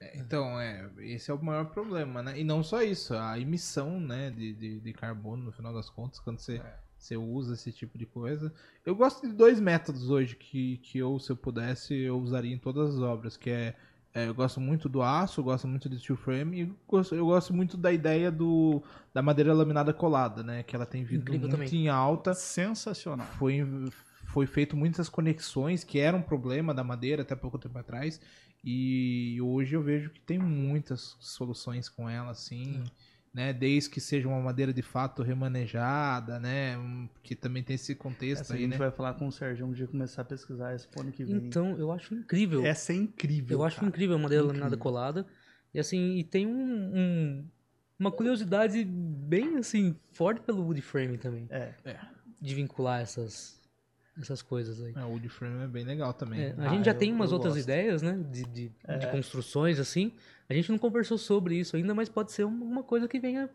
[0.00, 2.38] É, então, é, esse é o maior problema, né?
[2.38, 6.20] E não só isso, a emissão né, de, de, de carbono, no final das contas,
[6.20, 6.74] quando você, é.
[6.98, 8.52] você usa esse tipo de coisa.
[8.84, 12.58] Eu gosto de dois métodos hoje que, que eu, se eu pudesse, eu usaria em
[12.58, 13.74] todas as obras, que é,
[14.12, 17.14] é eu gosto muito do aço, eu gosto muito do steel frame e eu gosto,
[17.14, 18.82] eu gosto muito da ideia do,
[19.14, 20.62] da madeira laminada colada, né?
[20.62, 21.84] Que ela tem vindo Incrível muito também.
[21.84, 22.34] em alta.
[22.34, 23.26] Sensacional.
[23.38, 23.62] Foi
[24.36, 28.20] foi feito muitas conexões que eram um problema da madeira até pouco tempo atrás
[28.62, 32.84] e hoje eu vejo que tem muitas soluções com ela assim
[33.32, 33.52] né?
[33.52, 36.74] Desde que seja uma madeira de fato remanejada, né?
[37.22, 38.76] Que também tem esse contexto Essa a aí, gente né?
[38.78, 41.36] vai falar com o Sérgio um dia começar a pesquisar esse ano que vem.
[41.36, 42.64] Então, eu acho incrível.
[42.64, 43.58] Essa é incrível.
[43.58, 43.88] eu acho cara.
[43.88, 44.82] incrível a madeira laminada Incrível.
[44.82, 45.26] colada.
[45.74, 47.44] E assim, e tem um, um-
[47.98, 51.46] uma curiosidade bem assim, forte pelo wood frame também.
[51.50, 51.74] É.
[52.40, 53.55] De vincular essas,
[54.20, 54.92] essas coisas aí.
[54.96, 56.40] É, o wood frame é bem legal também.
[56.40, 57.64] É, a Ah, gente já eu- tem umas outras gosto.
[57.64, 58.18] ideias, né?
[58.30, 58.98] De, de, É.
[58.98, 60.12] de construções, assim.
[60.48, 63.50] A gente não conversou sobre isso ainda, mas pode ser uma coisa que venha,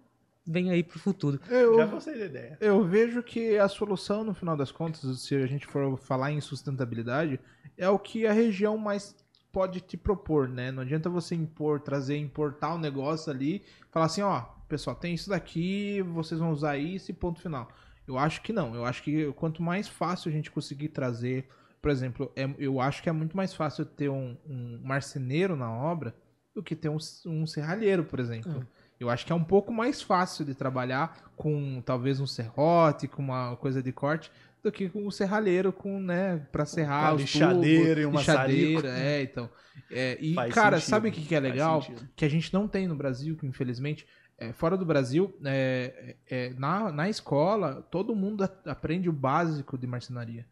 [0.45, 1.39] venha aí pro futuro.
[1.49, 2.57] Eu, Já gostei da ideia.
[2.61, 6.41] eu vejo que a solução, no final das contas, se a gente for falar em
[6.41, 7.39] sustentabilidade,
[7.77, 9.15] é o que a região mais
[9.51, 10.71] pode te propor, né?
[10.71, 15.29] Não adianta você impor, trazer, importar o negócio ali, falar assim, ó, pessoal, tem isso
[15.29, 17.67] daqui, vocês vão usar isso e ponto final.
[18.07, 18.75] Eu acho que não.
[18.75, 21.47] Eu acho que quanto mais fácil a gente conseguir trazer,
[21.81, 25.71] por exemplo, é- eu acho que é muito mais fácil ter um, um marceneiro na
[25.71, 26.13] obra
[26.53, 28.65] do que ter um, um serralheiro, por exemplo.
[28.99, 33.21] Eu acho que é um pouco mais fácil de trabalhar com talvez um serrote, com
[33.21, 38.01] uma coisa de corte, do que com o serralheiro, com, né, pra serrar Uma lixadeira
[38.01, 38.59] e um tubos, maçarico.
[38.81, 39.49] lixadeira, é, então.
[39.89, 41.81] É, e, Faz cara, sentido, sabe o que, que é legal?
[42.15, 44.05] Que a gente não tem no Brasil, que infelizmente,
[44.41, 49.85] é, fora do Brasil, é, é, na, na escola, todo mundo aprende o básico de
[49.87, 50.45] marcenaria.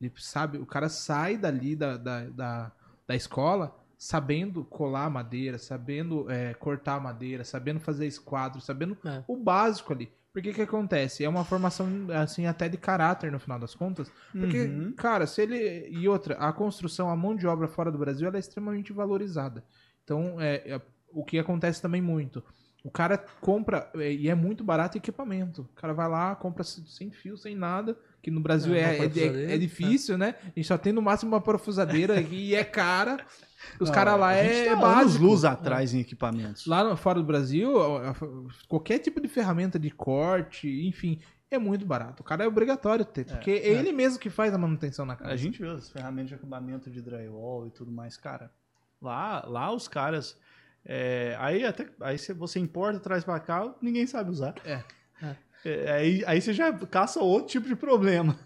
[0.00, 2.72] Ele sabe, o cara sai dali da, da, da,
[3.06, 9.22] da escola sabendo colar madeira, sabendo é, cortar madeira, sabendo fazer esquadro, sabendo É.
[9.28, 10.10] o básico ali.
[10.32, 11.24] Porque que acontece?
[11.24, 11.86] É uma formação,
[12.20, 14.10] assim, até de caráter, no final das contas.
[14.32, 14.92] Porque, Uhum.
[14.92, 15.88] cara, se ele.
[15.88, 19.62] E outra, a construção, a mão de obra fora do Brasil, ela é extremamente valorizada.
[20.02, 20.80] Então, é, é
[21.12, 22.42] o que acontece também muito.
[22.84, 25.62] O cara compra, é, e é muito barato equipamento.
[25.62, 29.04] O cara vai lá, compra se- sem fio, sem nada, que no Brasil É, é,
[29.06, 30.34] é, é difícil, né?
[30.42, 33.24] A gente só tem no máximo uma parafusadeira e é cara.
[33.80, 35.24] Os caras lá a gente é tá básico.
[35.24, 36.66] luz atrás em equipamentos.
[36.66, 37.72] Lá no- fora do Brasil,
[38.68, 41.20] qualquer tipo de ferramenta de corte, enfim,
[41.50, 42.22] é muito barato.
[42.22, 45.32] O cara é obrigatório ter, porque é, ele mesmo que faz a manutenção na casa.
[45.32, 48.50] A gente viu as ferramentas de acabamento de drywall e tudo mais, cara.
[49.00, 50.36] Lá, lá os caras.
[50.86, 54.54] É, aí até aí você- importa, traz pra cá, ninguém sabe usar.
[54.64, 54.80] É.
[55.64, 58.38] É, aí, aí você já caça outro tipo de problema.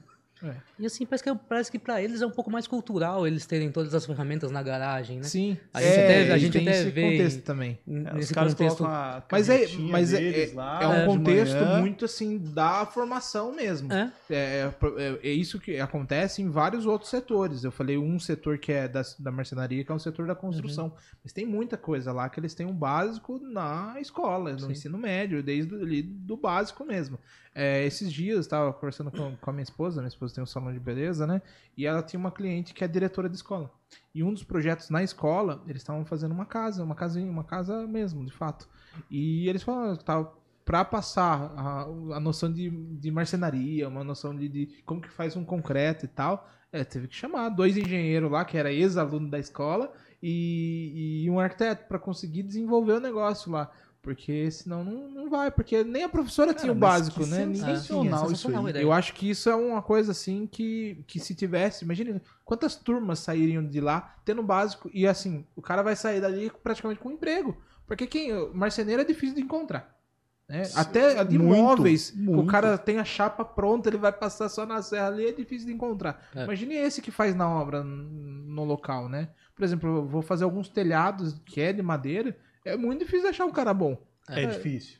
[0.78, 3.70] E assim, parece que, parece que pra eles é um pouco mais cultural eles terem
[3.73, 5.24] todas as ferramentas na garagem, né?
[5.24, 7.78] Sim, A gente até- a gente tem até esse vê- contexto também.
[7.86, 8.78] N- É, os Nesse caras contexto.
[8.78, 12.39] colocam a Mas é, mas é, deles é, lá é um de contexto muito assim
[12.39, 13.93] da formação mesmo.
[13.93, 17.65] É, É, é, é isso que acontece em vários outros setores.
[17.65, 20.86] Eu falei um setor que é da, da marcenaria, que é um setor da construção.
[20.86, 20.93] Uhum.
[21.24, 24.70] Mas tem muita coisa lá que eles têm um básico na escola, no Sim.
[24.73, 27.19] ensino médio, desde ali do básico mesmo.
[27.60, 30.72] É, esses dias estava conversando com, com a minha esposa, minha esposa tem um salão
[30.72, 31.43] de beleza, né?
[31.76, 33.68] E ela tinha uma cliente que é diretora de escola.
[34.14, 37.85] E um dos projetos na escola, eles estavam fazendo uma casa, uma casinha, uma casa
[37.85, 38.68] mesmo, de fato.
[39.10, 40.32] E eles falaram que tava
[40.64, 41.82] para passar a,
[42.16, 46.09] a noção de, de marcenaria, uma noção de, de como que faz um concreto e
[46.09, 51.30] tal, é, teve que chamar dois engenheiros lá, que era ex-aluno da escola, e, e
[51.30, 53.70] um arquiteto para conseguir desenvolver o negócio lá.
[54.00, 57.44] Porque senão não, não vai, porque nem a professora tinha o básico, né?
[57.44, 57.76] Ninguém tinha.
[57.76, 58.82] sensacional isso sensacional aí.
[58.82, 63.18] Eu acho que isso é uma coisa assim que, que se tivesse, imagina quantas turmas
[63.18, 67.56] sairiam de lá tendo básico e assim, o cara vai sair dali praticamente com emprego.
[67.86, 69.98] Porque quem marceneiro é difícil de encontrar.
[70.48, 70.62] Né?
[70.74, 72.50] Até de Muito, móveis, que o muito.
[72.50, 75.74] cara tem a chapa pronta, ele vai passar só na serra ali, é difícil de
[75.74, 76.26] encontrar.
[76.34, 76.44] É.
[76.44, 79.28] Imagine esse que faz na obra no local, né?
[79.54, 82.34] Por exemplo, eu vou fazer alguns telhados que é de madeira,
[82.69, 83.97] é muito difícil achar um cara bom.
[84.28, 84.99] É, difícil.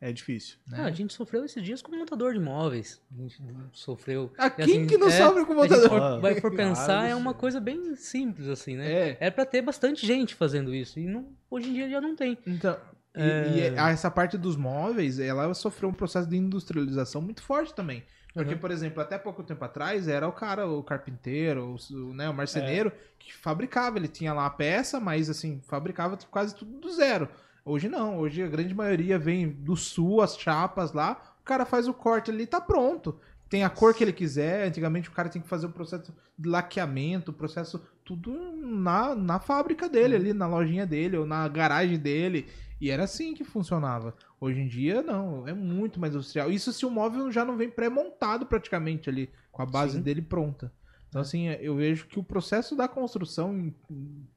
[0.00, 0.58] É difícil.
[0.68, 0.78] né?
[0.82, 3.00] Ah, a gente sofreu esses dias com montador de móveis.
[3.10, 3.38] A gente
[3.72, 4.30] sofreu.
[4.36, 5.88] Ah, e quem assim, que não é, sofre com a montador?
[5.88, 7.40] for- Ah, vai for cara pensar, do é uma céu.
[7.40, 8.92] coisa bem simples, assim, né?
[8.92, 9.16] É.
[9.18, 10.98] Era pra ter bastante gente fazendo isso.
[11.00, 12.36] E não, hoje em dia já não tem.
[12.46, 12.76] Então,
[13.16, 13.48] e, É.
[13.72, 18.04] e essa parte dos móveis, ela sofreu um processo de industrialização muito forte também.
[18.34, 18.58] Porque, Uhum.
[18.58, 22.90] por exemplo, até pouco tempo atrás era o cara, o carpinteiro, o, né, o marceneiro,
[23.18, 23.96] que fabricava.
[23.96, 27.28] Ele tinha lá a peça, mas assim, fabricava quase tudo do zero.
[27.64, 31.86] Hoje não, hoje a grande maioria vem do sul, as chapas lá, o cara faz
[31.88, 33.18] o corte ali e tá pronto.
[33.48, 36.48] Tem a cor que ele quiser, antigamente o cara tem que fazer o processo de
[36.48, 41.98] laqueamento, o processo tudo na, na fábrica dele, ali na lojinha dele, ou na garagem
[41.98, 42.46] dele.
[42.80, 44.14] E era assim que funcionava.
[44.40, 46.50] Hoje em dia, não, é muito mais industrial.
[46.50, 50.02] Isso se o móvel já não vem pré-montado praticamente ali, com a base Sim.
[50.02, 50.72] dele pronta.
[51.08, 53.72] Então, assim, eu vejo que o processo da construção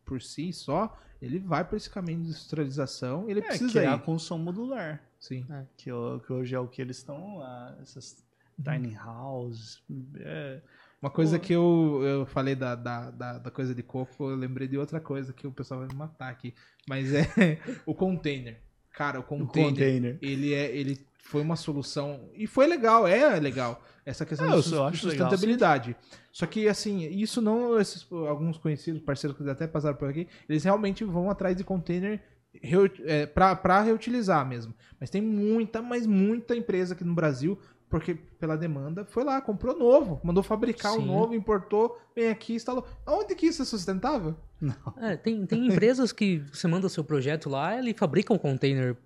[0.06, 3.88] por si só, ele vai para esse caminho de industrialização, ele É, precisa que é
[3.88, 4.02] a ir.
[4.02, 5.02] construção modular.
[5.20, 5.46] Sim.
[5.76, 8.24] Que, ho- que hoje é o que eles estão lá, essas
[8.64, 9.82] tiny houses.
[10.20, 10.62] É,
[11.02, 11.46] Uma coisa Pô.
[11.46, 15.00] que eu, eu falei da, da, da, da coisa de coco, eu lembrei de outra
[15.00, 16.54] coisa que o pessoal vai me matar aqui.
[16.88, 17.28] Mas é
[17.86, 18.60] o container.
[18.94, 20.18] Cara, o O container, container.
[20.22, 24.56] ele é ele foi uma solução e foi legal, é legal essa questão É, da
[24.56, 25.96] eu sus- só acho legal, sustentabilidade.
[26.32, 30.64] Só que assim, isso não esses alguns conhecidos parceiros que até passaram por aqui, eles
[30.64, 32.22] realmente vão atrás de container
[32.64, 34.74] reu, é, para reutilizar mesmo.
[35.00, 39.78] Mas tem muita, mas muita empresa aqui no Brasil porque pela demanda foi lá, comprou
[39.78, 41.08] novo, mandou fabricar um Sim.
[41.08, 42.86] novo, importou, vem aqui, instalou.
[43.06, 44.36] Aonde que isso é sustentável?
[44.98, 48.98] É, tem, tem empresas que você manda seu projeto lá, ele fabrica um container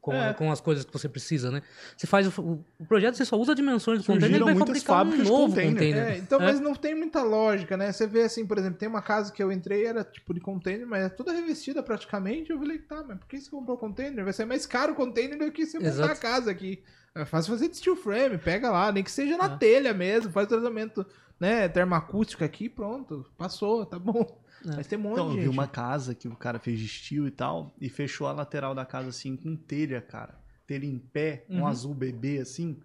[0.00, 0.32] com, É.
[0.32, 1.62] com as coisas que você precisa, né?
[1.96, 2.40] Você faz o,
[2.78, 5.72] o- projeto, você só usa dimensões do container, ele vai muitas fabricar um novo container.
[5.74, 6.06] container.
[6.12, 6.44] É, então, É.
[6.44, 7.92] mas não tem muita lógica, né?
[7.92, 10.86] Você vê assim, por exemplo, tem uma casa que eu entrei, era tipo de container,
[10.86, 12.50] mas é toda revestida praticamente.
[12.50, 14.24] Eu falei, tá, mas por que você comprou container?
[14.24, 16.12] Vai ser mais caro o container do que você montar Exato.
[16.12, 16.82] a casa aqui.
[17.14, 19.56] É fácil fazer de steel frame, pega lá, nem que seja na É.
[19.56, 21.04] telha mesmo, faz tratamento,
[21.40, 24.38] né, termoacústico aqui, pronto, passou, tá bom.
[24.66, 24.76] É.
[24.76, 25.52] Mas tem um monte Então, eu de vi gente.
[25.54, 28.84] uma casa que o cara fez de estilo e tal, e fechou a lateral da
[28.84, 30.34] casa assim com telha, cara.
[30.66, 31.66] Telha em pé, um Uhum.
[31.66, 32.76] azul bebê assim,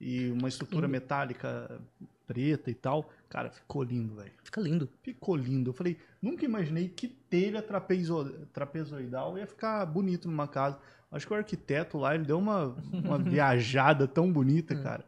[0.00, 0.92] e uma estrutura Lindo.
[0.92, 1.80] metálica
[2.26, 3.10] preta e tal.
[3.28, 4.30] Cara, ficou lindo, velho.
[4.42, 4.88] Fica lindo.
[5.02, 5.70] Ficou lindo.
[5.70, 10.78] Eu falei, nunca imaginei que telha trapezo- trapezoidal ia ficar bonito numa casa.
[11.12, 15.04] Acho que o arquiteto lá, ele deu uma, uma viajada tão bonita, cara,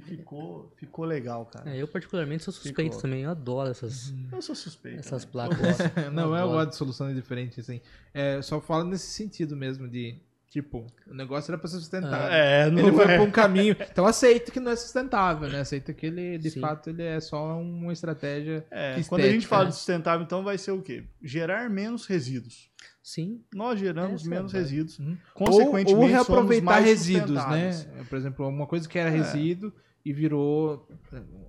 [0.00, 1.70] que ficou, ficou legal, cara.
[1.70, 3.02] É, eu particularmente sou suspeito Ficou.
[3.02, 5.00] também, eu adoro essas, Eu sou suspeito.
[5.00, 5.30] essas né?
[5.30, 5.78] placas.
[6.12, 7.80] Não, é eu gosto de soluções diferentes, assim.
[8.12, 10.16] É, só fala nesse sentido mesmo, de,
[10.50, 12.28] tipo, o negócio era pra ser sustentável.
[12.32, 13.14] É, não Ele foi é.
[13.16, 13.76] pra um caminho.
[13.90, 15.60] Então aceita que não é sustentável, né?
[15.60, 16.60] Aceita que ele, de Sim.
[16.60, 18.64] fato, ele é só uma estratégia.
[18.70, 19.70] É, estética, quando a gente fala né?
[19.70, 21.04] de sustentável, então vai ser o quê?
[21.22, 22.68] Gerar menos resíduos.
[23.02, 24.74] Sim, Nós geramos é menos a verdade.
[24.76, 24.98] resíduos.
[24.98, 25.16] Uhum.
[25.34, 27.70] Consequentemente, ou, ou somos reaproveitar mais resíduos, né?
[28.08, 29.12] Por exemplo, uma coisa que era É.
[29.12, 29.72] resíduo
[30.04, 30.88] e virou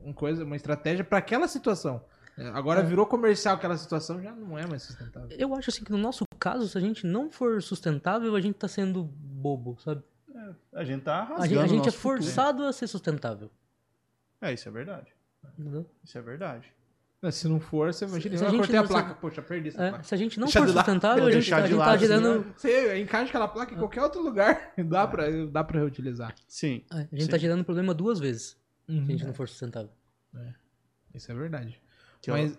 [0.03, 2.03] uma coisa, uma estratégia para aquela situação.
[2.37, 5.29] É, Agora virou comercial aquela situação, já não é mais sustentável.
[5.37, 8.55] eu acho assim que no nosso caso, se a gente não for sustentável, a gente
[8.55, 10.01] tá sendo bobo, sabe?
[10.73, 12.23] A gente tá A rasgando gente, a o gente é nosso futuro.
[12.23, 13.51] forçado a ser sustentável.
[14.39, 15.13] É, isso é verdade.
[15.59, 15.85] entendeu?
[16.03, 16.73] Isso é verdade.
[17.21, 19.41] Mas Se não for, você imagina, se a eu gente cortei a não- placa, poxa,
[19.43, 20.03] perdi essa É, placa.
[20.03, 21.95] se a gente não Deixa for sustentável, a gente, deixar a de gente lado, tá
[21.95, 22.53] assim, gerando.
[22.57, 26.33] Você encaixa aquela placa em qualquer outro lugar, dá pra, dá pra reutilizar.
[26.47, 26.83] Sim.
[26.89, 27.29] A gente Sim.
[27.29, 28.57] tá gerando problema duas vezes se
[28.89, 29.05] a Uhum.
[29.05, 29.91] gente não for sustentável.
[31.13, 31.79] Isso é verdade.
[32.21, 32.57] Que é o- mas,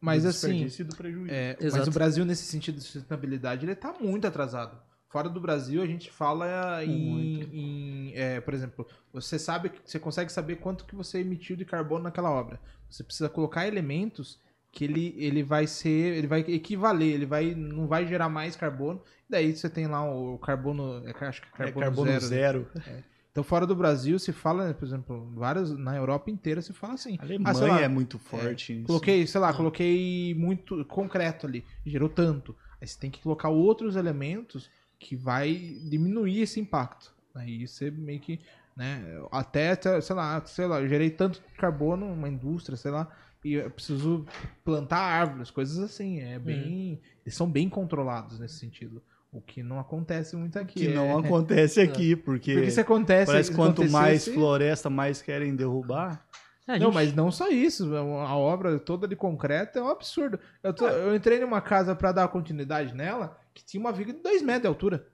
[0.00, 1.30] mas do assim, e do prejuízo.
[1.34, 1.90] É, mas Exato.
[1.90, 4.80] o Brasil, nesse sentido de sustentabilidade, ele tá muito atrasado.
[5.08, 10.30] Fora do Brasil, a gente fala em, em, é, por exemplo, você sabe você consegue
[10.30, 12.60] saber quanto que você emitiu de carbono naquela obra.
[12.90, 14.38] Você precisa colocar elementos
[14.70, 19.02] que ele, ele vai ser, ele vai equivaler, ele vai não vai gerar mais carbono.
[19.28, 22.68] Daí você tem lá o carbono, é, acho que é É carbono, carbono zero.
[22.74, 23.02] zero.
[23.32, 27.16] Então fora do Brasil se fala, por exemplo, vários na Europa inteira se fala assim.
[27.18, 28.86] A Alemanha Ah, lá, é muito forte nisso.
[28.86, 32.54] Coloquei, sei lá, coloquei muito concreto ali, gerou tanto.
[32.80, 35.52] Aí você tem que colocar outros elementos que vai
[35.88, 37.14] diminuir esse impacto.
[37.34, 38.40] Aí você meio que,
[38.76, 43.08] né, até, sei lá, sei lá, eu gerei tanto carbono, uma indústria, sei lá,
[43.44, 44.26] e eu preciso
[44.64, 46.20] plantar árvores, coisas assim.
[46.20, 49.02] É bem, eles são bem controlados nesse sentido.
[49.30, 50.80] O que não acontece muito aqui.
[50.80, 55.20] Que é- não acontece aqui, porque, Porque se acontece, parece que quanto mais floresta, mais
[55.22, 56.26] querem derrubar.
[56.66, 57.94] É, a Não, gente- mas não só isso.
[57.94, 60.38] A obra toda de concreto é um absurdo.
[60.62, 64.20] Eu, tô- eu entrei numa casa pra dar continuidade nela que tinha uma viga de
[64.20, 65.08] 2 metros de altura.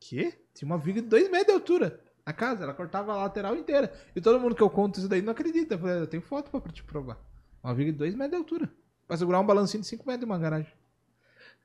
[0.00, 0.34] Quê?
[0.52, 2.00] Tinha uma viga de 2 metros de altura.
[2.26, 3.92] A casa, ela cortava a lateral inteira.
[4.16, 5.74] E todo mundo que eu conto isso daí não acredita.
[5.74, 7.18] Eu falei, eu tenho foto pra te provar.
[7.62, 8.72] Uma viga de 2 metros de altura.
[9.06, 10.72] Pra segurar um balancinho de 5 metros de uma garagem.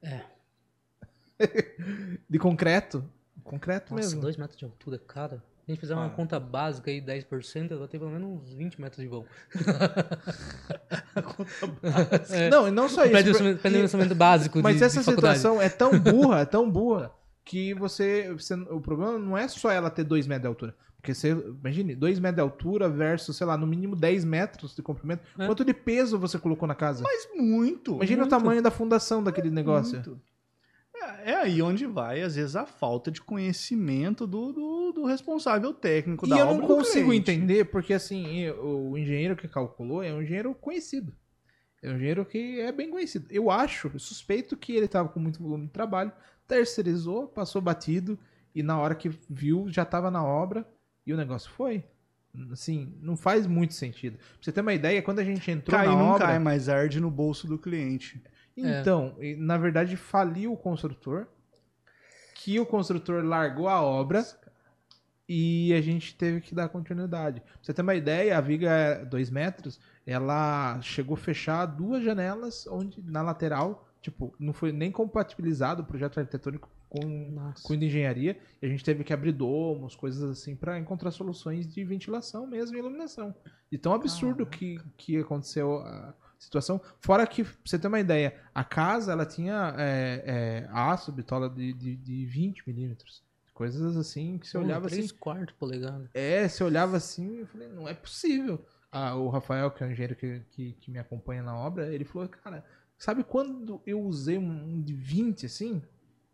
[0.03, 0.21] É.
[2.29, 3.03] de concreto.
[3.43, 4.21] Concreto Nossa, mesmo.
[4.21, 5.43] 2 metros de altura, cara.
[5.65, 6.09] Se a gente fizer uma Ah.
[6.09, 9.25] conta básica aí, 10%, vai ter pelo menos uns 20 metros de vão.
[12.29, 12.49] É.
[12.49, 13.11] Não, e não só isso.
[13.11, 16.69] Prédio por- de financiamento básico Mas de, essa de situação é tão burra, é tão
[16.69, 17.11] burra,
[17.43, 20.75] que você, você- O problema não é só ela ter 2 metros de altura.
[20.97, 21.29] Porque você.
[21.31, 25.23] Imagine, 2 metros de altura versus, sei lá, no mínimo 10 metros de comprimento.
[25.37, 25.45] É.
[25.45, 27.03] Quanto de peso você colocou na casa?
[27.03, 27.95] Mas muito.
[27.95, 28.35] Imagina muito.
[28.35, 29.93] o tamanho da fundação daquele negócio.
[29.95, 30.19] Muito.
[31.03, 35.73] É, é aí onde vai, às vezes, a falta de conhecimento do, do, do responsável
[35.73, 37.31] técnico E da eu obra não do consigo cliente.
[37.31, 41.13] entender, porque assim, eu- o engenheiro que calculou é um engenheiro conhecido.
[41.83, 43.27] É um engenheiro que é bem conhecido.
[43.29, 46.11] Eu acho, eu suspeito que ele estava com muito volume de trabalho,
[46.47, 48.17] terceirizou, passou batido,
[48.53, 50.65] e na hora que viu, já estava na obra,
[51.05, 51.83] e o negócio foi.
[52.51, 54.17] Assim, não faz muito sentido.
[54.17, 56.27] Pra você ter uma ideia, quando a gente entrou Cai na não obra...
[56.27, 58.21] cai, mas arde no bolso do cliente.
[58.57, 61.27] Então, e, na verdade, faliu o construtor,
[62.35, 64.25] que o construtor largou a obra
[65.27, 67.41] e a gente teve que dar continuidade.
[67.41, 72.03] Pra você ter uma ideia, a viga é 2 metros, ela chegou a fechar duas
[72.03, 77.63] janelas onde na lateral tipo, não foi nem compatibilizado o projeto arquitetônico com, Nossa.
[77.63, 78.37] com o de engenharia.
[78.61, 82.75] E a gente teve que abrir domos, coisas assim, pra encontrar soluções de ventilação mesmo
[82.75, 83.33] e iluminação.
[83.71, 86.13] De tão absurdo que, que aconteceu a
[86.45, 86.81] situação.
[86.99, 91.49] Fora que, pra você ter uma ideia, a casa, ela tinha é, é, aço, bitola
[91.49, 93.23] de, de, de 20 milímetros.
[93.53, 94.97] Coisas assim que você olhava assim.
[94.97, 96.09] 3 quartos polegadas.
[96.13, 98.65] É, você olhava assim e falei, não é possível.
[98.91, 102.03] Ah, o Rafael, que é o engenheiro que, que, que me acompanha na obra, ele
[102.05, 102.65] falou, cara,
[102.97, 105.81] sabe quando eu usei um de 20 assim?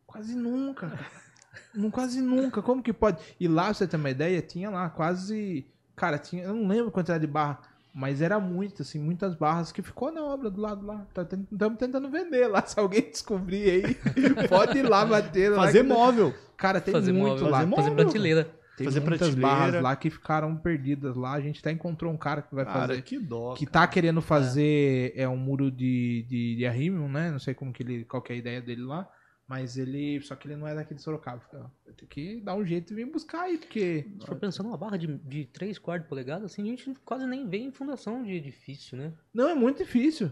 [0.06, 0.90] Quase nunca.
[0.90, 1.92] cara.
[1.92, 2.62] quase nunca.
[2.62, 3.22] Como que pode?
[3.40, 5.66] E lá, pra você ter uma ideia, tinha lá quase.
[5.96, 6.44] Cara, tinha.
[6.44, 7.62] Eu não lembro quantidade de barra.
[7.94, 11.06] Mas era muito, assim, muitas barras que ficou na obra do lado lá.
[11.52, 12.64] Estamos tentando vender lá.
[12.66, 13.96] Se alguém descobrir aí,
[14.48, 15.58] pode ir lá bater lá.
[15.66, 16.34] Fazer que- móvel.
[16.56, 17.60] Cara, tem fazer muito móvel, lá.
[17.60, 18.06] fazer, fazer móvel.
[18.06, 18.62] prateleira.
[18.78, 19.56] Tem fazer muitas prateleira.
[19.56, 21.34] barras lá que ficaram perdidas lá.
[21.34, 23.02] A gente até encontrou um cara que vai Cara, fazer.
[23.02, 23.54] que dó.
[23.56, 23.86] Que cara.
[23.86, 25.28] tá querendo fazer é.
[25.28, 27.30] um muro de, de, de arrimo, né?
[27.30, 29.08] Não sei como que ele, qual que é a ideia dele lá.
[29.52, 30.22] Mas ele.
[30.22, 31.42] Só que ele não é daqui de Sorocaba.
[31.86, 34.08] Vai ter que dar um jeito e vir buscar aí, porque.
[34.22, 37.46] Se for pensando numa barra de, de 3 quartos polegadas, assim, a gente quase nem
[37.50, 39.12] vê em fundação de edifício, né?
[39.34, 40.32] Não, é muito difícil.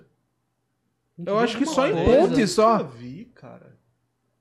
[1.26, 2.80] Eu acho que só em ponte só.
[2.80, 3.78] Eu vi, cara.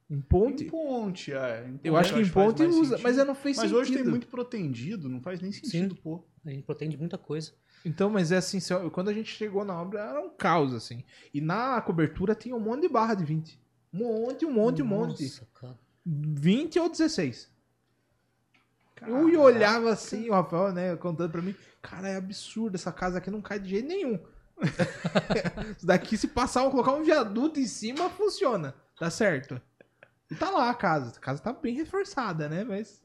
[0.09, 0.62] Em ponte.
[0.64, 1.66] Em ponte, é.
[1.68, 2.90] Em Eu ponte acho que em ponte usa.
[2.90, 3.02] sentido.
[3.02, 3.80] Mas eu não fez Mas sentido.
[3.80, 6.22] hoje tem muito protendido, não faz nem sentido, pô.
[6.46, 7.52] A gente protege muita coisa.
[7.84, 11.02] Então, mas é assim, eu- quando a gente chegou na obra, era um caos, assim.
[11.34, 13.60] E na cobertura tinha um monte de barra de 20.
[13.93, 15.23] Um monte, um monte, um monte.
[15.24, 15.78] Nossa, cara.
[16.05, 17.51] 20 ou 16.
[19.06, 23.19] Eu ia olhava assim, o Rafael, né, contando pra mim, cara, é absurdo, essa casa
[23.19, 24.19] aqui não cai de jeito nenhum.
[25.77, 28.74] Isso daqui, se passar, um, colocar um viaduto em cima, funciona.
[28.98, 29.60] Tá certo.
[30.31, 31.16] E tá lá a casa.
[31.16, 32.65] A casa tá bem reforçada, né?
[32.65, 33.01] Mas.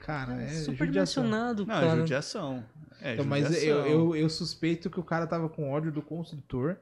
[0.00, 1.22] Cara, é, super judiação.
[1.22, 1.96] dimensionado, Não, é cara.
[2.00, 2.64] judiação.
[3.00, 6.76] É, Então, mas eu, eu, eu suspeito que o cara tava com ódio do construtor,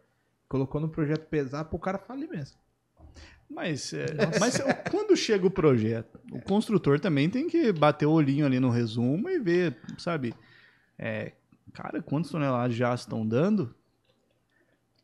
[0.49, 2.57] colocou no projeto pesado pro cara falir mesmo.
[3.51, 4.07] Mas, é,
[4.39, 8.61] mas o- quando chega o projeto, o construtor também tem que bater o olhinho ali
[8.61, 10.33] no resumo e ver, sabe?
[10.99, 11.33] É,
[11.73, 13.75] cara, quantas toneladas já estão dando?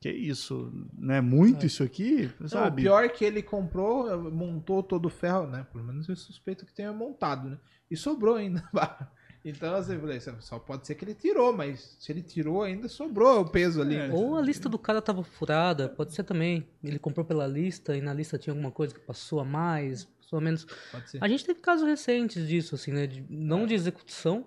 [0.01, 0.71] Que isso?
[0.97, 2.31] Não é muito isso aqui?
[2.39, 2.83] Não, o Sabe?
[2.83, 5.67] pior é que ele comprou, montou todo o ferro, né?
[5.73, 7.59] Pelo menos eu suspeito que tenha montado, né?
[7.91, 8.63] E sobrou ainda.
[9.49, 12.89] Então, assim, eu falei, só pode ser que ele tirou, mas se ele tirou, ainda
[12.89, 13.95] sobrou o peso ali.
[13.95, 14.09] É.
[14.09, 14.15] né?
[14.15, 16.67] Ou a lista do cara tava furada, pode ser também.
[16.83, 20.39] Ele comprou pela lista e na lista tinha alguma coisa que passou a mais, passou
[20.39, 20.67] a menos.
[20.91, 21.23] Pode ser.
[21.23, 23.07] A gente teve casos recentes disso, assim, né?
[23.07, 24.47] de- não de execução,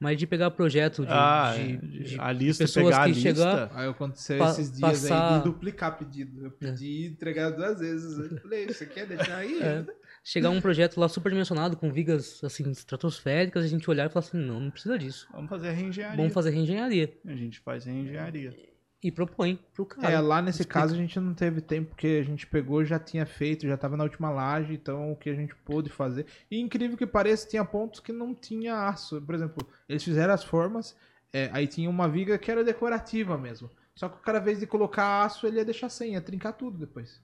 [0.00, 3.12] mas de pegar projeto de, ah, de- é, de a lista, pessoas pegar a que
[3.12, 3.28] lista.
[3.34, 6.44] chegar- Aí aconteceu Pa- esses dias passar- aí de duplicar pedido.
[6.46, 8.16] Eu pedi entregar duas vezes.
[8.16, 9.60] Eu falei, você quer deixar aí?
[9.60, 9.84] É.
[10.28, 14.26] chegar um projeto lá super dimensionado, com vigas, assim, estratosféricas, a gente olhar e falar
[14.26, 15.26] assim, não, não precisa disso.
[15.32, 16.16] Vamos fazer a reengenharia.
[16.18, 17.18] Vamos fazer reengenharia.
[17.24, 18.54] A gente faz reengenharia.
[19.02, 20.12] E propõe pro cara.
[20.12, 20.80] É, lá nesse explica.
[20.80, 23.96] caso a gente não teve tempo, porque a gente pegou, já tinha feito, já tava
[23.96, 26.26] na última laje, então o que a gente pôde fazer.
[26.50, 29.22] E incrível que pareça, tinha pontos que não tinha aço.
[29.22, 30.94] Por exemplo, eles fizeram as formas,
[31.32, 33.70] é, aí tinha uma viga que era decorativa mesmo.
[33.94, 36.76] Só que o cara, invés de colocar aço, ele ia deixar sem, ia trincar tudo
[36.76, 37.18] depois.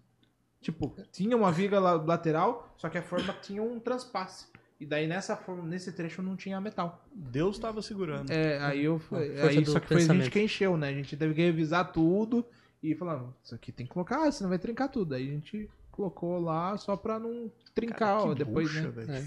[0.64, 4.46] Tipo, tinha uma viga la- lateral, só que a forma tinha um transpasse.
[4.80, 7.04] E daí nessa forma, nesse trecho não tinha metal.
[7.14, 8.32] Deus estava segurando.
[8.32, 10.88] É, aí eu força aí só que foi a gente que encheu, né?
[10.88, 12.46] A gente teve que revisar tudo
[12.82, 15.14] e falar, "Não, isso aqui tem que colocar, senão vai trincar tudo.
[15.14, 19.18] Aí a gente colocou lá só pra não trincar Cara, ó, que depois, bucha, né?
[19.18, 19.24] É.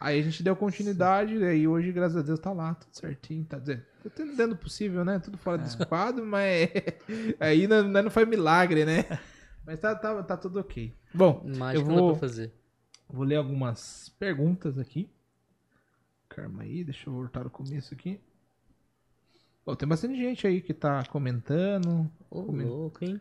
[0.00, 3.44] Aí a gente deu continuidade e aí hoje, graças a Deus, tá lá, tudo certinho,
[3.44, 3.82] tá dizendo.
[4.02, 5.18] Tá tendo dentro do possível, né?
[5.18, 6.70] Tudo fora desse quadro, mas
[7.38, 9.04] aí não, não foi milagre, né?
[9.66, 10.94] Mas tá, tá, tá tudo ok.
[11.14, 12.52] Bom, Mágica eu vou, fazer.
[13.08, 15.10] vou ler algumas perguntas aqui.
[16.28, 18.20] Calma aí, deixa eu voltar ao começo aqui.
[19.64, 22.10] Bom, tem bastante gente aí que tá comentando.
[22.28, 22.68] Ô, Comenta.
[22.68, 23.20] louco, hein?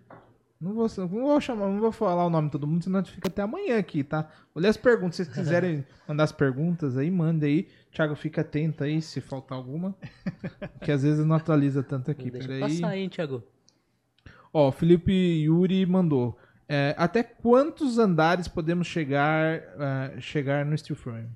[0.60, 3.04] Não vou, não vou chamar, não vou falar o nome de todo mundo, senão a
[3.04, 4.30] gente fica até amanhã aqui, tá?
[4.54, 5.16] Vou ler as perguntas.
[5.18, 7.68] Se vocês quiserem mandar as perguntas aí, manda aí.
[7.92, 9.96] Thiago, fica atento aí se faltar alguma.
[10.82, 12.30] Que às vezes não atualiza tanto aqui.
[12.32, 12.62] Deixa Peraí.
[12.62, 13.44] passar, hein, Thiago?
[14.54, 16.38] Ó, o Felipe Yuri mandou.
[16.68, 21.30] É, até quantos andares podemos chegar, ah, chegar no steel frame?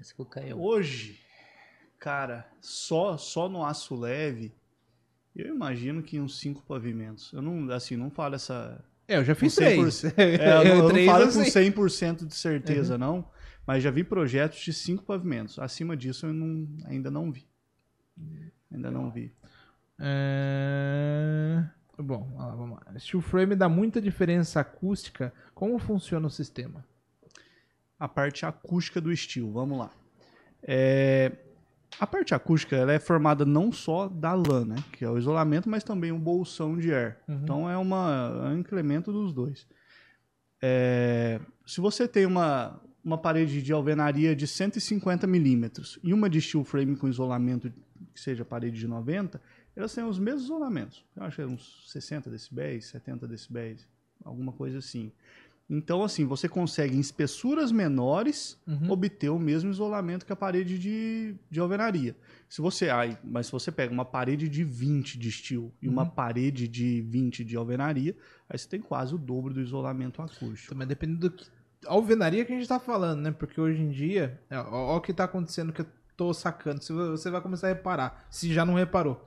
[0.00, 0.60] Esse que caiu.
[0.60, 1.18] Hoje,
[1.98, 4.54] cara, só só no aço leve,
[5.34, 7.32] eu imagino que uns cinco pavimentos.
[7.32, 8.82] Eu não, assim, não falo essa.
[9.06, 9.78] É, eu já fiz três.
[10.02, 10.14] 100%.
[10.18, 11.70] É, eu não, eu não Três falo eu com sei.
[11.72, 13.28] 100% de certeza, não.
[13.66, 15.58] Mas já vi projetos de cinco pavimentos.
[15.58, 17.46] Acima disso, eu não- ainda não vi.
[18.72, 19.32] Ainda não vi.
[20.00, 21.64] É...
[21.98, 22.98] Bom, ó, vamos lá.
[22.98, 25.32] Steel frame dá muita diferença acústica.
[25.54, 26.84] Como funciona o sistema?
[27.98, 29.52] a parte acústica do estilo.
[29.52, 29.90] Vamos lá.
[30.62, 31.32] É,
[31.98, 35.68] A parte acústica ela é formada não só da lã, né, que é o isolamento,
[35.68, 37.16] mas também um bolsão de ar.
[37.26, 37.40] Uhum.
[37.42, 39.66] Então é, uma, é um incremento dos dois.
[40.62, 46.40] É, se você tem uma, uma parede de alvenaria de 150 milímetros e uma de
[46.40, 47.72] steel frame com isolamento
[48.12, 49.40] que seja parede de 90,
[49.78, 51.04] elas têm os mesmos isolamentos.
[51.16, 53.86] Eu acho que é uns 60 decibéis, 70 decibéis,
[54.24, 55.12] alguma coisa assim.
[55.70, 58.90] Então, assim, você consegue em espessuras menores Uhum.
[58.90, 62.16] obter o mesmo isolamento que a parede de, de alvenaria.
[62.48, 66.04] Se você, ai, mas se você pega uma parede de 20 de steel e uma
[66.04, 66.10] Uhum.
[66.10, 68.16] parede de 20 de alvenaria,
[68.48, 70.70] aí você tem quase o dobro do isolamento acústico.
[70.72, 71.46] Também depende do que.
[71.86, 73.30] A alvenaria que a gente tá falando, né?
[73.30, 75.86] Porque hoje em dia, é, ó, ó o que tá acontecendo que eu
[76.16, 76.80] tô sacando.
[76.82, 79.22] Você vai começar a reparar, se já não reparou.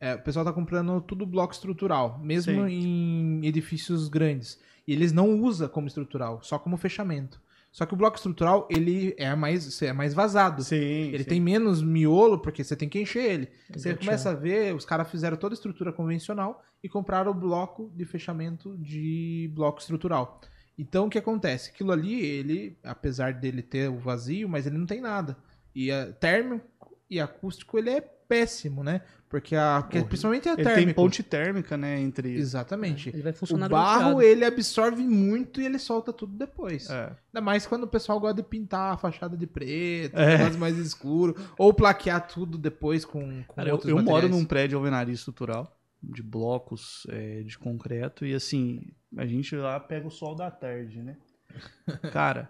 [0.00, 3.40] É, o pessoal tá comprando tudo bloco estrutural, mesmo Sim.
[3.42, 4.60] em edifícios grandes.
[4.86, 7.40] E eles não usam como estrutural, só como fechamento.
[7.70, 10.62] Só que o bloco estrutural, ele é mais, é mais vazado.
[10.64, 11.28] Sim, Ele sim.
[11.28, 13.48] tem menos miolo, porque você tem que encher ele.
[13.70, 17.92] Você começa a ver, os caras fizeram toda a estrutura convencional e compraram o bloco
[17.94, 20.40] de fechamento de bloco estrutural.
[20.78, 21.70] Então o que acontece?
[21.70, 25.36] Aquilo ali, ele, apesar dele ter o vazio, mas ele não tem nada.
[25.74, 26.66] E a térmico
[27.10, 29.02] e acústico, ele é péssimo, né?
[29.28, 30.84] Porque a, porque principalmente a Ele térmico.
[30.86, 32.34] tem ponte térmica, né, entre...
[32.34, 33.10] Exatamente.
[33.10, 34.22] Ele vai O funcionar barro, bronzeado.
[34.22, 36.88] ele absorve muito e ele solta tudo depois.
[36.88, 37.08] É.
[37.34, 40.48] Ainda mais quando o pessoal gosta de pintar a fachada de preto, É.
[40.48, 44.46] um mais escuro, ou plaquear tudo depois com, com Cara, eu, outros eu moro num
[44.46, 48.80] prédio de alvenaria estrutural, de blocos é, de concreto, e assim,
[49.14, 51.16] a gente lá pega o sol da tarde, né?
[52.12, 52.48] Cara,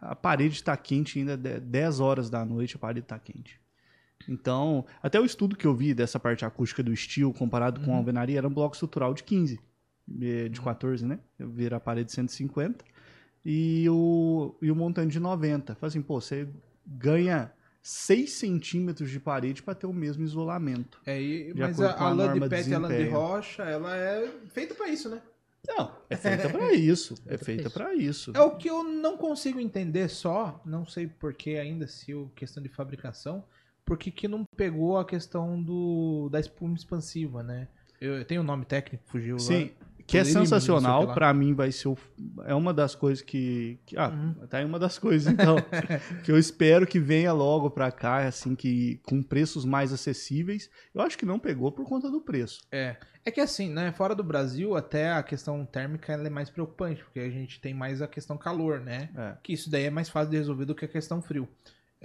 [0.00, 3.60] a parede tá quente ainda, de- 10 horas da noite a parede tá quente.
[4.28, 7.96] Então, até o estudo que eu vi dessa parte acústica do steel comparado com a
[7.98, 9.60] alvenaria era um bloco estrutural de 15,
[10.20, 11.18] eh, de 14, né?
[11.38, 12.84] Eu vi a parede 150
[13.44, 15.74] e o, e o montante de 90.
[15.74, 16.48] Fala assim, pô, você
[16.86, 17.52] ganha
[17.82, 21.00] 6 centímetros de parede para ter o mesmo isolamento.
[21.04, 23.94] É, e- mas a, a a lã de PET e a lã de rocha, ela
[23.96, 25.20] é feita pra isso, né?
[25.66, 27.14] Não, é feita para isso.
[27.26, 28.32] É Feita para isso.
[28.34, 32.62] É o que eu não consigo entender só, não sei porquê ainda, se o questão
[32.62, 33.44] de fabricação,
[33.84, 37.68] porque que não pegou a questão do da espuma expansiva, né?
[38.00, 39.40] Eu, eu tenho o nome técnico, fugiu lá.
[39.40, 39.70] Sim,
[40.06, 41.04] que é sensacional.
[41.06, 41.14] lá.
[41.14, 41.96] Para mim vai ser o,
[42.44, 44.46] é uma das coisas que, que- ah, Uhum.
[44.46, 45.56] tá aí uma das coisas então
[46.22, 50.68] que eu espero que venha logo para cá, assim que com preços mais acessíveis.
[50.94, 52.60] Eu acho que não pegou por conta do preço.
[52.70, 52.96] É.
[53.24, 53.90] É que assim, né?
[53.92, 58.02] Fora do Brasil, até a questão térmica é mais preocupante, porque a gente tem mais
[58.02, 59.08] a questão calor, né?
[59.16, 59.34] É.
[59.42, 61.48] Que isso daí é mais fácil de resolver do que a questão frio.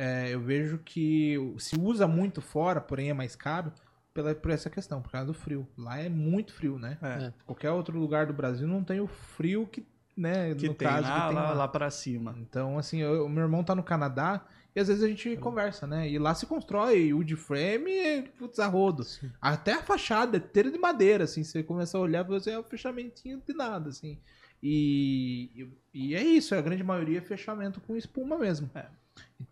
[0.01, 3.69] É, eu vejo que se usa muito fora, porém é mais caro,
[4.13, 5.67] pela, por essa questão, por causa do frio.
[5.77, 6.97] Lá é muito frio, né?
[7.01, 7.33] É.
[7.45, 9.85] Qualquer outro lugar do Brasil não tem o frio que,
[10.15, 11.53] né, Que no tem, caso, lá, que tem lá, lá.
[11.53, 12.33] lá para cima.
[12.39, 15.85] Então, assim, eu- o meu irmão tá no Canadá e às vezes a gente conversa,
[15.85, 16.09] né?
[16.09, 19.03] E lá se constrói o de frame e putz, a rodo.
[19.41, 21.43] Até a fachada é inteira de madeira, assim.
[21.43, 24.17] Você começa a olhar, você é um fechamentinho de nada, assim.
[24.63, 28.69] E, e é isso, a grande maioria é fechamento com espuma mesmo.
[28.75, 28.85] É.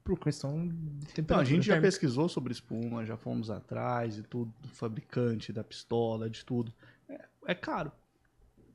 [0.03, 1.41] Por questão de Então, temperatura.
[1.41, 6.29] a gente já pesquisou sobre espuma, já fomos atrás e tudo, do fabricante, da pistola,
[6.29, 6.73] de tudo.
[7.09, 7.91] É, é caro.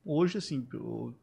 [0.05, 0.66] Hoje, assim,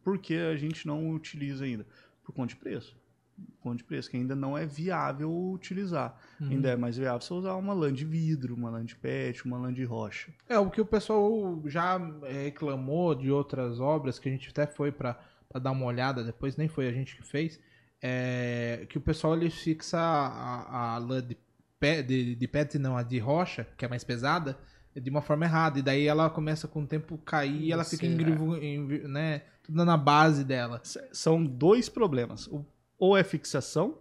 [0.03, 1.85] por que a gente não utiliza ainda?
[2.23, 2.97] Por conta de preço.
[3.37, 6.17] Por conta de preço, que ainda não é viável utilizar.
[6.39, 6.49] Uhum.
[6.49, 9.57] Ainda é mais viável você usar uma lã de vidro, uma lã de pet, uma
[9.57, 10.33] lã de rocha.
[10.47, 14.65] É, o que o pessoal já é, reclamou de outras obras, que a gente até
[14.65, 15.19] foi pra
[15.61, 17.59] dar uma olhada depois, nem foi a gente que fez,
[18.01, 21.37] é que o pessoal ele fixa a, a lã de,
[21.79, 24.57] pé, de, de pet, não, a de rocha, que é mais pesada,
[24.95, 25.79] de uma forma errada.
[25.79, 29.07] E daí ela começa com o tempo cair e ela fica Sim, em, grivo- em-
[29.07, 30.81] né, tudo na base dela.
[31.11, 32.47] São dois problemas.
[32.47, 32.65] O-
[32.97, 33.97] Ou é fixação,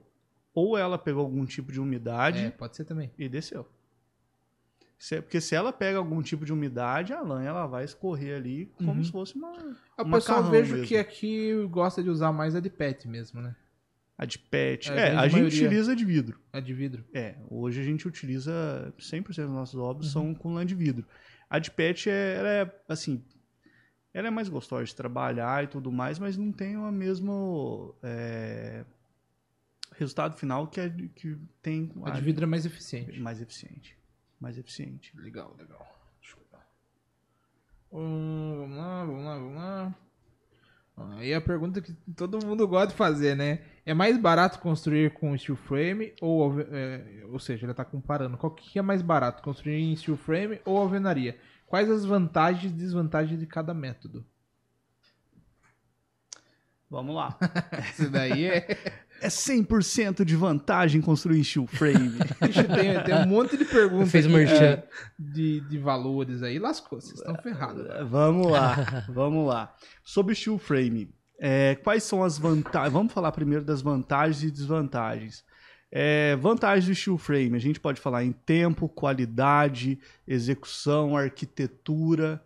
[0.55, 3.13] ou ela pegou algum tipo de umidade É, pode ser também.
[3.19, 3.65] e desceu.
[5.23, 8.95] Porque se ela pega algum tipo de umidade, a lã ela vai escorrer ali como
[8.95, 9.05] Uhum.
[9.05, 9.53] se fosse uma.
[9.97, 10.89] O um pessoal vejo mesmo.
[10.89, 13.55] que aqui gosta de usar mais a de pet mesmo, né?
[14.19, 14.91] A de pet.
[14.91, 16.41] É, a É, a grande gente utiliza de vidro.
[16.53, 17.05] A de vidro.
[17.15, 20.13] É, hoje a gente utiliza 100% das nossas obras Uhum.
[20.13, 21.07] são com lã de vidro.
[21.49, 23.25] A de pet é, ela é assim,
[24.13, 28.85] ela é mais gostosa de trabalhar e tudo mais, mas não tem o mesmo é,
[29.95, 33.19] resultado final que, a, de- que tem A de vidro é mais eficiente.
[33.21, 33.97] mais eficiente,
[34.41, 35.17] mais eficiente.
[35.17, 35.87] Legal, legal.
[36.21, 36.65] Deixa eu ver.
[37.93, 39.95] Hum, vamos lá, vamos lá, vamos lá.
[41.17, 43.61] Aí a pergunta que todo mundo gosta de fazer, né?
[43.85, 48.37] É mais barato construir com steel frame ou, é, ou seja, ele tá comparando.
[48.37, 51.39] Qual que é mais barato, construir em steel frame ou alvenaria?
[51.67, 54.25] Quais as vantagens e desvantagens de cada método?
[56.91, 57.39] Vamos lá.
[57.93, 58.67] Isso daí é.
[59.21, 62.19] É 100% de vantagem construir steel frame.
[62.41, 64.65] Tem, tem um monte de perguntas Fez aqui, merchan.
[64.65, 64.89] é,
[65.19, 66.59] de, de valores aí.
[66.59, 67.85] Lascou, vocês estão ferrados.
[68.09, 69.75] vamos lá, vamos lá.
[70.05, 72.93] Sobre steel frame, é, quais são as vantagens?
[72.93, 75.45] Vamos falar primeiro das vantagens e desvantagens.
[75.91, 82.43] É, vantagens do steel frame, a gente pode falar em tempo, qualidade, execução, arquitetura,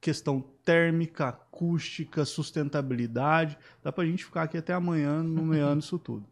[0.00, 0.40] questão
[0.70, 3.58] térmica, acústica, sustentabilidade.
[3.82, 6.24] Dá pra gente ficar aqui até amanhã nomeando isso tudo.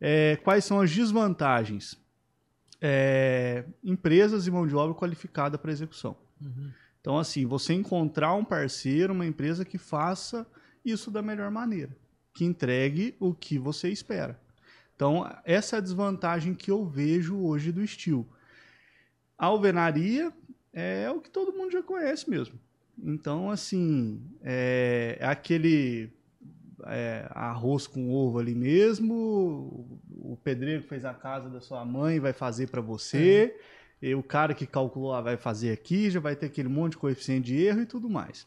[0.00, 2.00] É, quais são as desvantagens?
[2.80, 6.16] É, empresas e mão de obra qualificada para execução.
[7.00, 10.46] Então, assim, você encontrar um parceiro, uma empresa que faça
[10.84, 11.96] isso da melhor maneira,
[12.32, 14.40] que entregue o que você espera.
[14.94, 18.28] Então, essa é a desvantagem que eu vejo hoje do estilo.
[19.36, 20.32] A alvenaria
[20.72, 22.58] é o que todo mundo já conhece mesmo.
[22.98, 26.10] Então, assim, é, é aquele
[26.84, 31.84] é, arroz com ovo ali mesmo, o, o pedreiro que fez a casa da sua
[31.84, 33.56] mãe vai fazer para você,
[34.00, 36.98] e o cara que calculou ah, vai fazer aqui, já vai ter aquele monte de
[36.98, 38.46] coeficiente de erro e tudo mais.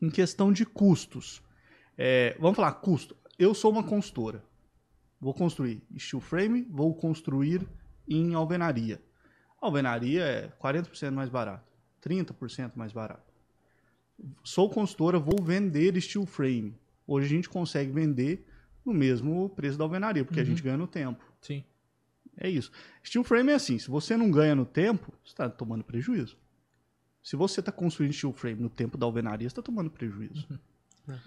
[0.00, 1.42] Em questão de custos,
[1.98, 3.14] é, vamos falar custo.
[3.38, 4.42] Eu sou uma consultora.
[5.20, 7.68] Vou construir steel frame, vou construir
[8.08, 9.02] em alvenaria.
[9.60, 11.70] Alvenaria é 40% mais barato,
[12.02, 13.29] 30% mais barato.
[14.44, 16.74] Sou consultora, vou vender steel frame.
[17.06, 18.46] Hoje a gente consegue vender
[18.84, 21.24] no mesmo preço da alvenaria, porque a gente ganha no tempo.
[21.40, 21.64] Sim.
[22.36, 22.70] É isso.
[23.04, 26.36] Steel frame é assim: se você não ganha no tempo, você está tomando prejuízo.
[27.22, 30.46] Se você está construindo steel frame no tempo da alvenaria, você está tomando prejuízo.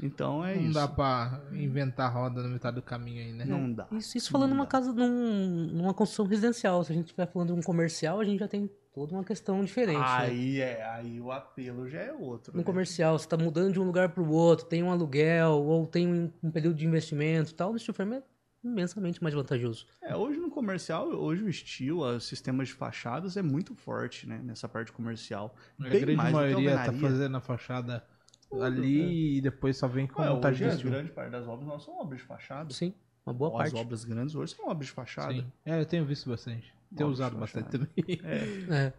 [0.02, 0.74] Então é Não isso.
[0.74, 3.44] dá pra inventar roda na metade do caminho aí, né?
[3.46, 3.88] Não dá.
[3.92, 4.72] Isso, isso falando Não numa dá.
[4.72, 6.84] casa, num- numa construção residencial.
[6.84, 9.64] Se a gente estiver falando de um comercial, a gente já tem toda uma questão
[9.64, 9.98] diferente.
[10.00, 10.06] né?
[10.06, 12.54] Aí é, aí o apelo já é outro.
[12.54, 12.64] No né?
[12.64, 16.08] comercial, você está mudando de um lugar para o outro, tem um aluguel, ou tem
[16.08, 18.24] um, um período de investimento e tal, no steel frame é
[18.64, 19.86] imensamente mais vantajoso.
[20.02, 24.40] É, hoje no comercial, hoje o estilo, os sistemas de fachadas é muito forte, né?
[24.44, 25.54] Nessa parte comercial.
[25.80, 27.00] A Bem grande maioria tá alvenaria.
[27.10, 28.04] fazendo a fachada
[28.62, 30.94] ali e depois só vem com Ué, montagem hoje de a estilo.
[30.94, 32.72] grande parte das obras não são obras de fachada.
[32.74, 32.94] Sim,
[33.26, 33.76] uma boa As parte.
[33.86, 35.34] obras grandes hoje são obras de fachada.
[35.34, 35.52] Sim.
[35.66, 36.74] É, eu tenho visto bastante.
[36.94, 37.90] Obras usado bastante também.
[38.24, 38.94] É.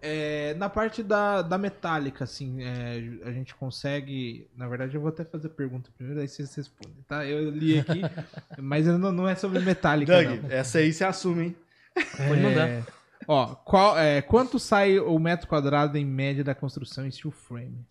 [0.51, 4.49] É, na parte da, da metálica, assim, é, a gente consegue.
[4.57, 7.25] Na verdade, eu vou até fazer a pergunta primeiro, aí vocês respondem, tá?
[7.25, 8.03] Eu li aqui,
[8.59, 10.23] mas não, não é sobre metálica.
[10.23, 10.51] Doug, não.
[10.51, 11.57] essa aí se assume, hein?
[12.29, 12.69] Pode mandar.
[12.69, 12.83] É,
[13.27, 17.87] ó, qual, é, quanto sai o metro quadrado em média da construção em steel frame?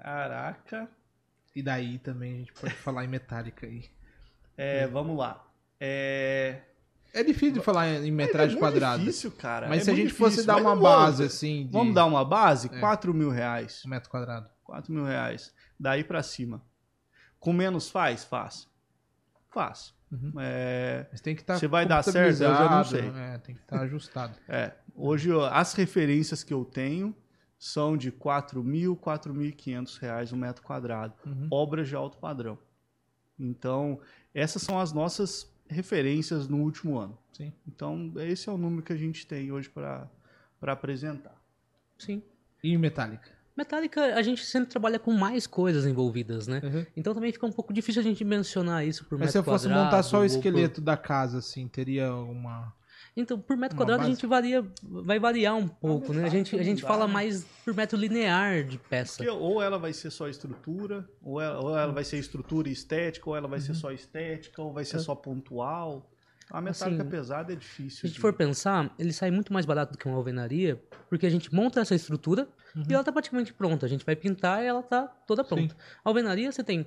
[0.00, 0.88] Caraca.
[1.54, 3.84] E daí também a gente pode falar em metálica aí.
[4.56, 5.46] É, vamos lá.
[5.80, 6.60] É,
[7.14, 8.98] É difícil de falar em metragem é muito quadrada.
[8.98, 9.68] difícil, cara.
[9.68, 10.46] Mas é se a gente fosse difícil.
[10.46, 12.68] dar Mas uma base, assim, de Vamos dar uma base?
[12.72, 12.80] É.
[12.80, 13.82] 4 mil reais.
[13.86, 14.50] um metro quadrado.
[14.64, 15.54] 4 mil reais.
[15.78, 16.60] Daí pra cima.
[17.38, 18.24] Com menos faz?
[18.24, 18.68] Faz.
[19.50, 19.94] Faz.
[20.10, 20.32] Uhum.
[20.38, 23.08] É, Mas tem que estar Se vai dar certo, eu já não sei.
[23.08, 24.34] É, tem que estar ajustado.
[24.48, 27.14] é, hoje as referências que eu tenho
[27.58, 31.14] são de 4 mil, 4.500 reais o metro quadrado.
[31.24, 31.48] Uhum.
[31.50, 32.58] Obras de alto padrão.
[33.38, 34.00] Então,
[34.34, 37.16] essas são as nossas referências no último ano.
[37.32, 37.52] Sim.
[37.66, 40.08] Então, esse é o número que a gente tem hoje para
[40.62, 41.34] apresentar.
[41.98, 42.22] Sim.
[42.62, 43.28] E em metálica?
[43.56, 46.60] Metallica, a gente sempre trabalha com mais coisas envolvidas, né?
[46.64, 46.86] Uhum.
[46.96, 49.66] Então também fica um pouco difícil a gente mencionar isso por Mas se eu fosse
[49.66, 49.84] quadrado.
[49.84, 52.72] montar só o ou por- esqueleto da casa, assim, teria uma.
[53.16, 54.16] Então, por metro quadrado a base?
[54.16, 56.24] gente varia, vai variar um pouco, né?
[56.24, 59.18] A gente, a gente fala mais por metro linear de peça.
[59.18, 62.72] Porque ou ela vai ser só estrutura, ou ela, ou ela vai ser estrutura e
[62.72, 63.64] estética, ou ela vai Uhum.
[63.66, 64.98] ser só estética, ou vai ser É.
[64.98, 66.10] só pontual.
[66.50, 68.00] A metálica Assim, pesada é difícil.
[68.00, 70.82] Se a gente de- for pensar, ele sai muito mais barato do que uma alvenaria,
[71.08, 72.82] porque a gente monta essa estrutura Uhum.
[72.88, 73.86] e ela tá praticamente pronta.
[73.86, 75.74] A gente vai pintar e ela tá toda pronta.
[76.04, 76.86] A alvenaria você tem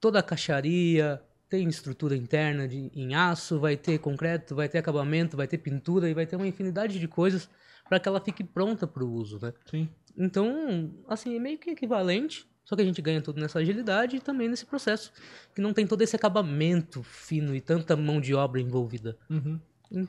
[0.00, 5.36] toda a caixaria, tem estrutura interna de, em aço, vai ter concreto, vai ter acabamento,
[5.36, 7.48] vai ter pintura e vai ter uma infinidade de coisas
[7.88, 9.52] para que ela fique pronta para o uso, né?
[9.70, 9.88] Sim.
[10.16, 14.20] Então, assim, é meio que equivalente, só que a gente ganha tudo nessa agilidade e
[14.20, 15.10] também nesse processo,
[15.54, 19.16] que não tem todo esse acabamento fino e tanta mão de obra envolvida.
[19.30, 19.58] Uhum.
[19.90, 20.06] né?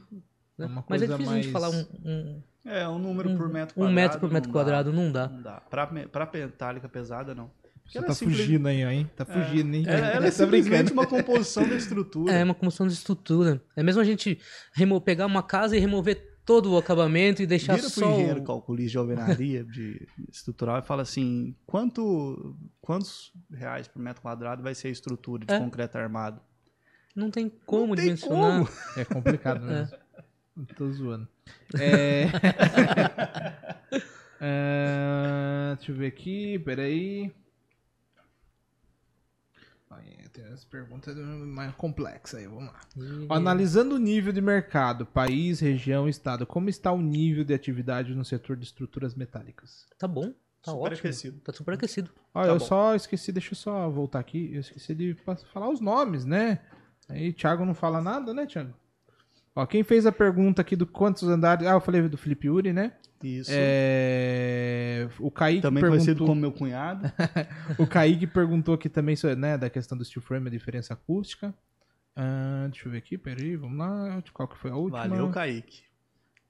[0.60, 3.48] É uma Mas é difícil a gente mais- falar um, um, É, um número por
[3.48, 3.95] metro um quadrado.
[3.95, 4.98] metro por metro não quadrado, Dá.
[4.98, 5.28] não dá.
[5.30, 5.61] Não dá.
[5.61, 7.49] Pra, me- pra metálica pesada, não.
[7.91, 9.10] Você tá é simples- fugindo aí, ó, hein?
[9.16, 9.84] Tá fugindo, hein?
[9.88, 12.32] Ela, ela é Tá simplesmente uma composição da estrutura.
[12.34, 13.61] É uma composição de estrutura.
[13.76, 14.40] É mesmo a gente
[14.74, 18.41] remo- pegar uma casa e remover todo o acabamento e deixar Vira pro só engenheiro
[18.41, 18.44] o...
[18.44, 24.74] calculista de alvenaria de estrutural e fala assim: quanto, quantos reais por metro quadrado vai
[24.76, 25.60] ser a estrutura de É.
[25.60, 26.41] concreto armado?
[27.16, 28.66] Não tem como Não tem dimensionar.
[28.66, 28.70] como.
[28.98, 29.98] É complicado mesmo.
[30.76, 31.28] Tô zoando.
[31.80, 32.26] É...
[34.41, 37.32] É, Deixa eu ver aqui, peraí.
[39.91, 42.80] Aí, tem umas perguntas mais complexas aí, vamos lá.
[42.95, 48.14] E- Analisando o nível de mercado, país, região, estado, como está o nível de atividade
[48.14, 49.88] no setor de estruturas metálicas?
[49.98, 50.99] Tá bom, tá Super ótimo.
[50.99, 51.40] aquecido.
[51.40, 52.11] Tá super aquecido.
[52.36, 52.66] Ó, Tá eu bom.
[52.66, 55.16] só esqueci, deixa eu só voltar aqui, eu esqueci de
[55.52, 56.60] falar os nomes, né?
[57.07, 58.74] Aí Thiago não fala nada, né, Thiago?
[59.55, 61.67] Ó, quem fez a pergunta aqui do quantos andares...
[61.67, 62.93] Ah, eu falei do Felipe Uri, né?
[63.23, 63.51] Isso.
[63.53, 65.09] É...
[65.19, 66.05] O Kaique Também perguntou...
[66.05, 67.11] conhecido como meu cunhado.
[67.77, 71.53] O Kaique perguntou aqui também sobre, né, da questão do steel frame, a diferença acústica.
[72.15, 74.21] Ah, deixa eu ver aqui, peraí, vamos lá.
[74.34, 75.07] Qual que foi a última?
[75.07, 75.84] Valeu, Kaique.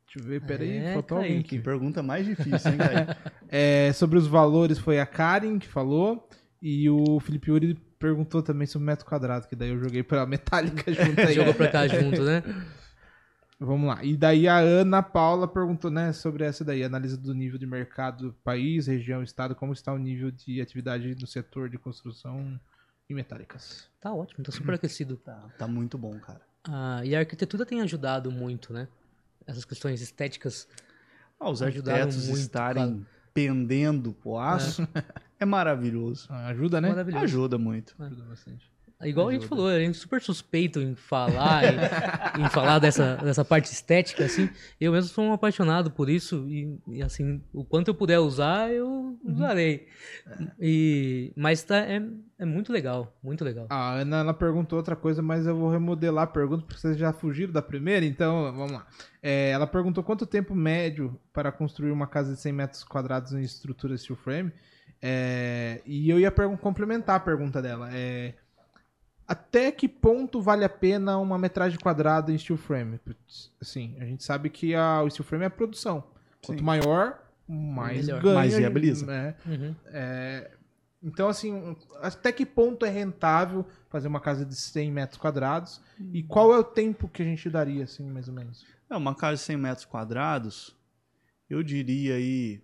[0.06, 1.50] Deixa eu ver, peraí, É, faltou alguém Kaique.
[1.50, 1.64] Que aqui.
[1.64, 3.16] pergunta mais difícil, hein, Kaique?
[3.48, 6.28] É, sobre os valores foi a Karen que falou.
[6.62, 10.92] E o Felipe Uri perguntou também sobre metro quadrado, que daí eu joguei pela metálica
[10.92, 11.34] junto aí.
[11.34, 12.44] Jogou pra cá junto, né?
[13.60, 14.02] Vamos lá.
[14.04, 18.34] E daí a Ana Paula perguntou, né, sobre essa daí, análise do nível de mercado,
[18.42, 22.58] país, região, estado, como está o nível de atividade no setor de construção
[23.10, 23.90] e metálicas.
[24.00, 25.18] Tá ótimo, tá super aquecido.
[25.18, 26.42] tá, tá muito bom, cara.
[26.64, 28.88] Ah, e a arquitetura tem ajudado muito, né?
[29.46, 30.68] Essas questões estéticas.
[31.38, 34.88] Ah, os arquitetos muito, estarem pendendo pro aço
[35.40, 36.28] é, maravilhoso.
[36.30, 36.90] Ah, Ajuda, né?
[36.90, 37.24] Maravilhoso.
[37.26, 37.96] Ajuda muito.
[38.00, 38.72] Ajuda bastante.
[39.02, 43.16] Igual a gente falou, a gente é super suspeito em falar, em, em falar dessa,
[43.16, 44.50] dessa parte estética, assim.
[44.80, 48.70] Eu mesmo sou um apaixonado por isso e, e, assim, o quanto eu puder usar,
[48.72, 49.88] eu usarei.
[50.60, 52.06] E, mas tá, é,
[52.38, 53.68] é muito legal, muito legal.
[53.70, 57.14] A Ana ela perguntou outra coisa, mas eu vou remodelar a pergunta porque vocês já
[57.14, 58.86] fugiram da primeira, então vamos lá.
[59.24, 63.42] É, ela perguntou quanto tempo médio para construir uma casa de 100 metros quadrados em
[63.42, 64.52] estrutura steel frame.
[65.02, 67.90] É, e eu ia complementar a pergunta dela.
[67.94, 68.34] É,
[69.30, 72.98] até que ponto vale a pena uma metragem quadrada em steel frame?
[72.98, 76.04] Putz, Assim, a gente sabe que a, o steel frame é a produção.
[76.44, 76.66] Quanto Sim.
[76.66, 78.22] maior, mais Melhor.
[78.24, 78.36] ganha.
[78.36, 79.06] Mais viabiliza.
[79.06, 79.36] né?
[79.46, 79.76] Uhum.
[79.88, 80.52] É,
[81.04, 85.80] então, assim, até que ponto é rentável fazer uma casa de 100 metros quadrados?
[86.12, 88.66] E qual é o tempo que a gente daria, assim, mais ou menos?
[88.90, 90.76] É, uma casa de 100 metros quadrados,
[91.48, 92.62] eu diria aí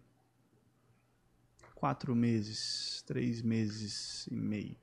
[1.76, 4.76] quatro meses, três meses e meio.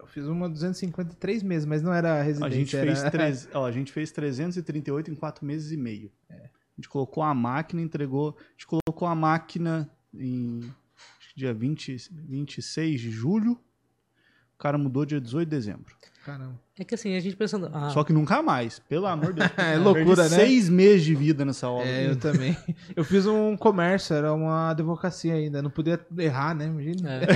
[0.00, 2.58] Eu fiz uma 253 meses, mas não era A residência.
[2.58, 2.86] gente, era...
[2.86, 6.10] fez treze- ó, a gente fez 338 em quatro meses e meio.
[6.30, 6.36] A
[6.76, 8.36] gente colocou a máquina, entregou.
[8.38, 10.60] A gente colocou a máquina em
[11.36, 13.52] dia 20, 26 de julho.
[14.54, 15.94] O cara mudou dia 18 de dezembro.
[16.24, 16.60] Caramba.
[16.78, 17.70] É que assim, a gente pensando.
[17.72, 19.50] Ah, Só que nunca mais, pelo amor de Deus.
[19.56, 20.28] É loucura, perdi né?
[20.28, 21.86] Seis meses de vida nessa obra.
[21.88, 22.56] É, eu também.
[22.94, 25.60] Eu fiz um comércio, era uma advocacia ainda.
[25.62, 26.66] Não podia errar, né?
[26.66, 27.10] Imagina.
[27.22, 27.26] é.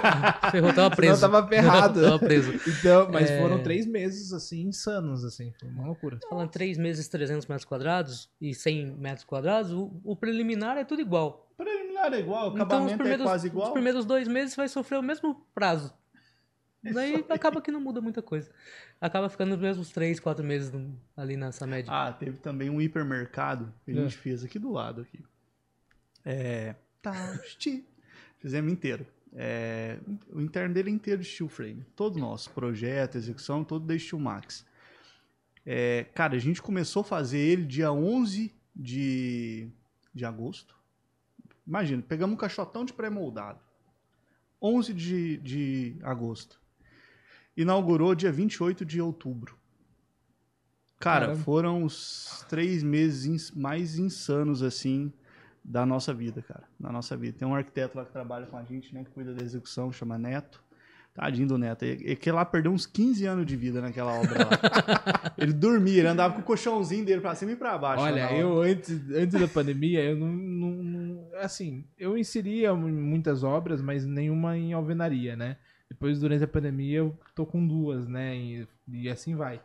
[0.50, 1.16] Ferrou, tava preso.
[1.16, 2.00] Senão tava ferrado.
[2.04, 2.52] tava preso.
[2.66, 3.40] Então, mas É.
[3.40, 5.52] foram três meses, assim, insanos, assim.
[5.58, 6.18] Foi uma loucura.
[6.28, 11.00] Falando 3 meses, 300 metros quadrados e 100 metros quadrados, o, o preliminar é tudo
[11.00, 11.50] igual.
[11.56, 13.72] Preliminar é igual, o Então, os acabamento primeiros, é quase os igual.
[13.72, 15.92] primeiros dois meses vai sofrer o mesmo prazo.
[16.92, 18.50] Daí acaba que não muda muita coisa.
[19.00, 20.72] Acaba ficando os mesmos 3, 4 meses
[21.16, 21.90] ali nessa média.
[21.92, 23.96] Ah, teve também um hipermercado que a É.
[24.02, 25.24] gente fez aqui do lado aqui.
[26.24, 26.74] É.
[27.00, 27.84] Tausti.
[28.38, 29.06] Fizemos inteiro.
[29.36, 29.98] É,
[30.30, 31.84] o interno dele é inteiro de steel frame.
[31.96, 34.64] Todo nosso projeto, execução, todo da Steel Max.
[35.66, 39.68] É, cara, a gente começou a fazer ele dia 11 de,
[40.14, 40.76] de agosto.
[41.66, 43.58] Imagina, pegamos um caixotão de pré-moldado.
[44.62, 46.60] 11 de, de agosto.
[47.56, 49.56] Inaugurou dia 28 de outubro.
[50.98, 51.42] Cara, Caramba.
[51.44, 55.12] foram os três meses mais insanos, assim,
[55.62, 56.64] da nossa vida, cara.
[56.80, 57.36] Da nossa vida.
[57.38, 59.04] Tem um arquiteto lá que trabalha com a gente, né?
[59.04, 60.62] Que cuida da execução, chama Neto.
[61.12, 61.84] Tadinho do Neto.
[61.84, 64.50] E e que lá perdeu uns 15 anos de vida naquela obra lá.
[65.38, 68.02] ele dormia, ele andava com o colchãozinho dele pra cima e pra baixo.
[68.02, 73.80] Olha, eu antes, antes da pandemia, eu não, não- não- Assim, eu inseria muitas obras,
[73.80, 75.56] mas nenhuma em alvenaria, né?
[75.88, 78.36] Depois, durante a pandemia, eu tô com duas, né?
[78.36, 79.60] E, e assim vai.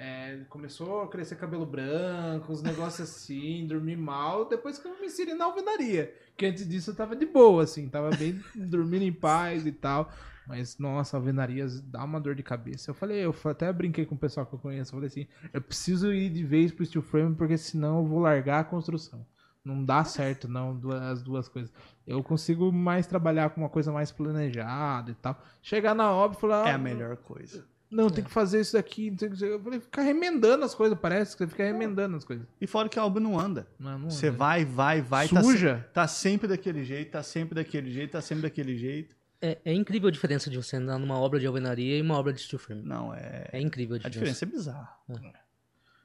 [0.00, 5.06] É, começou a crescer cabelo branco, os negócios assim, dormir mal, depois que eu me
[5.06, 6.14] inseri na alvenaria.
[6.36, 10.12] Que antes disso eu tava de boa, assim, tava bem dormindo em paz e tal.
[10.46, 12.90] Mas, nossa, alvenarias dá uma dor de cabeça.
[12.90, 15.60] Eu falei, eu até brinquei com o pessoal que eu conheço, eu falei assim, eu
[15.60, 19.26] preciso ir de vez pro steel frame, porque senão eu vou largar a construção.
[19.64, 21.70] Não dá certo, não, duas- as duas coisas.
[22.06, 25.38] Eu consigo mais trabalhar com uma coisa mais planejada e tal.
[25.62, 27.66] Chegar na obra e falar, É ah, a melhor coisa.
[27.90, 29.10] não, tem que fazer isso aqui.
[29.10, 29.44] Não tem que...
[29.44, 32.46] Eu falei, ficar remendando as coisas, parece que você fica remendando as coisas.
[32.60, 33.66] E fora que a obra não anda.
[33.78, 34.38] Não, não Você anda.
[34.38, 35.28] vai, vai, vai.
[35.28, 35.86] tá se- Suja.
[35.92, 39.14] Tá, sempre daquele jeito, tá sempre daquele jeito, tá sempre daquele jeito.
[39.40, 42.32] É, é incrível a diferença de você andar numa obra de alvenaria e uma obra
[42.32, 42.82] de steel frame.
[42.82, 43.48] Não, é.
[43.52, 44.32] É incrível a A diferença.
[44.44, 44.96] diferença é bizarra.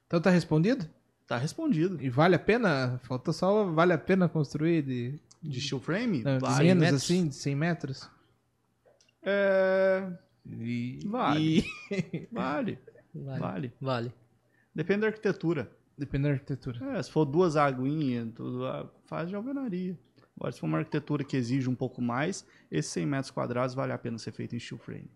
[0.06, 0.86] Então tá respondido?
[1.34, 1.98] Tá respondido.
[2.00, 3.00] E vale a pena?
[3.06, 6.22] Falta só vale a pena construir de, De steel frame?
[6.24, 6.64] não, de Vale.
[6.66, 7.04] menos metros?
[7.04, 8.10] assim, de 100 metros?
[9.24, 10.12] É,
[10.46, 11.66] E Vale.
[11.90, 12.28] E...
[12.32, 12.78] Vale,
[13.16, 13.40] Vale.
[13.40, 13.74] vale.
[13.82, 14.14] Vale.
[14.76, 15.72] Depende da arquitetura.
[15.98, 16.98] Depende da arquitetura.
[16.98, 19.98] É, se for duas aguinhas, tudo, ah, faz de alvenaria.
[20.38, 23.92] Agora, se for uma arquitetura que exige um pouco mais, esses 100 metros quadrados vale
[23.92, 25.10] a pena ser feito em steel frame.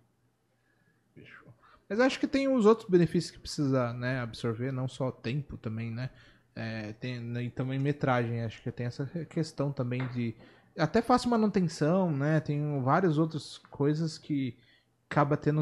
[1.90, 5.92] Mas acho que tem os outros benefícios que precisa né, absorver, não só tempo também,
[5.92, 6.10] né?
[6.56, 10.36] É, tem, né, e também metragem, acho que tem essa questão também de.
[10.78, 12.40] Até fácil manutenção, né?
[12.40, 14.58] Tem várias outras coisas que
[15.10, 15.62] acaba tendo,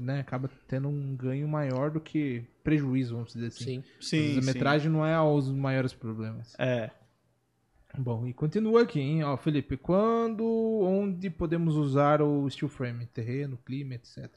[0.00, 3.82] né, acaba tendo um ganho maior do que prejuízo, vamos dizer assim.
[3.82, 3.84] Sim.
[4.00, 4.46] Sim, a sim.
[4.46, 6.54] metragem não é os maiores problemas.
[6.58, 6.90] É.
[7.98, 9.22] Bom, e continua aqui, hein?
[9.22, 10.44] Ó, Felipe, quando,
[10.82, 13.06] onde podemos usar o steel frame?
[13.06, 14.30] Terreno, clima, etc.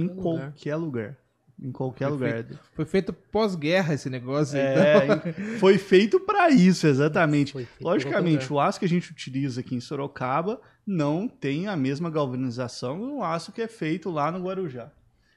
[0.00, 1.04] Em Qualquer lugar.
[1.04, 1.26] qualquer.
[1.58, 2.44] Em qualquer lugar.
[2.74, 4.82] Foi feito pós-guerra esse negócio, então.
[4.82, 7.52] É, foi feito para isso, exatamente.
[7.52, 11.66] Foi feito Logicamente, qualquer o aço que a gente utiliza aqui em Sorocaba não tem
[11.66, 14.90] a mesma galvanização do aço que é feito lá no Guarujá.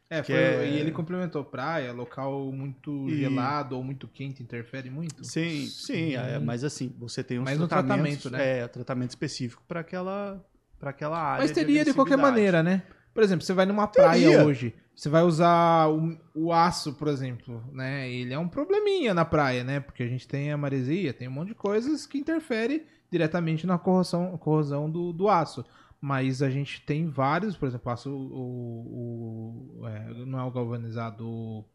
[0.10, 4.90] É, foi- é- e ele complementou praia, local muito E- gelado ou muito quente interfere
[4.90, 5.24] muito.
[5.24, 8.60] Sim, sim, é, mas assim, você tem tratamentos, tratamento, né?
[8.62, 10.44] É, tratamento específico para aquela,
[10.80, 11.44] pra aquela área.
[11.44, 12.22] Mas teria de qualquer agressividade.
[12.36, 12.84] maneira, né?
[13.14, 17.64] Por exemplo, você vai numa praia hoje, você vai usar o, o aço, por exemplo,
[17.72, 18.10] né?
[18.10, 19.80] Ele é um probleminha na praia, né?
[19.80, 23.78] Porque a gente tem a maresia, tem um monte de coisas que interfere diretamente na
[23.78, 25.66] corrosão, corrosão do, do aço.
[26.02, 31.28] Mas a gente tem vários, por exemplo, aço, o, o- é, não é o galvanizado,
[31.28, 31.66] o-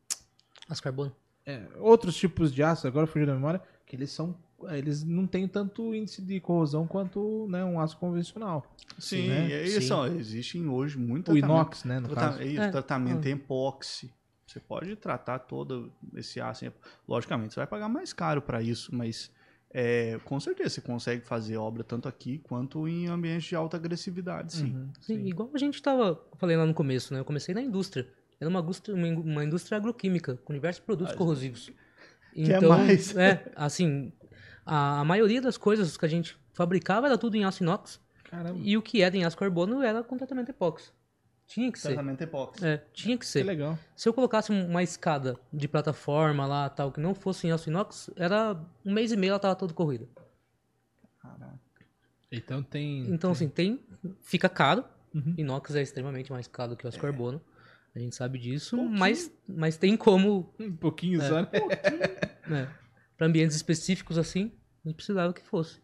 [0.69, 1.15] As carbono.
[1.45, 3.61] é, outros tipos de aço, agora fugiu da memória,
[3.95, 4.37] eles são,
[4.71, 8.65] eles não têm tanto índice de corrosão quanto né, um aço convencional.
[8.99, 9.49] Sim, né?
[9.49, 9.81] e aí Sim.
[9.89, 12.43] são, existem hoje muito O inox, né, no Trata- caso.
[12.43, 12.71] isso, É.
[12.71, 14.11] tratamento em epóxi.
[14.47, 16.71] Você pode tratar todo esse aço.
[17.09, 19.31] Logicamente, você vai pagar mais caro para isso, mas
[19.71, 24.53] é, com certeza você consegue fazer obra tanto aqui quanto em ambientes de alta agressividade,
[24.53, 24.75] sim.
[24.77, 25.27] Uhum, Sim, sim.
[25.27, 27.19] igual a gente tava, eu falei lá no começo, né?
[27.21, 28.07] Eu comecei na indústria.
[28.39, 31.73] Era uma indústria, uma in- uma indústria agroquímica, com diversos produtos corrosivos.
[32.35, 33.17] Quer mais?
[33.17, 34.13] É, assim,
[34.65, 38.01] a, a maioria das coisas que a gente fabricava era tudo em aço inox.
[38.25, 40.91] Caramba, E o que era em aço carbono era com tratamento epóxi.
[41.47, 41.89] Tinha que ser.
[41.89, 42.67] Tratamento epóxi.
[42.67, 43.45] É, tinha que que ser.
[43.45, 43.79] legal.
[43.95, 48.11] Se eu colocasse uma escada de plataforma lá, tal, que não fosse em aço inox,
[48.17, 50.09] era um mês e meio ela tava toda corrida.
[51.21, 51.59] Caraca.
[52.33, 53.07] Então tem.
[53.11, 53.81] Então, assim, tem.
[54.23, 54.85] Fica caro.
[55.15, 55.35] Uhum.
[55.39, 57.41] Inox é extremamente mais caro que o aço carbono.
[57.95, 61.49] A gente sabe disso, mas, mas tem como, Um pouquinho só, né?
[62.47, 62.69] né?
[63.17, 64.53] Para ambientes específicos assim,
[64.85, 65.81] a gente precisava que fosse.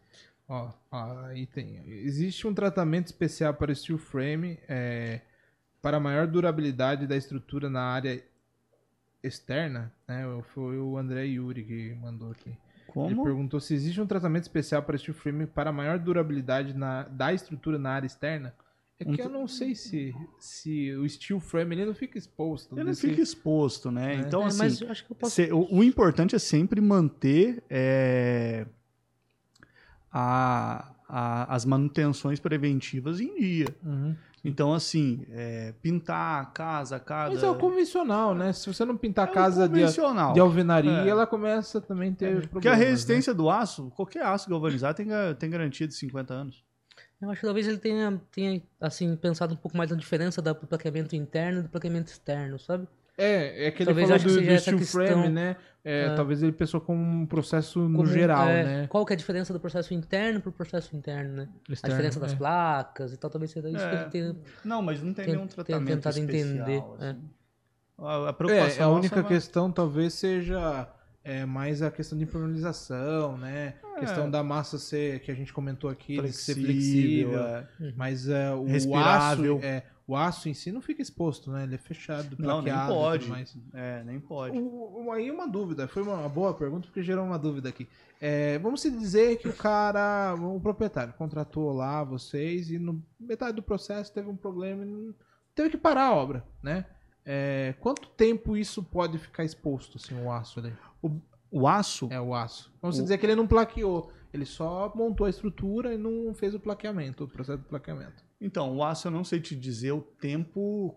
[0.47, 1.81] Ó, ó, aí tem.
[1.87, 5.21] Existe um tratamento especial para steel frame é,
[5.81, 8.21] para maior durabilidade da estrutura na área
[9.23, 9.93] externa.
[10.05, 10.25] Né?
[10.53, 12.49] Foi o André Yuri que mandou aqui.
[12.49, 12.57] Ele
[12.87, 13.23] Como?
[13.23, 17.79] perguntou se existe um tratamento especial para steel frame para maior durabilidade na, da estrutura
[17.79, 18.53] na área externa.
[19.03, 22.75] É que eu não sei se, se o steel frame ele não fica exposto.
[22.75, 24.15] Ele não fica exposto, né?
[24.15, 24.17] É.
[24.19, 25.35] Então, É, assim, mas eu acho que eu posso.
[25.35, 28.65] Cê- o, o importante é sempre manter é,
[30.11, 33.67] a- a- as manutenções preventivas em dia.
[33.83, 34.15] Uhum.
[34.43, 37.35] Então, assim, é, pintar a casa, a casa.
[37.35, 38.51] Mas é o convencional, né?
[38.53, 40.33] Se você não pintar é a o casa de, convencional.
[40.33, 41.07] de alvenaria, É.
[41.07, 42.47] ela começa também a ter problemas.
[42.47, 42.77] Porque a né?
[42.85, 45.07] resistência do aço, qualquer aço galvanizado tem,
[45.37, 46.63] tem garantia de 50 anos.
[47.21, 50.53] Eu acho que talvez ele tenha, tenha assim, pensado um pouco mais na diferença da-
[50.53, 52.87] do plaqueamento interno e do plaqueamento externo, sabe?
[53.17, 55.05] É, é que ele Talvez falou acho que do, seja do essa steel questão.
[55.05, 55.55] frame, né?
[55.83, 58.87] É, Talvez ele pensou como um processo no Como, geral, é, né?
[58.87, 61.49] Qual que é a diferença do processo interno pro processo interno, né?
[61.69, 62.35] Externo, a diferença das é.
[62.35, 64.01] placas e tal, talvez seja isso que É.
[64.01, 64.35] ele tenha.
[64.63, 66.47] Não, mas não tem Tem- nenhum tratamento tentado especial.
[66.67, 67.19] entender, assim.
[67.99, 70.87] A, a É, preocupação a nossa única é- questão talvez seja
[71.23, 73.75] é, mais a questão de impermeabilização, né?
[73.95, 73.99] É.
[73.99, 77.39] questão da massa ser, que a gente comentou aqui, de ser flexível, flexível.
[77.45, 77.67] é.
[77.95, 79.59] Mas é, o aço, Respirável.
[79.61, 81.63] é, o aço em si não fica exposto, né?
[81.63, 83.29] Ele é fechado, Não, nem pode.
[83.29, 83.55] mais.
[83.73, 84.57] É, nem pode.
[84.57, 87.87] O- o- aí uma dúvida, foi uma boa pergunta porque gerou uma dúvida aqui.
[88.19, 93.55] É, vamos se dizer que o cara, o proprietário, contratou lá vocês e no metade
[93.55, 95.13] do processo teve um problema e
[95.53, 96.85] teve que parar a obra, né?
[97.23, 100.73] É, quanto tempo isso pode ficar exposto, assim, o aço ali?
[101.53, 102.71] O aço, É, o aço.
[102.81, 106.53] Vamos O- dizer que ele não plaqueou, ele só montou a estrutura e não fez
[106.55, 108.23] o plaqueamento, o processo de plaqueamento.
[108.39, 110.95] então, o aço eu não sei te dizer o tempo,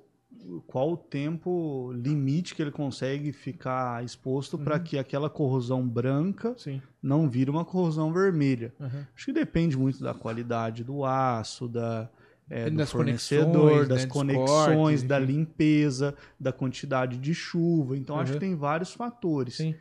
[0.66, 4.82] qual o tempo limite que ele consegue ficar exposto para Uhum.
[4.84, 6.80] que aquela corrosão branca Sim.
[7.02, 8.72] não vire uma corrosão vermelha.
[8.80, 9.04] Uhum.
[9.14, 12.08] Acho que depende muito da qualidade do aço, da,
[12.50, 17.96] é, do das fornecedor, conexões, das né, conexões, cortes, da limpeza, da quantidade de chuva.
[17.96, 18.38] Então, acho Uhum.
[18.38, 19.56] que tem vários fatores.
[19.56, 19.74] Sim.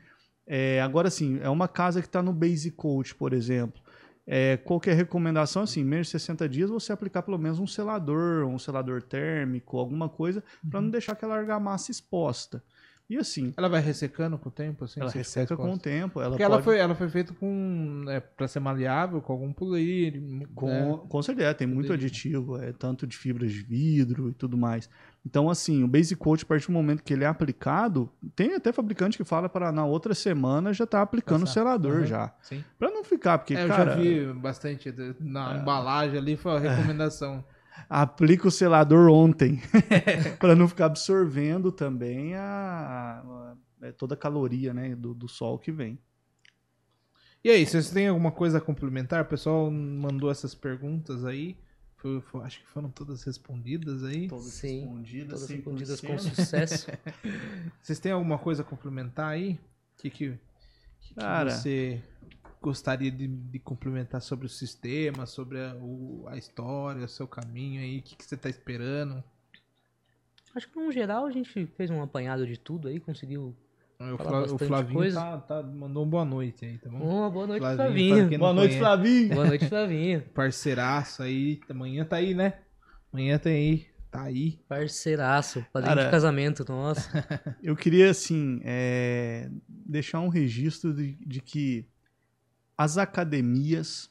[0.46, 3.82] É, agora, sim, é uma casa que está no Base Coat, por exemplo.
[4.26, 8.58] É, qualquer recomendação, assim, menos de 60 dias, você aplicar pelo menos um selador, um
[8.58, 10.86] selador térmico, alguma coisa, para Uhum.
[10.86, 12.64] não deixar aquela argamassa exposta.
[13.10, 15.02] E assim, Ela vai ressecando com o tempo, assim?
[15.02, 16.22] ela resseca com o tempo.
[16.22, 18.06] Ela Porque ela pode- foi, ela foi feita com.
[18.08, 20.22] É, pra ser maleável, com algum polir.
[20.56, 21.00] Com, né?
[21.10, 24.90] com certeza, tem muito aditivo, é, tanto de fibras de vidro e tudo mais.
[25.26, 28.74] Então, assim, o Basic Coat, a partir do momento que ele é aplicado, tem até
[28.74, 31.54] fabricante que fala para na outra semana já tá aplicando o Passar.
[31.62, 32.06] selador Uhum.
[32.06, 32.34] já.
[32.42, 32.62] Sim.
[32.78, 36.60] Para não ficar, porque, É, eu cara, já vi bastante na embalagem ali, foi a
[36.60, 37.44] recomendação.
[37.90, 39.62] aplica o selador ontem,
[40.40, 43.54] para não ficar absorvendo também a, a-
[43.88, 45.98] é, toda a caloria né, do, do sol que vem.
[47.44, 49.22] E aí, vocês têm alguma coisa a complementar?
[49.24, 51.58] O pessoal mandou essas perguntas aí.
[52.04, 54.28] Foi- foi- acho que foram todas respondidas aí.
[54.28, 56.08] Todas Sim, respondidas, Todas respondidas 100%.
[56.08, 56.88] com sucesso.
[57.82, 59.54] Vocês têm alguma coisa a complementar aí?
[59.54, 60.32] O que, que,
[61.00, 61.50] que que Cara.
[61.50, 62.04] você
[62.62, 67.80] gostaria de, de complementar sobre o sistema, sobre a, o- a história, o seu caminho
[67.82, 68.00] aí?
[68.00, 69.24] O que, que você tá esperando?
[70.54, 73.56] Acho que no geral a gente fez um apanhado de tudo aí, conseguiu.
[74.12, 75.20] O, Fla- o Flavinho coisa.
[75.20, 76.98] tá, tá- mandou um boa noite aí, tá bom?
[76.98, 78.40] Uma boa noite, Flavinho, Flavinho.
[78.40, 78.80] Boa noite, conhece.
[78.80, 79.36] Flavinho!
[79.36, 80.22] Boa noite, Flavinho.
[80.34, 81.60] Parceiraço aí.
[81.70, 82.54] Amanhã tá aí, né?
[83.12, 83.88] Amanhã tem aí.
[84.12, 84.60] Tá aí.
[84.68, 87.10] Parceiraço, padrinho Cara, de casamento, nossa.
[87.64, 91.88] Eu queria, assim, é, deixar um registro de, de que
[92.78, 94.10] as academias,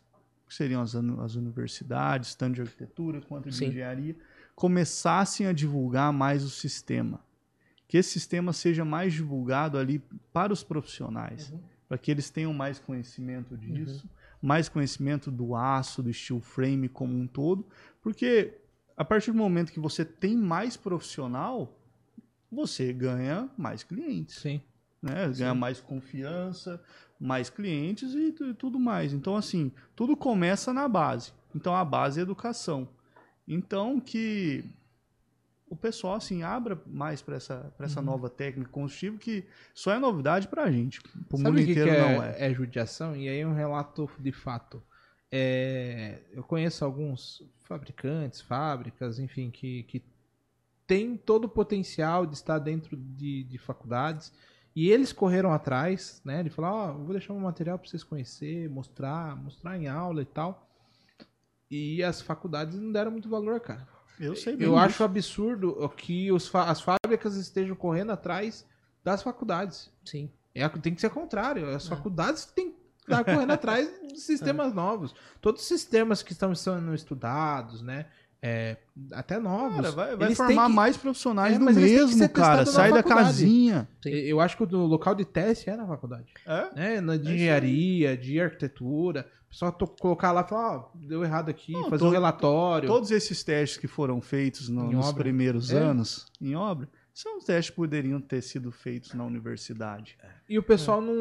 [0.48, 3.66] que seriam as, as universidades, tanto de arquitetura quanto de Sim.
[3.66, 4.16] engenharia,
[4.56, 7.20] começassem a divulgar mais o sistema.
[7.93, 9.98] Que esse sistema seja mais divulgado ali
[10.32, 11.52] para os profissionais,
[11.86, 14.09] para que eles tenham mais conhecimento disso,
[14.40, 17.66] mais conhecimento do aço, do steel frame como um todo,
[18.01, 18.55] porque
[18.97, 21.78] a partir do momento que você tem mais profissional,
[22.51, 24.62] você ganha mais clientes, Sim.
[25.02, 25.28] né?
[25.28, 26.82] Ganha mais confiança,
[27.20, 29.12] mais clientes e, e tudo mais.
[29.12, 31.35] Então, assim, tudo começa na base.
[31.55, 32.89] Então, a base é a educação.
[33.47, 34.64] Então, que
[35.73, 38.07] o pessoal, assim, abra mais para essa, pra essa Uhum.
[38.07, 41.01] nova técnica construtiva que só é novidade pra gente.
[41.01, 42.36] Pro Sabe mundo o que, inteiro que é, não é.
[42.39, 43.16] é judiação?
[43.16, 44.82] E aí um relato de fato.
[45.31, 50.03] É, eu conheço alguns fabricantes, fábricas, enfim, que, que
[50.86, 54.31] têm todo o potencial de estar dentro de, de faculdades.
[54.77, 56.43] E eles correram atrás, né?
[56.43, 60.20] De falar, ó, eu vou deixar um material para vocês conhecer, mostrar, mostrar em aula
[60.20, 60.69] e tal.
[61.70, 63.89] E as faculdades não deram muito valor, cara.
[64.20, 68.64] Eu sei Eu acho absurdo que os fa- as fábricas estejam correndo atrás
[69.05, 69.90] das faculdades.
[70.05, 70.30] Sim.
[70.55, 71.68] É, tem que ser o contrário.
[71.68, 71.89] As É.
[71.89, 75.14] faculdades têm que estar correndo atrás de sistemas novos.
[75.40, 78.06] Todos os sistemas que estão sendo estudados, né?
[78.44, 78.76] é,
[79.12, 79.76] até novos.
[79.76, 82.66] Cara, vai, vai formar que- mais profissionais É, do mesmo, cara.
[82.66, 83.89] Sai da casinha.
[84.02, 84.10] Sim.
[84.10, 86.26] Eu acho que o local de teste é na faculdade.
[86.44, 86.74] É?
[86.74, 87.01] Né?
[87.01, 87.34] Na, de aí.
[87.36, 89.30] engenharia, de arquitetura.
[89.52, 92.10] O pessoal to- colocar lá e falar, ó, deu errado aqui, Não, fazer to- um
[92.10, 92.88] relatório.
[92.88, 95.22] Todos esses testes que foram feitos no- nos obra.
[95.24, 95.76] primeiros É.
[95.78, 100.16] anos em obra, são os testes que poderiam ter sido feitos na universidade.
[100.48, 101.14] E o pessoal não,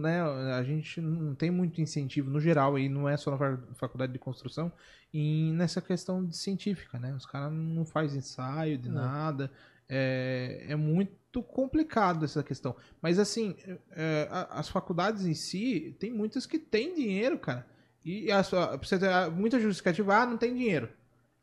[0.00, 3.58] né, a gente não tem muito incentivo no geral aí, não é só na fa-
[3.74, 4.70] faculdade de construção,
[5.12, 7.12] em nessa questão de científica, né?
[7.16, 9.02] Os caras não fazem ensaio de Não.
[9.02, 9.50] nada,
[9.88, 12.76] é, é muito complicado essa questão.
[13.02, 13.56] Mas assim,
[13.90, 17.71] é, as faculdades em si, tem muitas que têm dinheiro, cara.
[18.04, 20.88] E a sua, você ter muita justificativa, ah, não tem dinheiro.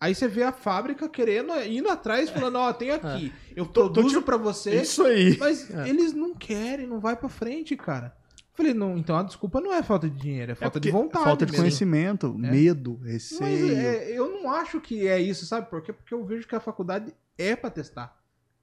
[0.01, 4.37] Aí você vê a fábrica querendo, indo atrás, falando, ó, tem aqui, eu produzo pra
[4.37, 5.37] você, Isso aí.
[5.37, 5.89] mas É.
[5.89, 8.15] eles não querem, não vai pra frente, cara.
[8.53, 11.23] Falei, não, então a desculpa não é falta de dinheiro, é falta de porque vontade.
[11.25, 11.63] Falta de mesmo.
[11.63, 12.51] conhecimento, É.
[12.51, 13.77] medo, Mas receio.
[13.77, 15.93] é, eu não acho que é isso, sabe por quê?
[15.93, 18.17] Porque eu vejo que a faculdade é pra testar.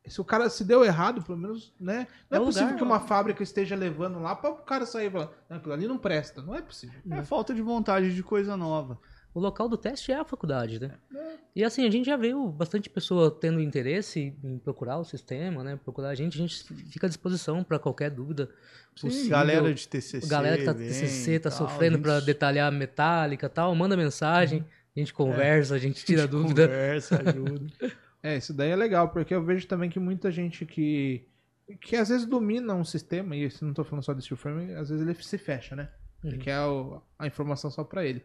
[0.08, 2.06] Se o cara se deu errado, pelo menos, né?
[2.30, 5.06] Não é, É possível lugar, que uma fábrica esteja levando lá para o cara sair
[5.06, 6.42] e falar, não, aquilo ali não presta.
[6.42, 6.98] Não é possível.
[7.10, 8.98] É falta de vontade de coisa nova.
[9.34, 10.92] O local do teste é a faculdade, né?
[11.14, 11.34] É.
[11.56, 15.76] E assim, a gente já viu bastante pessoa tendo interesse em procurar o sistema, né?
[15.76, 18.48] Procurar a gente, a gente fica à disposição para qualquer dúvida
[18.96, 19.30] Sim, possível.
[19.30, 20.26] galera de TCC.
[20.26, 23.74] galera que tá vem, TCC, tá tal, sofrendo a para gente- detalhar metálica e tal,
[23.74, 24.64] manda mensagem,
[24.96, 26.62] a gente conversa, a gente tira a gente dúvida.
[26.66, 27.66] Conversa, ajuda.
[28.26, 31.28] É, isso daí é legal, porque eu vejo também que muita gente que.
[31.80, 34.88] que às vezes domina um sistema, e não tô falando só de steel frame, às
[34.88, 35.88] vezes ele se fecha, né?
[36.24, 36.42] Ele Uhum.
[36.42, 38.24] quer o- a informação só pra ele.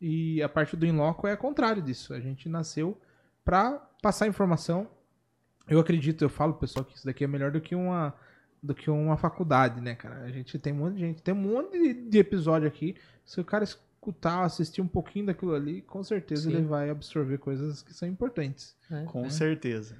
[0.00, 2.12] E a parte do Inloco é o contrário disso.
[2.12, 3.00] A gente nasceu
[3.44, 4.88] pra passar informação.
[5.68, 8.12] Eu acredito, eu falo, pessoal, que isso daqui é melhor do que uma
[8.62, 10.20] do que uma faculdade, né, cara?
[10.22, 12.94] A gente tem um monte de gente, tem um monte de episódio aqui.
[13.24, 13.64] Se o cara
[14.02, 16.56] escutar, assistir um pouquinho daquilo ali, com certeza Sim.
[16.56, 18.74] ele vai absorver coisas que são importantes.
[18.90, 19.04] né?
[19.06, 19.30] Com É.
[19.30, 19.96] certeza.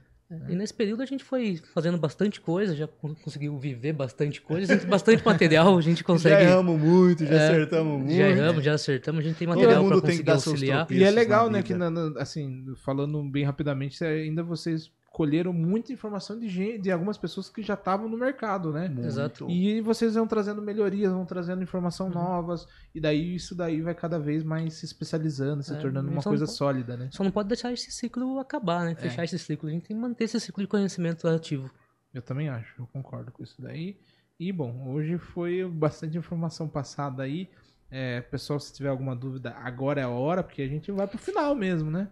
[0.48, 4.76] E nesse período a gente foi fazendo bastante coisa, já con- conseguiu viver bastante coisa,
[4.86, 6.36] bastante material, a gente consegue.
[6.36, 8.14] Já erramos muito, já É, acertamos muito.
[8.16, 10.86] Já erramos, já acertamos, a gente tem material para tem que conseguir auxiliar.
[10.90, 11.66] E é legal, né, vida.
[11.68, 16.90] que na- na- assim, falando bem rapidamente, ainda vocês colheram muita informação de gente, de
[16.90, 18.88] algumas pessoas que já estavam no mercado, né?
[18.88, 19.06] Muito.
[19.06, 19.50] Exato.
[19.50, 22.14] E vocês vão trazendo melhorias, vão trazendo informação Uhum.
[22.14, 26.18] novas, e daí isso daí vai cada vez mais se especializando, se É, tornando uma
[26.20, 27.08] então- coisa sólida, né?
[27.12, 28.92] Só não pode deixar esse ciclo acabar, né?
[28.92, 28.94] É.
[28.94, 29.68] Fechar esse ciclo.
[29.68, 31.70] A gente tem que manter esse ciclo de conhecimento ativo.
[32.14, 33.98] Eu também acho, eu concordo com isso daí.
[34.40, 37.48] E bom, hoje foi bastante informação passada aí.
[37.90, 41.18] É, pessoal, se tiver alguma dúvida, agora é a hora, porque a gente vai pro
[41.18, 42.08] final mesmo, né?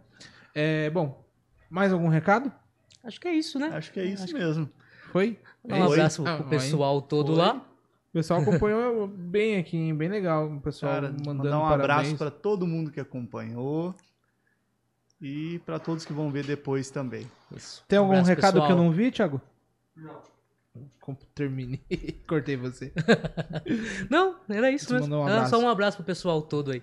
[0.55, 1.25] É, bom,
[1.71, 2.53] mais algum recado?
[3.05, 3.69] Acho que é isso, né?
[3.73, 4.69] Acho que é isso mesmo.
[5.13, 5.39] Foi?
[5.65, 5.93] Dar um Foi.
[5.99, 6.51] abraço Ah, pro aí.
[6.51, 7.37] pessoal todo Foi.
[7.37, 7.55] lá.
[7.57, 9.95] O pessoal acompanhou bem aqui, hein?
[9.95, 10.47] bem legal.
[10.53, 11.85] O pessoal Cara, mandando mandar um parabéns.
[11.85, 13.95] abraço para todo mundo que acompanhou
[15.21, 17.31] e para todos que vão ver depois também.
[17.89, 18.79] Tem algum Abraço, recado que eu pessoal.
[18.85, 19.41] não vi, Thiago?
[19.97, 20.31] Não.
[21.35, 21.83] Termine.
[22.29, 22.93] Cortei você.
[24.09, 25.17] Não, era isso mesmo.
[25.17, 25.51] um Era abraço.
[25.51, 26.81] só um abraço pro pessoal todo aí.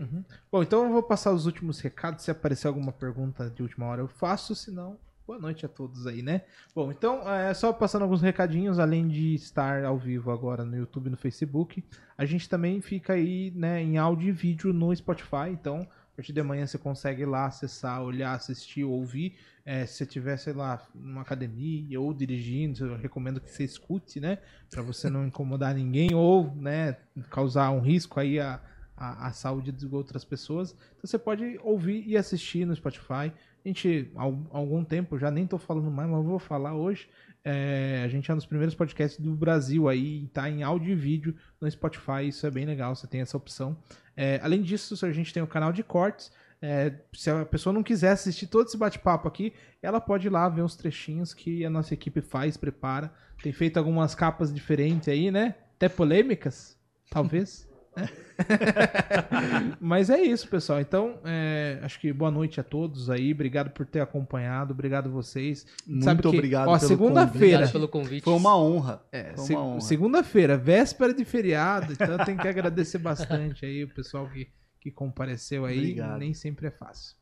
[0.51, 2.25] Bom, então eu vou passar os últimos recados.
[2.25, 4.53] Se aparecer alguma pergunta de última hora, eu faço.
[4.53, 6.43] Se não, boa noite a todos aí, né?
[6.73, 11.07] Bom, então, é, só passando alguns recadinhos, além de estar ao vivo agora no YouTube
[11.07, 11.83] e no Facebook,
[12.17, 15.49] a gente também fica aí, né, em áudio e vídeo no Spotify.
[15.51, 19.35] Então, a partir de amanhã você consegue lá acessar, olhar, assistir, ouvir.
[19.65, 24.21] É, se você estiver, sei lá, numa academia ou dirigindo, eu recomendo que você escute,
[24.21, 24.37] né?
[24.69, 26.95] Pra você não incomodar ninguém ou, né,
[27.29, 28.61] causar um risco aí a,
[28.97, 30.71] a saúde de outras pessoas.
[30.71, 33.31] Então você pode ouvir e assistir no Spotify.
[33.67, 37.09] A gente, há al- algum tempo, já nem tô falando mais, mas vou falar hoje.
[37.43, 40.95] é, a gente é um dos primeiros podcasts do Brasil aí, tá em áudio e
[40.95, 42.25] vídeo no Spotify.
[42.29, 43.77] Isso é bem legal, você tem essa opção.
[44.15, 46.31] É, além disso, a gente tem o canal de cortes.
[46.61, 50.47] É, se a pessoa não quiser assistir todo esse bate-papo aqui, ela pode ir lá
[50.47, 53.11] ver os trechinhos que a nossa equipe faz, prepara.
[53.43, 55.55] Tem feito algumas capas diferentes aí, né?
[55.75, 56.77] Até polêmicas,
[57.09, 57.66] talvez.
[59.79, 60.79] Mas é isso, pessoal.
[60.79, 63.33] Então, é, acho que boa noite a todos aí.
[63.33, 64.73] Obrigado por ter acompanhado.
[64.73, 65.65] Obrigado vocês.
[65.85, 67.45] Muito Sabe que, obrigado ó, pelo segunda-feira.
[67.57, 68.23] Obrigado pelo convite.
[68.23, 69.01] Foi uma honra.
[69.11, 69.81] É, se- uma honra.
[69.81, 74.47] segunda-feira, véspera de feriado, então eu tenho que agradecer bastante aí o pessoal que,
[74.81, 75.77] que compareceu aí.
[75.79, 76.19] Obrigado.
[76.19, 77.15] Nem sempre é fácil.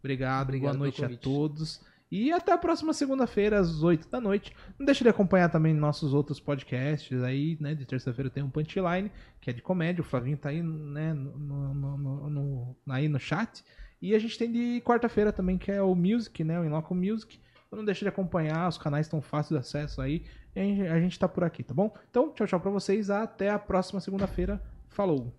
[0.00, 1.20] Obrigado, Obrigado boa noite a convite.
[1.22, 1.80] todos.
[2.10, 4.54] E até a próxima segunda-feira, às 8 da noite.
[4.78, 7.74] Não deixe de acompanhar também nossos outros podcasts aí, né?
[7.74, 9.10] De terça-feira tem um Punchline,
[9.40, 10.02] que é de comédia.
[10.02, 11.12] O Flavinho tá aí, né?
[11.12, 13.64] No, no- no- no- aí no chat.
[14.00, 16.60] E a gente tem de quarta-feira também, que é o Music, né?
[16.60, 17.40] O Inloco Music.
[17.66, 20.24] Então não deixe de acompanhar, os canais estão fáceis de acesso aí.
[20.54, 21.92] E a gente tá por aqui, tá bom?
[22.08, 23.10] Então, tchau, tchau pra vocês.
[23.10, 24.62] Até a próxima segunda-feira.
[24.88, 25.34] Falou!